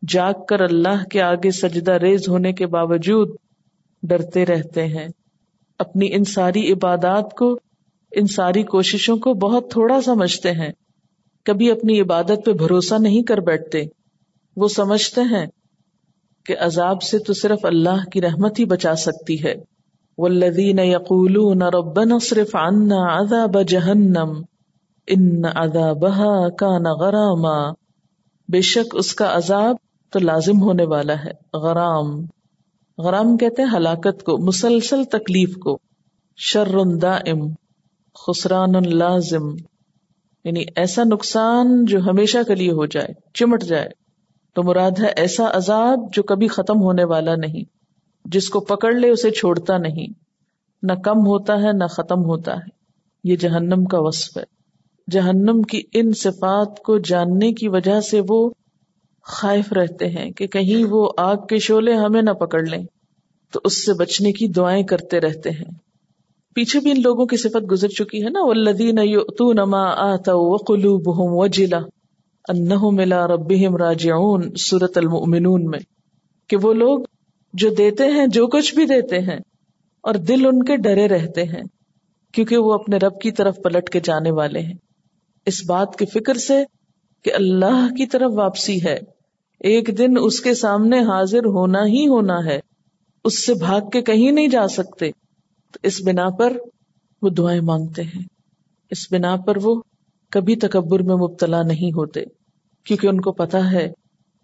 جاگ 0.08 0.32
کر 0.48 0.60
اللہ 0.60 1.04
کے 1.10 1.22
آگے 1.22 1.50
سجدہ 1.50 1.92
ریز 1.92 2.28
ہونے 2.28 2.52
کے 2.52 2.66
باوجود 2.66 3.36
ڈرتے 4.02 4.46
رہتے 4.46 4.86
ہیں۔ 4.86 5.08
اپنی 5.78 6.08
ان 6.12 6.24
ساری 6.24 6.72
عبادات 6.72 7.34
کو، 7.34 7.58
ان 8.12 8.26
ساری 8.26 8.62
کوششوں 8.62 9.16
کو 9.16 9.34
بہت 9.34 9.70
تھوڑا 9.70 10.00
سمجھتے 10.00 10.52
ہیں۔ 10.52 10.72
کبھی 11.44 11.70
اپنی 11.70 12.00
عبادت 12.00 12.44
پہ 12.46 12.52
بھروسہ 12.52 12.94
نہیں 12.94 13.22
کر 13.22 13.38
بیٹھتے۔ 13.38 13.82
وہ 14.56 14.68
سمجھتے 14.68 15.20
ہیں 15.20 15.46
کہ 16.46 16.54
عذاب 16.60 17.02
سے 17.02 17.18
تو 17.18 17.32
صرف 17.32 17.64
اللہ 17.64 18.08
کی 18.12 18.20
رحمت 18.20 18.58
ہی 18.58 18.64
بچا 18.64 18.94
سکتی 18.94 19.44
ہے۔ 19.44 19.54
والذین 20.18 20.78
یقولون 20.78 21.62
ربنا 21.62 22.18
صرف 22.18 22.56
عنا 22.56 23.20
عذاب 23.20 23.62
جہنم 23.68 24.42
ان 25.06 25.44
عذابها 25.44 26.48
کان 26.58 26.82
غراما 27.00 27.87
بے 28.52 28.60
شک 28.60 28.96
اس 28.98 29.14
کا 29.14 29.36
عذاب 29.36 29.76
تو 30.10 30.18
لازم 30.18 30.62
ہونے 30.62 30.84
والا 30.84 31.14
ہے۔ 31.24 31.58
غرام۔ 31.58 32.26
غرام 32.98 33.36
کہتے 33.36 33.62
ہیں 33.62 33.76
ہلاکت 33.76 34.22
کو، 34.22 34.38
مسلسل 34.38 35.04
تکلیف 35.04 35.56
کو۔ 35.56 35.78
شر 36.36 36.68
دائم۔ 37.02 37.48
خسران 38.26 38.72
لازم۔ 38.98 39.50
یعنی 40.44 40.64
ایسا 40.76 41.02
نقصان 41.04 41.84
جو 41.84 41.98
ہمیشہ 41.98 42.38
کے 42.46 42.54
لیے 42.54 42.70
ہو 42.70 42.86
جائے، 42.86 43.08
چمٹ 43.34 43.62
جائے۔ 43.62 43.88
تو 44.54 44.62
مراد 44.62 44.90
ہے 45.00 45.08
ایسا 45.16 45.50
عذاب 45.52 45.98
جو 46.12 46.22
کبھی 46.22 46.48
ختم 46.48 46.82
ہونے 46.82 47.04
والا 47.04 47.34
نہیں۔ 47.36 47.64
جس 48.24 48.48
کو 48.48 48.60
پکڑ 48.60 48.92
لے، 48.92 49.10
اسے 49.10 49.30
چھوڑتا 49.30 49.78
نہیں۔ 49.78 50.06
نہ 50.82 50.92
کم 50.92 51.18
ہوتا 51.18 51.54
ہے، 51.62 51.72
نہ 51.72 51.84
ختم 51.84 52.24
ہوتا 52.24 52.54
ہے۔ 52.54 52.78
یہ 53.24 53.36
جہنم 53.36 53.84
کا 53.84 53.98
وصف 54.00 54.38
ہے۔ 54.38 54.57
جہنم 55.10 55.62
کی 55.62 55.82
ان 55.94 56.12
صفات 56.12 56.82
کو 56.82 56.98
جاننے 56.98 57.52
کی 57.52 57.68
وجہ 57.68 58.00
سے 58.00 58.20
وہ 58.28 58.50
خائف 59.22 59.72
رہتے 59.72 60.06
ہیں 60.06 60.30
کہ 60.30 60.46
کہیں 60.46 60.84
وہ 60.84 61.10
آگ 61.16 61.36
کے 61.36 61.58
شولے 61.58 61.92
ہمیں 61.92 62.22
نہ 62.22 62.30
پکڑ 62.30 62.62
لیں۔ 62.62 62.86
تو 63.52 63.60
اس 63.64 63.86
سے 63.86 63.92
بچنے 63.92 64.32
کی 64.32 64.48
دعائیں 64.48 64.82
کرتے 64.82 65.20
رہتے 65.20 65.50
ہیں۔ 65.50 65.70
پیچھے 66.54 66.80
بھی 66.80 66.90
ان 66.90 67.02
لوگوں 67.02 67.26
کی 67.26 67.36
صفت 67.36 67.70
گزر 67.70 67.88
چکی 67.88 68.24
ہے 68.24 68.30
نا۔ 68.30 68.40
ولدین 68.42 69.70
ما 69.70 70.12
آتا 70.12 70.32
وقلوبهم 70.34 71.38
وجلا 71.38 71.78
انہم 72.48 72.98
الى 72.98 73.16
ربهم 73.32 73.76
راجعون 73.76 74.54
سورت 74.54 74.98
المؤمنون 74.98 75.64
میں۔ 75.64 75.78
کہ 76.48 76.56
وہ 76.62 76.72
لوگ 76.72 76.98
جو 77.52 77.70
دیتے 77.78 78.04
ہیں، 78.04 78.26
جو 78.26 78.46
کچھ 78.46 78.74
بھی 78.74 78.84
دیتے 78.84 79.18
ہیں، 79.18 79.38
اور 80.02 80.14
دل 80.14 80.46
ان 80.46 80.62
کے 80.62 80.76
ڈرے 80.76 81.08
رہتے 81.08 81.42
ہیں، 81.44 81.62
کیونکہ 82.32 82.56
وہ 82.56 82.72
اپنے 82.72 82.96
رب 82.96 83.20
کی 83.20 83.30
طرف 83.32 83.56
پلٹ 83.64 83.90
کے 83.90 84.00
جانے 84.04 84.30
والے 84.30 84.60
ہیں۔ 84.60 84.87
اس 85.48 85.70
بات 85.70 85.96
کی 85.98 86.06
فکر 86.06 86.34
سے 86.34 86.64
کہ 87.24 87.32
اللہ 87.34 87.88
کی 87.94 88.06
طرف 88.06 88.30
واپسی 88.34 88.84
ہے۔ 88.84 88.98
ایک 89.60 89.98
دن 89.98 90.14
اس 90.20 90.40
کے 90.40 90.54
سامنے 90.54 91.00
حاضر 91.00 91.38
ہونا 91.38 91.86
ہی 91.86 92.08
ہونا 92.08 92.38
ہے۔ 92.44 92.60
اس 93.24 93.46
سے 93.46 93.54
بھاگ 93.54 93.80
کے 93.92 94.02
کہیں 94.02 94.32
نہیں 94.32 94.48
جا 94.48 94.68
سکتے۔ 94.68 95.10
تو 95.72 95.78
اس 95.82 96.00
بنا 96.04 96.28
پر 96.30 96.52
وہ 97.22 97.28
دعائیں 97.28 97.60
مانگتے 97.60 98.02
ہیں۔ 98.02 98.22
اس 98.90 99.12
بنا 99.12 99.36
پر 99.36 99.56
وہ 99.62 99.82
کبھی 100.30 100.56
تکبر 100.56 101.02
میں 101.02 101.14
مبتلا 101.14 101.62
نہیں 101.62 101.90
ہوتے، 101.90 102.24
کیونکہ 102.84 103.06
ان 103.06 103.20
کو 103.20 103.32
پتا 103.32 103.72
ہے، 103.72 103.92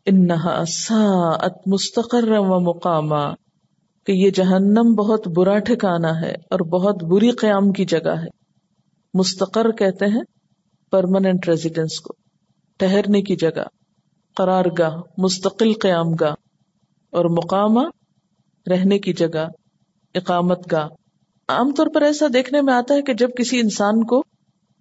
انہا 0.06 0.62
ساعت 0.68 1.68
مستقر 1.68 2.28
و 2.28 2.60
مقامہ 2.60 3.34
کہ 4.06 4.12
یہ 4.12 4.30
جہنم 4.30 4.94
بہت 4.94 5.28
برا 5.28 5.58
ٹھکانا 5.58 6.20
ہے 6.20 6.32
اور 6.32 6.60
بہت 6.60 7.04
بری 7.04 7.30
قیام 7.30 7.72
کی 7.72 7.84
جگہ 7.84 8.16
ہے۔ 8.18 8.28
مستقر 9.14 9.70
کہتے 9.70 10.06
ہیں 10.06 10.33
پرماننٹ 10.94 11.48
ریزیڈینس 11.48 12.00
کو۔ 12.00 12.14
ٹہرنے 12.78 13.22
کی 13.22 13.36
جگہ، 13.36 13.62
قرار 14.36 14.64
گاہ، 14.78 14.96
مستقل 15.18 15.72
قیام 15.72 16.06
گاہ۔ 16.20 16.34
اور 17.10 17.24
مقامہ، 17.24 17.80
رہنے 18.70 18.98
کی 18.98 19.12
جگہ، 19.12 19.48
اقامت 20.14 20.72
گاہ۔ 20.72 20.88
عام 21.48 21.72
طور 21.72 21.86
پر 21.94 22.02
ایسا 22.02 22.26
دیکھنے 22.34 22.60
میں 22.60 22.74
آتا 22.74 22.94
ہے 22.94 23.02
کہ 23.02 23.14
جب 23.14 23.28
کسی 23.38 23.60
انسان 23.60 24.04
کو 24.04 24.22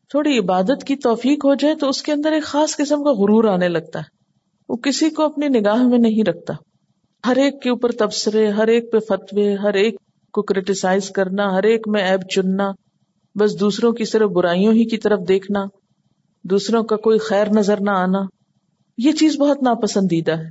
تھوڑی 0.09 0.39
عبادت 0.39 0.83
کی 0.83 0.95
توفیق 0.95 1.45
ہو 1.45 1.55
جائے 1.55 1.75
تو 1.75 1.89
اس 1.89 2.01
کے 2.01 2.11
اندر 2.11 2.31
ایک 2.31 2.43
خاص 2.43 2.75
قسم 2.75 3.03
کا 3.03 3.11
غرور 3.11 3.43
آنے 3.43 3.67
لگتا 3.67 3.99
ہے۔ 3.99 4.17
وہ 4.69 4.75
کسی 4.75 5.09
کو 5.09 5.23
اپنی 5.23 5.47
نگاہ 5.47 5.83
میں 5.83 5.99
نہیں 5.99 6.29
رکھتا۔ 6.29 6.53
ہر 7.25 7.35
ایک 7.35 7.61
کے 7.61 7.69
اوپر 7.69 7.91
تبصرے، 7.91 8.51
ہر 8.51 8.67
ایک 8.67 8.91
پہ 8.91 8.99
فتوے، 8.99 9.55
ہر 9.55 9.73
ایک 9.73 9.95
کو 10.33 10.41
کریٹیسائز 10.41 11.09
کرنا، 11.09 11.53
ہر 11.53 11.63
ایک 11.63 11.87
میں 11.87 12.01
ایب 12.01 12.21
چننا، 12.35 12.71
بس 13.39 13.59
دوسروں 13.59 13.91
کی 13.91 14.05
صرف 14.05 14.29
برائیوں 14.29 14.73
ہی 14.73 14.85
کی 14.85 14.97
طرف 14.97 15.19
دیکھنا۔ 15.27 15.82
دوسروں 16.43 16.83
کا 16.83 16.95
کوئی 16.95 17.19
خیر 17.19 17.47
نظر 17.47 17.81
نہ 17.81 17.89
آنا، 17.89 18.19
یہ 18.97 19.11
چیز 19.11 19.37
بہت 19.37 19.63
ناپسندیدہ 19.63 20.31
ہے۔ 20.31 20.49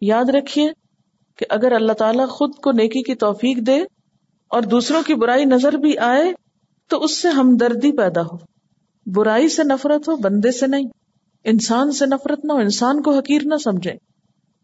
یاد 0.00 0.24
رکھیے 0.24 0.68
کہ 1.38 1.46
اگر 1.50 1.72
اللہ 1.72 1.92
تعالیٰ 1.92 2.28
خود 2.28 2.54
کو 2.54 2.72
نیکی 2.72 3.02
کی 3.02 3.14
توفیق 3.14 3.56
دے 3.66 3.80
اور 4.48 4.62
دوسروں 4.62 5.02
کی 5.02 5.14
برائی 5.14 5.44
نظر 5.44 5.72
بھی 5.72 5.98
آئے، 5.98 6.32
تو 6.88 7.04
اس 7.04 7.16
سے 7.16 7.28
ہمدردی 7.28 7.96
پیدا 7.96 8.20
ہو۔ 8.20 8.36
برائی 9.06 9.48
سے 9.48 9.62
نفرت 9.64 10.08
ہو، 10.08 10.16
بندے 10.16 10.52
سے 10.52 10.66
نہیں۔ 10.66 10.84
انسان 11.44 11.92
سے 11.92 12.06
نفرت 12.06 12.44
نہ 12.44 12.52
ہو، 12.52 12.58
انسان 12.58 13.02
کو 13.02 13.14
حقیر 13.14 13.42
نہ 13.44 13.56
سمجھے۔ 13.56 13.92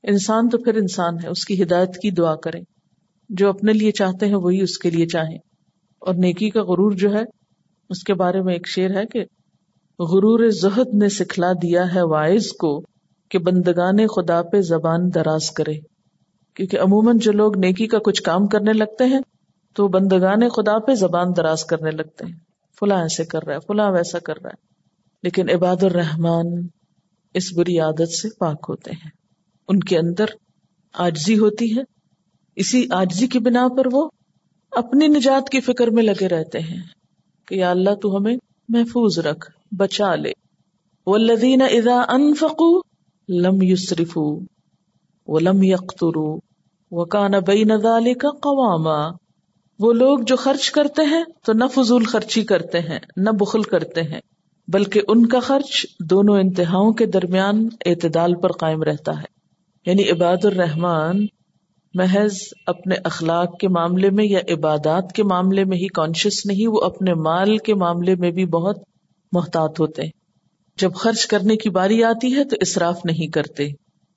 انسان 0.03 0.49
تو 0.49 0.59
پھر 0.59 0.75
انسان 0.75 1.15
ہے، 1.25 1.29
اس 1.29 1.45
کی 1.45 1.63
ہدایت 1.63 1.97
کی 1.97 2.11
دعا 2.11 2.35
کرے۔ 2.35 2.61
جو 3.29 3.49
اپنے 3.49 3.73
لیے 3.73 3.93
چاہتے 3.93 4.27
ہیں، 4.27 4.35
وہی 4.35 4.63
اس 4.63 4.79
کے 4.79 4.91
لیے 4.91 5.07
چاہیں۔ 5.07 5.39
اور 5.99 6.15
نیکی 6.15 6.51
کا 6.51 6.63
غرور 6.63 6.93
جو 6.93 7.15
ہے، 7.15 7.23
اس 7.91 8.03
کے 8.03 8.15
بارے 8.15 8.43
میں 8.43 8.55
ایک 8.55 8.69
شعر 8.69 8.91
ہے 8.91 9.07
کہ 9.07 9.25
غرور 9.99 10.49
زہد 10.49 10.95
نے 10.95 11.09
سکھلا 11.09 11.53
دیا 11.53 11.95
ہے 11.95 12.03
وائز 12.03 12.53
کو 12.53 12.83
کہ 13.31 13.39
بندگان 13.39 14.07
خدا 14.07 14.43
پہ 14.43 14.61
زبان 14.61 15.15
دراز 15.15 15.51
کرے۔ 15.51 15.75
کیونکہ 16.55 16.81
عموماً 16.81 17.19
جو 17.19 17.33
لوگ 17.33 17.59
نیکی 17.59 17.87
کا 17.87 17.99
کچھ 17.99 18.23
کام 18.23 18.47
کرنے 18.47 18.73
لگتے 18.73 19.05
ہیں، 19.05 19.21
تو 19.75 19.89
بندگان 19.89 20.49
خدا 20.49 20.79
پہ 20.79 20.95
زبان 20.95 21.27
دراز 21.37 21.65
کرنے 21.65 21.91
لگتے 21.91 22.25
ہیں۔ 22.27 22.39
فلاں 22.81 22.99
ایسے 22.99 23.25
کر 23.25 23.43
رہا 23.47 23.55
ہے، 23.55 23.59
فلاں 23.61 23.91
ویسا 23.91 24.19
کر 24.19 24.35
رہا 24.43 24.51
ہے۔ 24.51 24.63
لیکن 25.23 25.51
عباد 25.51 25.83
الرحمان 25.83 26.67
اس 27.35 27.57
بری 27.57 27.79
عادت 27.79 28.09
سے 28.09 28.29
پاک 28.39 28.67
ہوتے 28.69 28.91
ہیں۔ 28.91 29.11
ان 29.69 29.81
کے 29.81 29.99
اندر 29.99 30.25
آجزی 30.95 31.39
ہوتی 31.39 31.77
ہے۔ 31.77 31.83
اسی 32.57 32.87
آجزی 32.91 33.27
کی 33.27 33.39
بنا 33.39 33.69
پر 33.77 33.87
وہ 33.93 34.09
اپنی 34.71 35.09
نجات 35.09 35.49
کی 35.49 35.61
فکر 35.61 35.87
میں 35.87 36.03
لگے 36.03 36.29
رہتے 36.29 36.59
ہیں 36.59 36.83
کہ 37.49 37.55
یا 37.55 37.71
اللہ 37.71 37.95
تو 37.95 38.17
ہمیں 38.17 38.37
محفوظ 38.69 39.19
رکھ۔ 39.19 39.56
بچا 39.73 40.15
لے۔ 40.15 40.33
والذین 41.07 41.63
اذا 41.63 42.03
انفقوا 42.09 42.81
لم 43.29 43.63
یسرفو 43.63 44.41
ولم 45.27 45.63
یقترو 45.63 46.39
وکان 46.91 47.31
بین 47.47 47.77
ذالک 47.83 48.27
قواما۔ 48.43 49.09
وہ 49.79 49.93
لوگ 49.93 50.19
جو 50.19 50.37
خرچ 50.37 50.71
کرتے 50.71 51.05
ہیں 51.05 51.25
تو 51.45 51.53
نہ 51.53 51.65
فضول 51.75 52.05
خرچی 52.05 52.43
کرتے 52.43 52.81
ہیں، 52.81 52.99
نہ 53.17 53.31
بخل 53.31 53.63
کرتے 53.63 54.03
ہیں، 54.03 54.21
بلکہ 54.69 55.01
ان 55.09 55.27
کا 55.27 55.41
خرچ 55.41 55.87
دونوں 56.01 56.37
انتہاؤں 56.37 56.93
کے 56.93 57.07
درمیان 57.07 57.69
اعتدال 57.87 58.35
پر 58.35 58.53
قائم 58.53 58.83
رہتا 58.83 59.19
ہے۔ 59.19 59.37
یعنی 59.87 60.11
عباد 60.11 60.45
الرحمان 60.45 61.27
محض 61.95 62.39
اپنے 62.67 62.95
اخلاق 63.05 63.59
کے 63.59 63.69
معاملے 63.69 64.11
میں 64.11 64.25
یا 64.25 64.41
عبادات 64.49 65.13
کے 65.13 65.23
معاملے 65.23 65.65
میں 65.65 65.77
ہی 65.77 65.87
کانشیس 65.87 66.47
نہیں، 66.47 66.69
وہ 66.69 66.81
اپنے 66.85 67.15
مال 67.15 67.59
کے 67.59 67.75
معاملے 67.75 68.15
میں 68.15 68.31
بھی 68.31 68.47
بہت 68.47 68.77
محتاط 69.33 69.81
ہوتے 69.81 70.03
ہیں۔ 70.03 70.11
جب 70.79 70.95
خرچ 70.95 71.27
کرنے 71.27 71.57
کی 71.57 71.71
باری 71.71 72.05
آتی 72.05 72.37
ہے 72.37 72.45
تو 72.45 72.57
اصراف 72.61 73.01
نہیں 73.05 73.27
کرتے۔ 73.27 73.69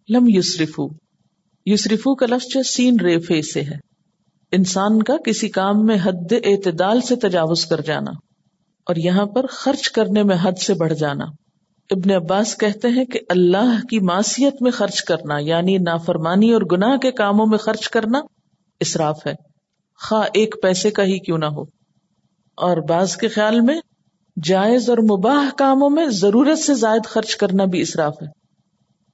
لم 0.09 0.27
یوسرفو 0.27 0.87
یوسرفو 1.65 2.15
کا 2.15 2.25
لفظ 2.25 2.67
سین 2.67 2.99
ریفے 2.99 3.41
سے 3.41 3.61
ہے۔ 3.61 3.89
انسان 4.51 5.03
کا 5.03 5.13
کسی 5.25 5.49
کام 5.49 5.85
میں 5.85 5.97
حد 6.03 6.31
اعتدال 6.31 7.01
سے 7.01 7.15
تجاوز 7.15 7.65
کر 7.65 7.81
جانا 7.81 8.11
اور 8.85 8.95
یہاں 8.95 9.25
پر 9.25 9.45
خرچ 9.47 9.91
کرنے 9.91 10.23
میں 10.23 10.35
حد 10.41 10.61
سے 10.61 10.73
بڑھ 10.73 10.93
جانا۔ 10.93 11.25
ابن 11.91 12.11
عباس 12.11 12.57
کہتے 12.57 12.87
ہیں 12.87 13.05
کہ 13.05 13.19
اللہ 13.29 13.85
کی 13.89 13.99
معصیت 13.99 14.61
میں 14.61 14.71
خرچ 14.71 15.03
کرنا 15.03 15.37
یعنی 15.39 15.77
نافرمانی 15.77 16.51
اور 16.51 16.61
گناہ 16.71 16.97
کے 16.97 17.11
کاموں 17.11 17.45
میں 17.45 17.57
خرچ 17.57 17.89
کرنا 17.89 18.19
اصراف 18.81 19.27
ہے۔ 19.27 19.33
خواہ 20.07 20.27
ایک 20.33 20.55
پیسے 20.63 20.91
کا 20.91 21.03
ہی 21.03 21.19
کیوں 21.19 21.37
نہ 21.37 21.45
ہو۔ 21.45 21.61
اور 22.57 22.77
بعض 22.77 23.15
کے 23.15 23.27
خیال 23.27 23.61
میں 23.61 23.79
جائز 24.43 24.89
اور 24.89 24.97
مباح 24.97 25.49
کاموں 25.57 25.89
میں 25.89 26.05
ضرورت 26.05 26.59
سے 26.59 26.73
زائد 26.73 27.05
خرچ 27.05 27.35
کرنا 27.35 27.65
بھی 27.65 27.81
اصراف 27.81 28.15
ہے۔ 28.21 28.27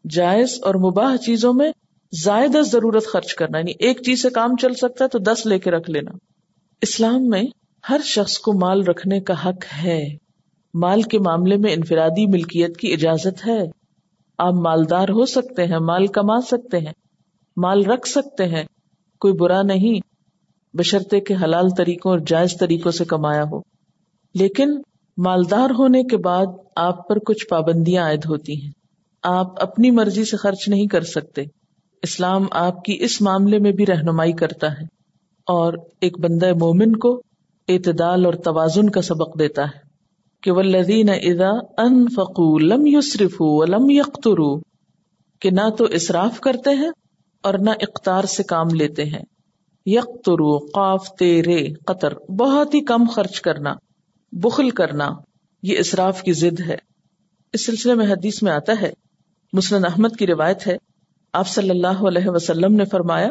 جائز 0.10 0.60
اور 0.62 0.76
مباح 0.76 1.16
چیزوں 1.16 1.54
میں 1.54 1.72
زائد 2.24 2.56
ضرورت 2.66 3.08
خرچ 3.08 3.34
کرنا 3.34 3.58
یعنی 3.58 3.72
ایک 3.80 4.02
چیز 4.06 4.22
سے 4.22 4.30
کام 4.30 4.56
چل 4.62 4.74
سکتا 4.74 5.04
ہے 5.04 5.10
تو 5.10 5.20
دس 5.20 5.46
لے 5.46 5.60
کے 5.60 5.72
رکھ 5.72 5.90
لینا۔ 5.90 6.12
اسلام 6.82 7.30
میں 7.30 7.44
ہر 7.90 8.02
شخص 8.04 8.38
کو 8.38 8.54
مال 8.54 8.84
رکھنے 8.84 9.20
کا 9.20 9.50
حق 9.50 9.84
ہے۔ 9.84 10.04
مال 10.74 11.02
کے 11.02 11.20
معاملے 11.20 11.58
میں 11.58 11.74
انفرادی 11.74 12.28
ملکیت 12.28 12.78
کی 12.78 12.94
اجازت 12.94 13.48
ہے۔ 13.48 13.62
آپ 14.38 14.54
مالدار 14.54 15.10
ہو 15.10 15.26
سکتے 15.26 15.66
ہیں، 15.66 15.80
مال 15.80 16.08
کما 16.08 16.42
سکتے 16.42 16.78
ہیں، 16.78 16.94
مال 17.58 17.86
رکھ 17.86 18.08
سکتے 18.08 18.46
ہیں۔ 18.46 18.64
کوئی 19.20 19.34
برا 19.34 19.62
نہیں، 19.62 20.00
بشرطے 20.78 21.20
کے 21.20 21.36
حلال 21.36 21.66
طریقوں 21.78 22.12
اور 22.12 22.20
جائز 22.20 22.58
طریقوں 22.60 22.92
سے 22.92 23.06
کمایا 23.06 23.44
ہو۔ 23.44 23.60
لیکن 24.34 24.82
مالدار 25.18 25.70
ہونے 25.70 26.04
کے 26.04 26.18
بعد 26.18 26.46
آپ 26.76 27.08
پر 27.08 27.20
کچھ 27.20 27.48
پابندیاں 27.48 28.04
عائد 28.04 28.26
ہوتی 28.26 28.62
ہیں۔ 28.62 28.72
آپ 29.24 29.64
اپنی 29.64 29.92
مرضی 29.92 30.26
سے 30.26 30.38
خرچ 30.38 30.68
نہیں 30.68 30.88
کر 30.88 31.02
سکتے۔ 31.02 31.44
اسلام 32.04 32.46
آپ 32.52 32.84
کی 32.84 32.98
اس 33.00 33.22
معاملے 33.22 33.60
میں 33.60 33.72
بھی 33.72 33.86
رہنمائی 33.86 34.32
کرتا 34.34 34.72
ہے 34.72 34.84
اور 35.48 35.74
ایک 36.02 36.20
بندہ 36.20 36.54
مومن 36.54 36.96
کو 36.96 37.22
اعتدال 37.68 38.26
اور 38.26 38.34
توازن 38.34 38.90
کا 38.90 39.02
سبق 39.02 39.40
دیتا 39.40 39.64
ہے 39.64 39.80
کہ 40.44 40.52
ولدین 40.52 41.10
ادا 41.10 41.50
ان 41.78 42.06
فقو 42.16 42.58
لم 42.58 42.86
یوسرف 42.86 43.42
لم 43.68 43.90
یخترو 43.90 44.60
کہ 45.42 45.50
نہ 45.52 45.70
تو 45.78 45.86
اصراف 45.86 46.40
کرتے 46.40 46.76
ہیں 46.76 46.92
اور 47.44 47.54
نہ 47.54 47.70
اقتار 47.70 48.24
سے 48.24 48.44
کام 48.44 48.68
لیتے 48.74 49.04
ہیں۔ 49.04 49.24
یکترو 49.86 50.58
قاف، 50.58 51.08
تیرے، 51.20 51.74
قطر، 51.74 52.14
بہت 52.32 52.74
ہی 52.74 52.82
کم 52.82 53.04
خرچ 53.06 53.42
کرنا۔ 53.42 53.74
بخل 54.36 54.70
کرنا، 54.70 55.10
یہ 55.64 55.80
اصراف 55.80 56.22
کی 56.22 56.34
ضد 56.34 56.60
ہے۔ 56.60 56.78
اس 57.54 57.66
سلسلے 57.66 57.94
میں 57.94 58.06
حدیث 58.06 58.44
میں 58.44 58.52
آتا 58.52 58.74
ہے، 58.82 58.94
مسلم 59.54 59.86
احمد 59.86 60.16
کی 60.20 60.28
روایت 60.28 60.68
ہے، 60.68 60.78
آپ 61.34 61.48
صلی 61.48 61.70
اللہ 61.70 62.08
علیہ 62.08 62.28
وسلم 62.28 62.76
نے 62.76 62.86
فرمایا، 62.86 63.30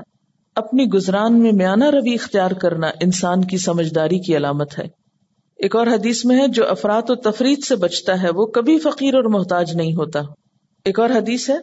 اپنی 0.54 0.84
گزران 0.84 1.40
میں 1.40 1.52
میانہ 1.52 1.84
روی 1.84 2.14
اختیار 2.14 2.50
کرنا 2.50 2.86
انسان 2.86 3.44
کی 3.44 3.58
سمجھداری 3.58 4.18
کی 4.18 4.36
علامت 4.36 4.78
ہے۔ 4.78 4.84
ایک 5.56 5.76
اور 5.76 5.86
حدیث 5.86 6.24
میں 6.24 6.38
ہے، 6.38 6.48
جو 6.48 6.68
افراد 6.68 7.02
و 7.08 7.14
تفریح 7.14 7.54
سے 7.68 7.76
بچتا 7.76 8.22
ہے، 8.22 8.28
وہ 8.34 8.46
کبھی 8.46 8.78
فقیر 8.78 9.14
اور 9.14 9.24
محتاج 9.24 9.76
نہیں 9.76 9.94
ہوتا۔ 9.94 10.20
ایک 10.84 11.00
اور 11.00 11.10
حدیث 11.10 11.50
ہے 11.50 11.56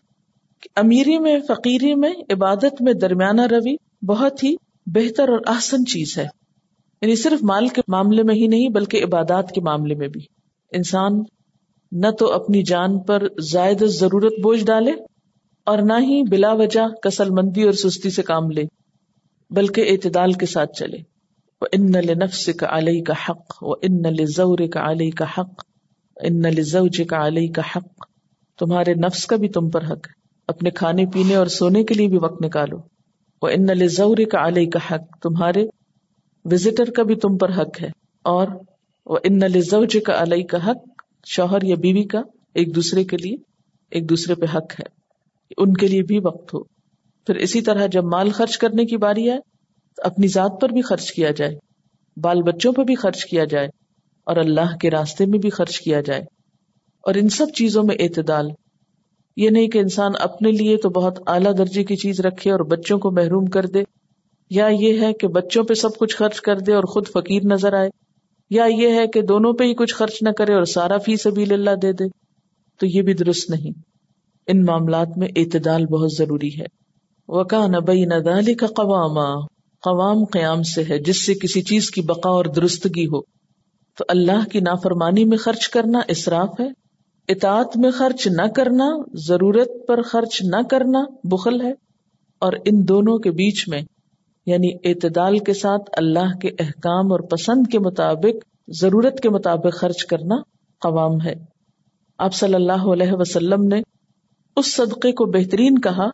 کہ 0.62 0.70
امیری 0.76 1.20
میں، 1.20 1.40
فقیری 1.48 1.96
میں، 1.96 2.14
عبادت 2.30 2.82
میں 2.82 2.94
درمیانہ 2.94 3.42
روی 3.42 3.76
بہت 4.06 4.44
ہی 4.44 4.56
بہتر 4.86 5.30
اور 5.30 5.40
احسن 5.48 5.86
چیز 5.86 6.18
ہے۔ 6.18 6.41
یعنی 7.02 7.16
صرف 7.16 7.44
مال 7.44 7.68
کے 7.68 7.82
معاملے 7.88 8.24
میں 8.24 8.36
ہی 8.36 8.48
نہیں 8.48 8.70
بلکہ 8.70 9.04
عبادات 9.04 9.52
کے 9.52 9.62
معاملے 9.62 9.96
میں 9.96 10.08
بھی۔ 10.08 10.22
انسان 10.72 11.24
نہ 11.92 12.08
تو 12.20 12.34
اپنی 12.34 12.64
جان 12.64 13.00
پر 13.00 13.24
زائد 13.52 13.84
ضرورت 13.84 14.34
بوجھ 14.44 14.66
ڈالے 14.66 14.92
اور 15.66 15.78
نہ 15.78 15.94
ہی 15.94 16.30
بلا 16.30 16.54
وجہ 16.54 16.88
کسل 17.04 17.30
مندی 17.30 17.64
اور 17.64 17.72
سستی 17.72 18.10
سے 18.10 18.24
کام 18.24 18.52
لے، 18.52 18.64
بلکہ 19.50 19.90
اعتدال 19.90 20.34
کے 20.34 20.46
ساتھ 20.46 20.74
چلے۔ 20.74 20.98
وہ 21.62 21.68
ان 21.72 21.92
نفس 22.20 22.50
کا 22.58 22.68
علیہ 22.70 23.04
کا 23.04 23.14
حق 23.30 23.64
وہ 23.64 23.76
ان 23.82 24.02
نل 24.02 24.68
کا 24.68 24.92
علیہ 24.92 25.12
کا 25.12 25.26
حق 25.38 25.64
ان 26.22 26.40
نل 26.40 26.64
کا 27.04 27.28
علیہ 27.28 27.52
کا 27.52 27.62
حق۔ 27.76 28.06
تمہارے 28.60 28.94
نفس 28.94 29.26
کا 29.26 29.36
بھی 29.36 29.50
تم 29.50 29.70
پر 29.70 29.84
حق 29.84 30.08
ہے۔ 30.08 30.14
اپنے 30.48 30.70
کھانے 30.70 31.06
پینے 31.06 31.36
اور 31.36 31.48
سونے 31.48 31.84
کے 31.84 31.94
لیے 31.94 32.08
بھی 32.08 32.18
وقت 32.18 32.46
نکالو۔ 32.46 32.78
وہ 33.42 33.48
ان 33.48 33.66
نل 33.66 33.88
کا 34.26 34.48
علیہ 34.48 34.70
کا 34.70 34.96
حق 34.96 35.18
تمہارے 35.22 35.68
وزٹر 36.46 36.92
کا 36.92 37.04
بھی 37.04 37.16
تم 37.16 37.38
پر 37.38 37.50
حق 37.52 37.82
ہے۔ 37.82 37.88
اور 38.24 38.48
ان 39.24 39.40
نل 39.40 39.62
کا 40.00 40.24
علیہ 40.24 40.46
کا 40.46 40.68
حق۔ 40.68 41.04
شوہر 41.26 41.58
یا 41.64 41.76
بیوی 41.76 42.04
کا 42.04 42.22
ایک 42.54 42.76
دوسرے 42.76 43.04
کے 43.04 43.18
لیے 43.18 43.36
ایک 43.92 44.10
دوسرے 44.10 44.36
پہ 44.36 44.46
حق 44.58 44.74
ہے۔ 44.80 44.84
ان 45.58 45.74
کے 45.74 45.88
لیے 45.88 46.04
بھی 46.04 46.20
وقت 46.20 46.54
ہو۔ 46.54 46.64
پھر 47.28 47.36
اسی 47.36 47.62
طرح 47.62 47.88
جب 47.88 48.04
مال 48.04 48.32
خرچ 48.32 48.58
کرنے 48.58 48.86
کی 48.86 48.98
باری 48.98 49.30
آئے 49.30 49.40
تو 49.96 50.02
اپنی 50.06 50.28
ذات 50.28 50.52
پر 50.62 50.70
بھی 50.70 50.82
خرچ 50.82 51.12
کیا 51.12 51.32
جائے۔ 51.32 51.56
بال 52.18 52.42
بچوں 52.42 52.74
پر 52.74 52.84
بھی 52.84 52.96
خرچ 52.96 53.26
کیا 53.26 53.44
جائے۔ 53.44 53.68
اور 54.26 54.38
اللہ 54.38 54.78
کے 54.78 54.92
راستے 54.92 55.26
میں 55.26 55.40
بھی 55.40 55.50
خرچ 55.50 55.80
کیا 55.80 56.02
جائے۔ 56.02 56.22
اور 57.02 57.16
ان 57.16 57.30
سب 57.30 57.48
چیزوں 57.56 57.84
میں 57.84 57.96
اعتدال۔ 58.00 58.50
یہ 59.38 59.50
نہیں 59.50 59.68
کہ 59.68 59.78
انسان 59.78 60.12
اپنے 60.20 60.52
لیے 60.52 60.78
تو 60.78 60.90
بہت 60.90 61.20
اعلیٰ 61.28 61.58
درجے 61.58 61.84
کی 61.84 61.96
چیز 61.96 62.20
رکھے 62.20 62.52
اور 62.52 62.60
بچوں 62.60 63.00
کو 63.00 63.12
محروم 63.12 63.46
کر 63.46 63.66
دے۔ 63.66 63.84
یا 64.52 64.68
یہ 64.68 65.02
ہے 65.02 65.14
کہ 65.14 65.28
بچوں 65.28 65.64
پہ 65.64 65.74
سب 65.74 65.90
کچھ 65.98 66.16
خرچ 66.16 66.42
کر 66.42 66.60
دے 66.60 66.74
اور 66.74 66.84
خود 66.84 67.08
فقیر 67.08 67.42
نظر 67.46 67.74
آئے، 67.74 67.90
یا 68.50 68.66
یہ 68.66 68.88
ہے 68.88 69.08
کہ 69.08 69.22
دونوں 69.22 69.54
پہ 69.54 69.64
ہی 69.64 69.74
کچھ 69.74 69.96
خرچ 69.96 70.14
نہ 70.22 70.32
کرے 70.32 70.54
اور 70.54 70.64
سارا 70.64 70.98
فی 70.98 71.16
سبھی 71.16 71.54
اللہ 71.54 71.76
دے 71.82 71.92
دے، 71.92 72.04
تو 72.80 72.86
یہ 72.86 73.02
بھی 73.02 73.14
درست 73.14 73.50
نہیں۔ 73.50 73.80
ان 74.48 74.66
معاملات 74.66 75.18
میں 75.18 75.28
اعتدال 75.36 75.86
بہت 75.86 76.10
ضروری 76.18 76.60
ہے۔ 76.60 76.66
وکا 77.28 77.68
نبئی 77.68 78.06
ندالی 78.06 78.54
کا 78.54 78.68
قوام 78.68 79.46
قوام 79.82 80.26
قیام 80.26 80.64
سے 80.64 80.84
ہے، 80.90 81.00
جس 81.00 81.26
سے 81.26 81.34
کسی 81.34 81.62
چیز 81.62 81.92
کی 81.92 82.02
بقا 82.02 82.30
اور 82.30 82.46
درستگی 82.46 83.06
ہو۔ 83.06 83.22
تو 83.98 84.06
اللہ 84.08 84.50
کی 84.52 84.60
نافرمانی 84.60 85.26
میں 85.26 85.38
خرچ 85.38 85.70
کرنا 85.70 86.00
اصراف 86.10 86.50
ہے، 86.60 86.68
اطاعت 87.28 87.78
میں 87.78 87.92
خرچ 87.92 88.28
نہ 88.28 88.48
کرنا، 88.56 88.90
ضرورت 89.28 89.70
پر 89.88 90.02
خرچ 90.02 90.42
نہ 90.42 90.62
کرنا 90.70 91.04
بخل 91.24 91.62
ہے۔ 91.62 91.72
اور 92.40 92.54
ان 92.66 92.88
دونوں 92.88 93.18
کے 93.18 93.32
بیچ 93.32 93.68
میں 93.68 93.82
یعنی 94.46 94.90
اعتدال 94.90 95.40
کے 95.40 95.54
ساتھ 95.54 95.90
اللہ 95.98 96.38
کے 96.42 96.48
احکام 96.60 97.12
اور 97.12 97.20
پسند 97.20 97.72
کے 97.72 97.80
مطابق، 97.80 98.46
ضرورت 98.68 99.20
کے 99.20 99.30
مطابق 99.30 99.74
خرچ 99.74 100.06
کرنا 100.06 100.36
قوام 100.82 101.22
ہے۔ 101.26 101.34
آپ 102.18 102.34
صلی 102.34 102.54
اللہ 102.54 102.94
علیہ 102.94 103.12
وسلم 103.12 103.64
نے 103.64 103.82
اس 104.56 104.76
صدقے 104.76 105.12
کو 105.12 105.26
بہترین 105.26 105.80
کہا 105.80 106.10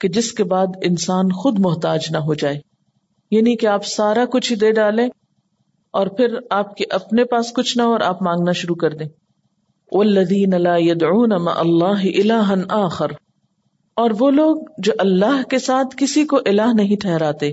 کہ 0.00 0.08
جس 0.08 0.32
کے 0.32 0.44
بعد 0.44 0.66
انسان 0.82 1.32
خود 1.32 1.58
محتاج 1.58 2.00
نہ 2.10 2.18
ہو 2.18 2.34
جائے۔ 2.34 2.60
یعنی 3.30 3.56
کہ 3.56 3.66
آپ 3.66 3.86
سارا 3.86 4.24
کچھ 4.32 4.52
ہی 4.52 4.56
دے 4.56 4.72
ڈالیں 4.72 5.08
اور 5.92 6.06
پھر 6.06 6.38
آپ 6.50 6.76
کے 6.76 6.84
اپنے 6.90 7.24
پاس 7.24 7.52
کچھ 7.52 7.78
نہ 7.78 7.82
ہو 7.82 7.92
اور 7.92 8.00
آپ 8.00 8.22
مانگنا 8.22 8.52
شروع 8.52 8.74
کر 8.74 8.90
دیں۔ 8.90 9.08
والذین 9.92 10.62
لا 10.62 10.76
يدعون 10.76 11.30
مع 11.42 11.52
اللہ 11.56 12.54
آخر۔ 12.68 13.29
اور 14.00 14.10
وہ 14.18 14.30
لوگ 14.30 14.56
جو 14.78 14.92
اللہ 14.98 15.42
کے 15.50 15.58
ساتھ 15.58 15.96
کسی 15.96 16.24
کو 16.24 16.36
الہ 16.46 16.72
نہیں 16.74 17.00
ٹھہراتے 17.00 17.52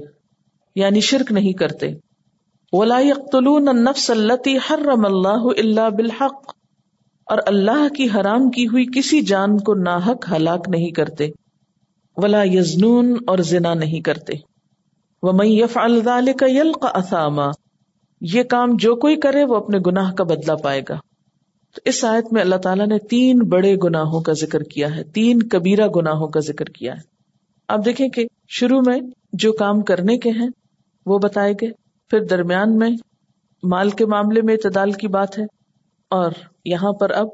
یعنی 0.76 1.00
شرک 1.00 1.32
نہیں 1.32 1.54
کرتے۔ 1.54 1.93
ولا 2.74 3.00
يقتلون 3.00 3.68
النفس 3.68 4.10
التي 4.10 4.58
حرم 4.58 5.06
اللہ 5.06 5.45
الا 5.58 5.89
بالحق۔ 5.89 6.54
اور 7.26 7.38
اللہ 7.45 7.93
کی 7.93 8.08
حرام 8.16 8.50
کی 8.50 8.68
ہوئی 8.68 8.86
کسی 8.95 9.22
جان 9.22 9.58
کو 9.58 9.74
ناحق 9.74 10.32
ہلاک 10.32 10.70
نہیں 10.70 10.91
کرتے۔ 10.91 11.30
ولا 12.18 12.43
یزنون 12.43 13.18
اور 13.28 13.38
زنا 13.38 13.74
نہیں 13.74 14.02
کرتے۔ 14.02 14.34
ومن 15.22 15.45
يفعل 15.45 16.04
ذلك 16.04 16.43
يلقى 16.43 16.88
اثاما 16.93 17.48
یہ 18.22 18.43
کام 18.43 18.70
جو 18.80 18.95
کوئی 18.95 19.16
کرے 19.16 19.43
وہ 19.43 19.56
اپنے 19.56 19.78
گناہ 19.88 20.14
کا 20.14 20.24
بدلہ 20.24 20.56
پائے 20.56 20.82
گا۔ 20.89 20.95
تو 21.76 21.82
اس 21.86 22.03
آیت 22.05 22.32
میں 22.34 22.41
اللہ 22.41 22.55
تعالیٰ 22.55 22.88
نے 22.88 22.97
تین 22.99 23.39
بڑے 23.49 23.76
گناہوں 23.84 24.22
کا 24.22 24.34
ذکر 24.34 24.63
کیا 24.63 24.95
ہے، 24.95 25.03
تین 25.03 25.39
کبیرہ 25.43 25.88
گناہوں 25.88 26.28
کا 26.28 26.39
ذکر 26.39 26.65
کیا 26.65 26.93
ہے۔ 26.93 27.01
آپ 27.70 27.86
دیکھیں 27.86 28.07
کہ 28.09 28.26
شروع 28.49 28.82
میں 28.86 28.99
جو 29.34 29.51
کام 29.53 29.82
کرنے 29.82 30.18
کے 30.18 30.30
ہیں، 30.30 30.47
وہ 31.05 31.18
بتائے 31.18 31.53
گئے، 31.53 31.72
پھر 32.11 32.24
درمیان 32.26 32.78
میں 32.78 32.89
مال 33.63 33.89
کے 33.89 34.05
معاملے 34.05 34.41
میں 34.41 34.53
اعتدال 34.53 34.91
کی 34.91 35.07
بات 35.07 35.38
ہے، 35.39 35.43
اور 36.11 36.32
یہاں 36.65 36.91
پر 36.93 37.11
اب 37.11 37.28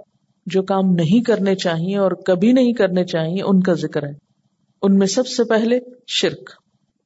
جو 0.47 0.63
کام 0.63 0.93
نہیں 0.93 1.23
کرنے 1.23 1.55
چاہیے 1.55 1.97
اور 1.97 2.11
کبھی 2.25 2.51
نہیں 2.51 2.73
کرنے 2.73 3.03
چاہیے، 3.05 3.41
ان 3.43 3.61
کا 3.61 3.73
ذکر 3.73 4.03
ہے۔ 4.03 4.11
ان 4.81 4.97
میں 4.97 5.07
سب 5.07 5.27
سے 5.27 5.43
پہلے 5.43 5.79
شرک، 6.11 6.49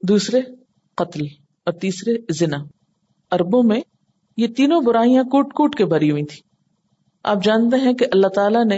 دوسرے 0.03 0.41
قتل، 0.97 1.25
اور 1.67 1.73
تیسرے 1.73 2.13
زنا۔ 2.33 2.57
اربوں 3.31 3.63
میں 3.63 3.79
یہ 4.37 4.47
تینوں 4.47 4.81
برائیاں 4.81 5.23
کوٹ 5.23 5.53
کوٹ 5.53 5.75
کے 5.75 5.85
بھری 5.85 6.11
ہوئی 6.11 6.25
تھی 6.25 6.41
آپ 7.27 7.43
جانتے 7.43 7.77
ہیں 7.77 7.93
کہ 7.93 8.05
اللہ 8.11 8.27
تعالیٰ 8.27 8.65
نے 8.65 8.77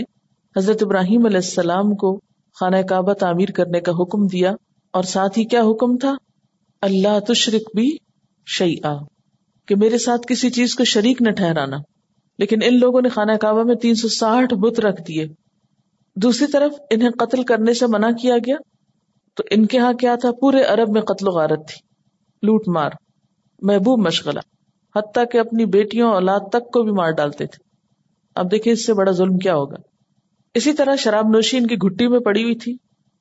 حضرت 0.58 0.84
ابراہیم 0.84 1.26
علیہ 1.26 1.38
السلام 1.38 1.96
کو 1.96 2.20
خانہ 2.60 2.82
کعبہ 2.82 3.14
تعمیر 3.14 3.52
کرنے 3.52 3.80
کا 3.80 3.92
حکم 3.92 4.28
دیا 4.28 4.54
اور 4.94 5.04
ساتھ 5.04 5.40
ہی 5.40 5.46
کیا 5.46 5.62
حکم 5.62 5.98
تھا؟ 5.98 6.16
اللہ 6.82 7.20
تشرک 7.20 7.76
بھی 7.76 7.98
شعی 8.48 8.76
کہ 9.68 9.76
میرے 9.76 9.98
ساتھ 9.98 10.22
کسی 10.28 10.50
چیز 10.50 10.76
کو 10.76 10.84
شریک 10.84 11.22
نہ 11.22 11.32
ٹھہرانا۔ 11.32 11.78
لیکن 12.40 12.58
ان 12.64 12.80
لوگوں 12.80 13.02
نے 13.02 13.10
خانہ 13.10 13.32
کعبہ 13.32 13.64
میں 13.64 13.76
تین 13.76 13.96
سو 13.96 14.08
ساٹھ 14.08 14.54
بت 14.54 14.80
رکھ 14.80 15.02
دیے۔ 15.02 15.26
دوسری 16.16 16.48
طرف 16.48 16.74
انہیں 16.90 17.10
قتل 17.10 17.44
کرنے 17.44 17.74
سے 17.74 17.88
منع 17.88 18.10
کیا 18.22 18.38
گیا۔ 18.38 18.56
تو 19.36 19.44
ان 19.52 19.66
کے 19.66 19.78
ہاں 19.78 19.94
کیا 19.94 20.16
تھا؟ 20.16 20.32
پورے 20.32 20.64
عرب 20.64 20.90
میں 20.90 21.02
قتل 21.02 21.28
و 21.28 21.32
غارت 21.32 21.68
تھی۔ 21.68 21.88
لوٹ 22.44 22.62
مار، 22.68 22.90
محبوب 23.62 24.06
مشغلہ، 24.08 24.40
حتیٰ 24.96 25.24
کہ 25.32 25.38
اپنی 25.38 25.66
بیٹیوں 25.66 26.12
اولاد 26.12 26.40
تک 26.40 26.72
کو 26.74 26.84
بھی 26.84 26.92
مار 26.92 27.12
ڈالتے 27.12 27.46
تھے۔ 27.46 27.69
اب 28.40 28.52
دیکھیں 28.52 28.74
اس 28.74 28.86
سے 28.86 28.94
بڑا 28.94 29.12
ظلم 29.12 29.38
کیا 29.38 29.56
ہوگا۔ 29.56 29.76
اسی 30.56 30.74
طرح 30.74 30.96
شراب 30.96 31.26
نوشی 31.30 31.58
ان 31.58 31.68
کی 31.68 31.76
گھٹی 31.76 32.08
میں 32.08 32.20
پڑی 32.20 32.44
ہوئی 32.44 32.56
تھی، 32.56 32.76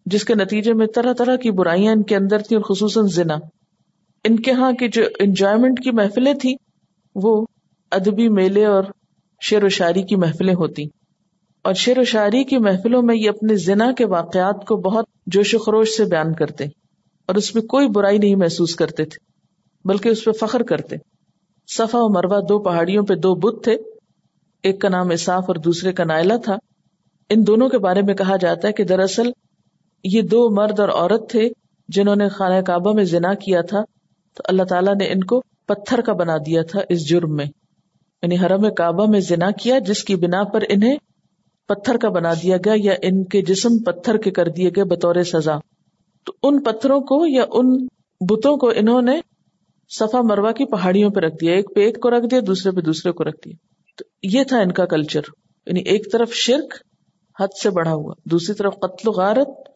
جس 0.06 0.24
کے 0.24 0.34
نتیجے 0.34 0.72
میں 0.72 0.86
طرح 0.94 1.12
طرح 1.12 1.36
کی 1.36 1.50
برائیاں 1.50 1.92
ان 1.92 2.02
کے 2.02 2.16
اندر 2.16 2.38
تھی 2.38 2.56
اور 2.56 2.64
خصوصاً 2.64 3.06
زنا۔ 3.06 3.34
ان 4.24 4.36
کے 4.36 4.52
ہاں 4.52 4.72
کی 4.72 4.88
جو 4.88 5.02
انجوائمنٹ 5.20 5.84
کی 5.84 5.90
محفلیں 5.90 6.34
تھی 6.34 6.54
وہ 7.14 7.44
ادبی 7.92 8.28
میلے 8.28 8.64
اور 8.64 8.84
شعر 9.42 9.64
و 9.64 9.68
شاعری 9.68 10.02
کی 10.02 10.16
محفلیں 10.16 10.54
ہوتی۔ 10.54 10.84
اور 11.64 11.74
شعر 11.74 11.98
و 11.98 12.04
شاعری 12.04 12.44
کی 12.44 12.58
محفلوں 12.58 13.02
میں 13.02 13.16
یہ 13.16 13.28
اپنے 13.28 13.54
زنا 13.56 13.92
کے 13.92 14.06
واقعات 14.06 14.64
کو 14.66 14.76
بہت 14.76 15.04
جوش 15.26 15.54
و 15.54 15.58
خروش 15.58 15.88
سے 15.88 16.04
بیان 16.04 16.34
کرتے، 16.34 16.64
اور 17.28 17.34
اس 17.34 17.54
میں 17.54 17.62
کوئی 17.62 17.88
برائی 17.88 18.18
نہیں 18.18 18.36
محسوس 18.36 18.74
کرتے 18.74 19.04
تھے، 19.04 19.18
بلکہ 19.84 20.08
اس 20.08 20.24
پہ 20.24 20.30
فخر 20.32 20.62
کرتے۔ 20.62 20.96
صفا 21.68 21.98
و 22.00 22.08
مروا 22.08 22.40
دو 22.48 22.58
پہاڑیوں 22.58 23.06
پہ 23.06 23.14
دو 23.14 23.34
بت 23.34 23.64
تھے۔ 23.64 23.76
ایک 24.62 24.80
کا 24.80 24.88
نام 24.88 25.10
اصاف 25.10 25.44
اور 25.48 25.54
دوسرے 25.54 25.92
کا 25.92 26.04
نائلہ 26.04 26.32
تھا۔ 26.44 26.56
ان 27.30 27.46
دونوں 27.46 27.68
کے 27.68 27.78
بارے 27.78 28.02
میں 28.02 28.14
کہا 28.14 28.36
جاتا 28.36 28.68
ہے 28.68 28.72
کہ 28.72 28.84
دراصل 28.84 29.30
یہ 30.04 30.22
دو 30.22 30.50
مرد 30.50 30.80
اور 30.80 30.88
عورت 30.88 31.30
تھے 31.30 31.48
جنہوں 31.88 32.16
نے 32.16 32.28
خانہ 32.28 32.60
کعبہ 32.60 32.92
میں 32.92 33.04
زنا 33.04 33.34
کیا 33.34 33.60
تھا۔ 33.60 33.80
تو 34.34 34.42
اللہ 34.44 34.62
تعالیٰ 34.62 34.94
نے 34.94 35.06
ان 35.06 35.24
کو 35.24 35.42
پتھر 35.66 36.00
کا 36.00 36.12
بنا 36.12 36.36
دیا 36.36 36.62
تھا 36.62 36.80
اس 36.88 37.08
جرم 37.08 37.36
میں۔ 37.36 37.44
یعنی 38.22 38.36
حرم 38.38 38.74
کعبہ 38.74 39.06
میں 39.10 39.20
زنا 39.20 39.50
کیا 39.50 39.78
جس 39.78 40.04
کی 40.04 40.16
بنا 40.16 40.44
پر 40.44 40.62
انہیں 40.68 40.96
پتھر 41.68 41.96
کا 41.96 42.08
بنا 42.08 42.34
دیا 42.34 42.56
گیا 42.56 42.74
یا 42.76 42.92
ان 43.02 43.24
کے 43.24 43.42
جسم 43.42 43.78
پتھر 43.78 44.16
کے 44.16 44.30
کر 44.30 44.48
دیے 44.48 44.70
گئے 44.76 44.84
بطور 44.84 45.22
سزا۔ 45.22 45.56
تو 46.24 46.32
ان 46.42 46.62
پتھروں 46.62 47.00
کو 47.00 47.26
یا 47.26 47.44
ان 47.52 47.86
بتوں 48.28 48.56
کو 48.56 48.72
انہوں 48.76 49.02
نے 49.02 49.20
صفا 49.88 50.20
مروا 50.22 50.52
کی 50.52 50.64
پہاڑیوں 50.64 51.10
پہ 51.10 51.20
رکھ 51.20 51.34
دیا۔ 51.40 51.52
ایک 51.52 51.74
پہ 51.74 51.80
ایک 51.80 52.00
کو 52.00 52.10
رکھ 52.10 52.26
دیا، 52.30 52.40
دوسرے 52.46 52.72
پہ 52.72 52.80
دوسرے 52.80 53.12
کو 53.12 53.24
رکھ 53.24 53.36
دیا۔ 53.44 53.67
تو 53.98 54.04
یہ 54.22 54.44
تھا 54.44 54.58
ان 54.58 54.72
کا 54.72 54.86
کلچر 54.86 55.20
یعنی 55.66 55.80
ایک 55.86 56.12
طرف 56.12 56.32
شرک 56.34 56.74
حد 57.36 57.56
سے 57.62 57.70
بڑھا 57.70 57.92
ہوا، 57.92 58.14
دوسری 58.24 58.54
طرف 58.54 58.74
قتل 58.74 59.08
و 59.08 59.12
غارت، 59.12 59.68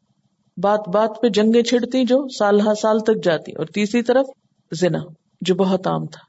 بات 0.56 0.88
بات 0.88 1.20
پہ 1.22 1.28
جنگیں 1.28 1.62
چھڑتی 1.62 2.04
جو 2.04 2.18
سال 2.28 2.60
ہر 2.60 2.74
سال 2.74 2.98
تک 3.00 3.24
جاتی، 3.24 3.52
اور 3.52 3.66
تیسری 3.66 4.02
طرف 4.02 4.26
زنا، 4.72 4.98
جو 5.40 5.54
بہت 5.54 5.86
عام 5.86 6.06
تھا، 6.06 6.24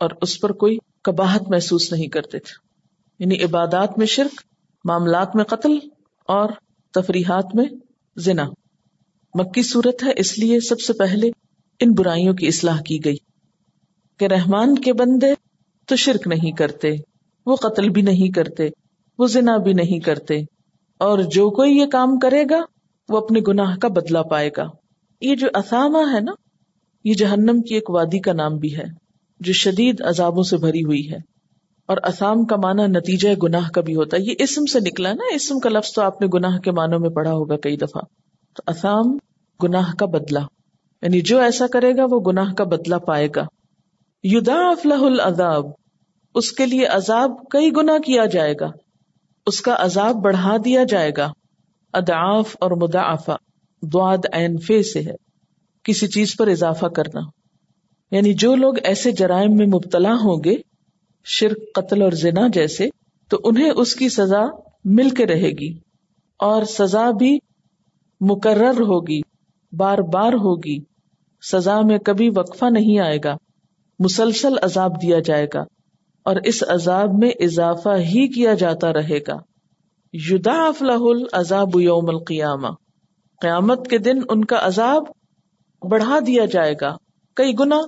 اور 0.00 0.10
اس 0.22 0.40
پر 0.40 0.52
کوئی 0.52 0.76
کباہت 1.04 1.50
محسوس 1.50 1.90
نہیں 1.92 2.08
کرتے 2.08 2.38
تھے. 2.38 2.54
یعنی 3.20 3.42
عبادات 3.44 3.98
میں 3.98 4.06
شرک، 4.06 4.40
معاملات 4.84 5.36
میں 5.36 5.44
قتل، 5.44 5.78
اور 6.28 6.50
تفریحات 6.94 7.54
میں 7.54 7.64
زنا. 8.16 8.46
مکی 9.34 9.62
صورت 9.62 10.04
ہے، 10.04 10.12
اس 10.16 10.38
لیے 10.38 10.60
سب 10.60 10.80
سے 10.80 10.92
پہلے 10.92 11.30
ان 11.80 11.92
برائیوں 11.92 12.34
کی 12.34 12.46
اصلاح 12.46 12.80
کی 12.86 12.98
گئی 13.04 13.16
کہ 14.20 14.24
رحمان 14.24 14.74
کے 14.78 14.92
بندے 14.92 15.32
تو 15.88 15.96
شرک 15.96 16.26
نہیں 16.26 16.56
کرتے 16.56 16.90
وہ 17.46 17.56
قتل 17.56 17.88
بھی 17.88 18.02
نہیں 18.02 18.34
کرتے، 18.34 18.68
وہ 19.18 19.26
زنا 19.26 19.56
بھی 19.56 19.72
نہیں 19.72 19.98
کرتے۔ 19.98 20.40
اور 20.98 21.18
جو 21.18 21.50
کوئی 21.50 21.76
یہ 21.76 21.86
کام 21.86 22.18
کرے 22.18 22.44
گا، 22.50 22.60
وہ 23.08 23.18
اپنے 23.18 23.40
گناہ 23.48 23.76
کا 23.76 23.88
بدلا 23.88 24.22
پائے 24.22 24.50
گا۔ 24.56 24.68
یہ 25.20 25.34
جو 25.34 25.48
اسامہ 25.54 25.98
ہے 26.14 26.20
نا، 26.20 26.32
یہ 27.04 27.14
جہنم 27.14 27.62
کی 27.62 27.74
ایک 27.74 27.90
وادی 27.90 28.18
کا 28.18 28.32
نام 28.32 28.56
بھی 28.56 28.76
ہے، 28.76 28.84
جو 29.40 29.52
شدید 29.52 30.00
عذابوں 30.00 30.42
سے 30.42 30.56
بھری 30.56 30.84
ہوئی 30.84 31.12
ہے۔ 31.12 31.30
اور 31.86 31.96
اسام 31.96 32.44
کا 32.44 32.56
معنی 32.56 32.86
نتیجہ 32.86 33.28
گناہ 33.42 33.68
کا 33.68 33.80
بھی 33.80 33.94
ہوتا 33.94 34.16
ہے۔ 34.16 34.22
یہ 34.22 34.34
اسم 34.38 34.64
سے 34.64 34.80
نکلا 34.80 35.12
نا، 35.12 35.34
اسم 35.34 35.58
کا 35.58 35.68
لفظ 35.70 35.92
تو 35.92 36.02
آپ 36.02 36.20
نے 36.20 36.28
گناہ 36.34 36.58
کے 36.58 36.70
معنوں 36.70 36.98
میں 36.98 37.10
پڑھا 37.10 37.32
ہوگا 37.32 37.56
کئی 37.56 37.76
دفعہ۔ 37.76 38.02
تو 38.56 38.62
اسام 38.66 39.18
گناہ 39.62 39.94
کا 39.94 40.06
بدلا 40.06 40.40
یعنی 41.02 41.20
جو 41.20 41.38
ایسا 41.38 41.66
کرے 41.66 41.96
گا، 41.96 42.04
وہ 42.10 42.20
گناہ 42.20 42.52
کا 42.52 42.64
بدلا 42.64 42.98
پائے 42.98 43.28
گا۔ 43.36 43.46
یدا 44.22 44.70
افلاح 44.70 45.00
العذاب 45.00 45.64
اس 46.34 46.52
کے 46.52 46.66
لیے 46.66 46.86
عذاب 46.86 47.30
کئی 47.50 47.70
گنا 47.76 47.98
کیا 47.98 48.26
جائے 48.26 48.54
گا۔ 48.60 48.70
اس 49.46 49.60
کا 49.60 49.76
عذاب 49.78 50.14
بڑھا 50.14 50.56
دیا 50.64 50.84
جائے 50.84 51.10
گا۔ 51.16 51.32
اداف 51.92 52.56
اور 52.60 52.70
مدافع 52.70 53.36
دعاد 53.82 54.18
عین 54.32 54.58
فے 54.58 54.82
سے 54.82 55.00
ہے۔ 55.00 55.14
کسی 55.82 56.06
چیز 56.06 56.36
پر 56.36 56.48
اضافہ 56.48 56.86
کرنا۔ 56.86 57.20
یعنی 58.10 58.34
جو 58.34 58.54
لوگ 58.54 58.74
ایسے 58.84 59.12
جرائم 59.12 59.56
میں 59.56 59.66
مبتلا 59.66 60.12
ہوں 60.12 60.40
گے، 60.44 60.54
شرک، 61.24 61.58
قتل 61.74 62.02
اور 62.02 62.12
زنا 62.12 62.48
جیسے، 62.52 62.88
تو 63.28 63.40
انہیں 63.44 63.70
اس 63.76 63.94
کی 63.94 64.08
سزا 64.08 64.42
مل 64.84 65.10
کے 65.10 65.26
رہے 65.26 65.50
گی۔ 65.50 65.78
اور 66.38 66.64
سزا 66.64 67.10
بھی 67.10 67.38
مقرر 68.20 68.80
ہوگی، 68.80 69.20
بار 69.72 69.98
بار 69.98 70.32
ہوگی۔ 70.32 70.78
سزا 71.52 71.80
میں 71.80 71.98
کبھی 71.98 72.30
وقفہ 72.36 72.64
نہیں 72.64 72.98
آئے 72.98 73.18
گا۔ 73.24 73.36
مسلسل 73.98 74.54
عذاب 74.62 75.02
دیا 75.02 75.20
جائے 75.20 75.46
گا۔ 75.54 75.64
اور 76.24 76.36
اس 76.44 76.64
عذاب 76.68 77.10
میں 77.18 77.30
اضافہ 77.40 77.88
ہی 77.88 78.28
کیا 78.28 78.54
جاتا 78.54 78.92
رہے 78.92 79.18
گا۔ 79.18 79.36
یدا 80.12 80.66
افلاح 80.66 80.98
العذاب 81.00 81.80
یوم 81.80 82.08
القیامہ۔ 82.08 82.68
قیامت 83.40 83.88
کے 83.88 83.98
دن 83.98 84.18
ان 84.28 84.44
کا 84.44 84.58
عذاب 84.62 85.02
بڑھا 85.88 86.18
دیا 86.26 86.44
جائے 86.44 86.74
گا، 86.80 86.96
کئی 87.36 87.52
گنا 87.60 87.78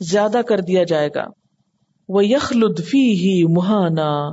زیادہ 0.00 0.40
کر 0.48 0.60
دیا 0.60 0.84
جائے 0.84 1.08
گا۔ 1.14 1.24
وہ 2.08 2.26
یخلدفی 2.26 3.12
ہی 3.12 3.44
مہانا 3.44 4.28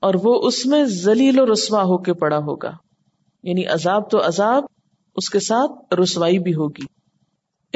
اور 0.00 0.14
وہ 0.22 0.46
اس 0.46 0.66
میں 0.66 0.84
ذلیل 0.84 1.40
و 1.40 1.52
رسوا 1.52 1.82
ہو 1.82 1.98
کے 1.98 2.14
پڑا 2.14 2.36
ہوگا۔ 2.36 2.70
یعنی 3.42 3.66
عذاب 3.66 4.10
تو 4.10 4.26
عذاب، 4.26 4.64
اس 5.16 5.30
کے 5.30 5.40
ساتھ 5.40 5.94
رسوائی 5.94 6.38
بھی 6.38 6.54
ہوگی۔ 6.54 6.84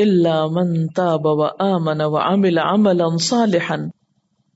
اللہ 0.02 0.46
من 0.46 0.86
تاب 0.86 1.20
و 1.24 1.44
آمن 1.44 2.00
و 2.00 2.16
عمل 2.16 2.58
عملا 2.58 3.16
صالحا۔ 3.20 3.74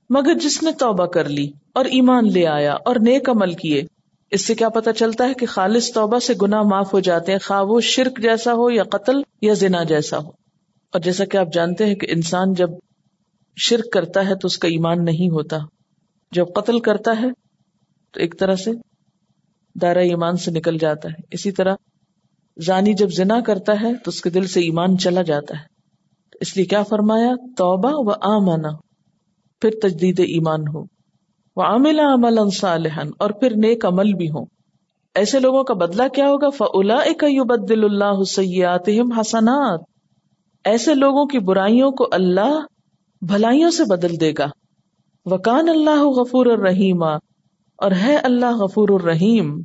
مگر 0.09 0.33
جس 0.33 0.63
نے 0.63 0.71
توبہ 0.71 1.05
کر 1.05 1.29
لی 1.29 1.51
اور 1.73 1.85
ایمان 1.85 2.31
لے 2.31 2.47
آیا 2.47 2.73
اور 2.73 2.95
نیک 2.95 3.29
عمل 3.29 3.53
کیے، 3.53 3.83
اس 4.31 4.45
سے 4.45 4.55
کیا 4.55 4.69
پتا 4.69 4.93
چلتا 4.93 5.27
ہے 5.27 5.33
کہ 5.33 5.45
خالص 5.45 5.93
توبہ 5.93 6.19
سے 6.19 6.33
گنا 6.41 6.61
معاف 6.61 6.93
ہو 6.93 6.99
جاتے 6.99 7.31
ہیں، 7.31 7.39
خواہ 7.39 7.63
وہ 7.63 7.81
شرک 7.81 8.21
جیسا 8.21 8.53
ہو 8.53 8.69
یا 8.69 8.83
قتل 8.83 9.21
یا 9.41 9.53
زنا 9.53 9.83
جیسا 9.83 10.17
ہو۔ 10.17 10.29
اور 10.93 10.99
جیسا 10.99 11.25
کہ 11.25 11.37
آپ 11.37 11.47
جانتے 11.53 11.85
ہیں 11.85 11.95
کہ 11.95 12.07
انسان 12.09 12.53
جب 12.53 12.69
شرک 13.55 13.91
کرتا 13.93 14.25
ہے 14.25 14.35
تو 14.35 14.45
اس 14.45 14.57
کا 14.57 14.67
ایمان 14.67 15.05
نہیں 15.05 15.29
ہوتا۔ 15.29 15.57
جب 16.31 16.45
قتل 16.55 16.79
کرتا 16.79 17.11
ہے 17.11 17.27
تو 18.11 18.19
ایک 18.19 18.39
طرح 18.39 18.55
سے 18.55 18.71
دائرہ 19.81 19.99
ایمان 19.99 20.37
سے 20.37 20.51
نکل 20.51 20.77
جاتا 20.77 21.09
ہے۔ 21.09 21.21
اسی 21.31 21.51
طرح 21.51 21.75
زانی 22.65 22.93
جب 22.93 23.09
زنا 23.09 23.39
کرتا 23.39 23.73
ہے 23.81 23.93
تو 23.93 24.09
اس 24.09 24.21
کے 24.21 24.29
دل 24.29 24.47
سے 24.47 24.59
ایمان 24.59 24.97
چلا 24.97 25.21
جاتا 25.21 25.59
ہے۔ 25.59 25.63
اس 26.41 26.57
لیے 26.57 26.65
کیا 26.65 26.83
فرمایا؟ 26.83 27.31
توبہ 27.57 27.91
و 27.93 28.35
آمانا 28.35 28.86
پھر 29.61 29.69
تجدید 29.81 30.19
ایمان 30.19 30.61
ہو 30.75 30.83
وہ 31.55 31.63
عاملہ 31.63 32.01
عمل 32.01 32.49
صالحن 32.49 33.09
اور 33.19 33.29
پھر 33.29 33.51
نیک 33.55 33.85
عمل 33.85 34.13
بھی 34.13 34.29
ہوں۔ 34.29 34.45
ایسے 35.15 35.39
لوگوں 35.39 35.63
کا 35.63 35.73
بدلہ 35.73 36.07
کیا 36.07 36.25
ہوگا؟ 36.29 36.49
فلا 36.49 36.97
بدل 37.43 37.83
اللہ 37.83 38.23
سیات 38.23 38.89
حسنات۔ 39.19 39.79
ایسے 40.63 40.93
لوگوں 40.93 41.25
کی 41.25 41.39
برائیوں 41.39 41.91
کو 41.91 42.07
اللہ 42.11 42.59
بھلائیوں 43.21 43.71
سے 43.71 43.83
بدل 43.89 44.19
دے 44.19 44.33
گا۔ 44.37 44.47
وکان 45.25 45.69
اللہ 45.69 46.03
غفور 46.03 46.45
الرحیم 46.45 47.03
اور 47.03 47.91
ہے 47.91 48.15
اللہ 48.15 48.55
غفور 48.55 48.89
الرحیم 48.89 49.61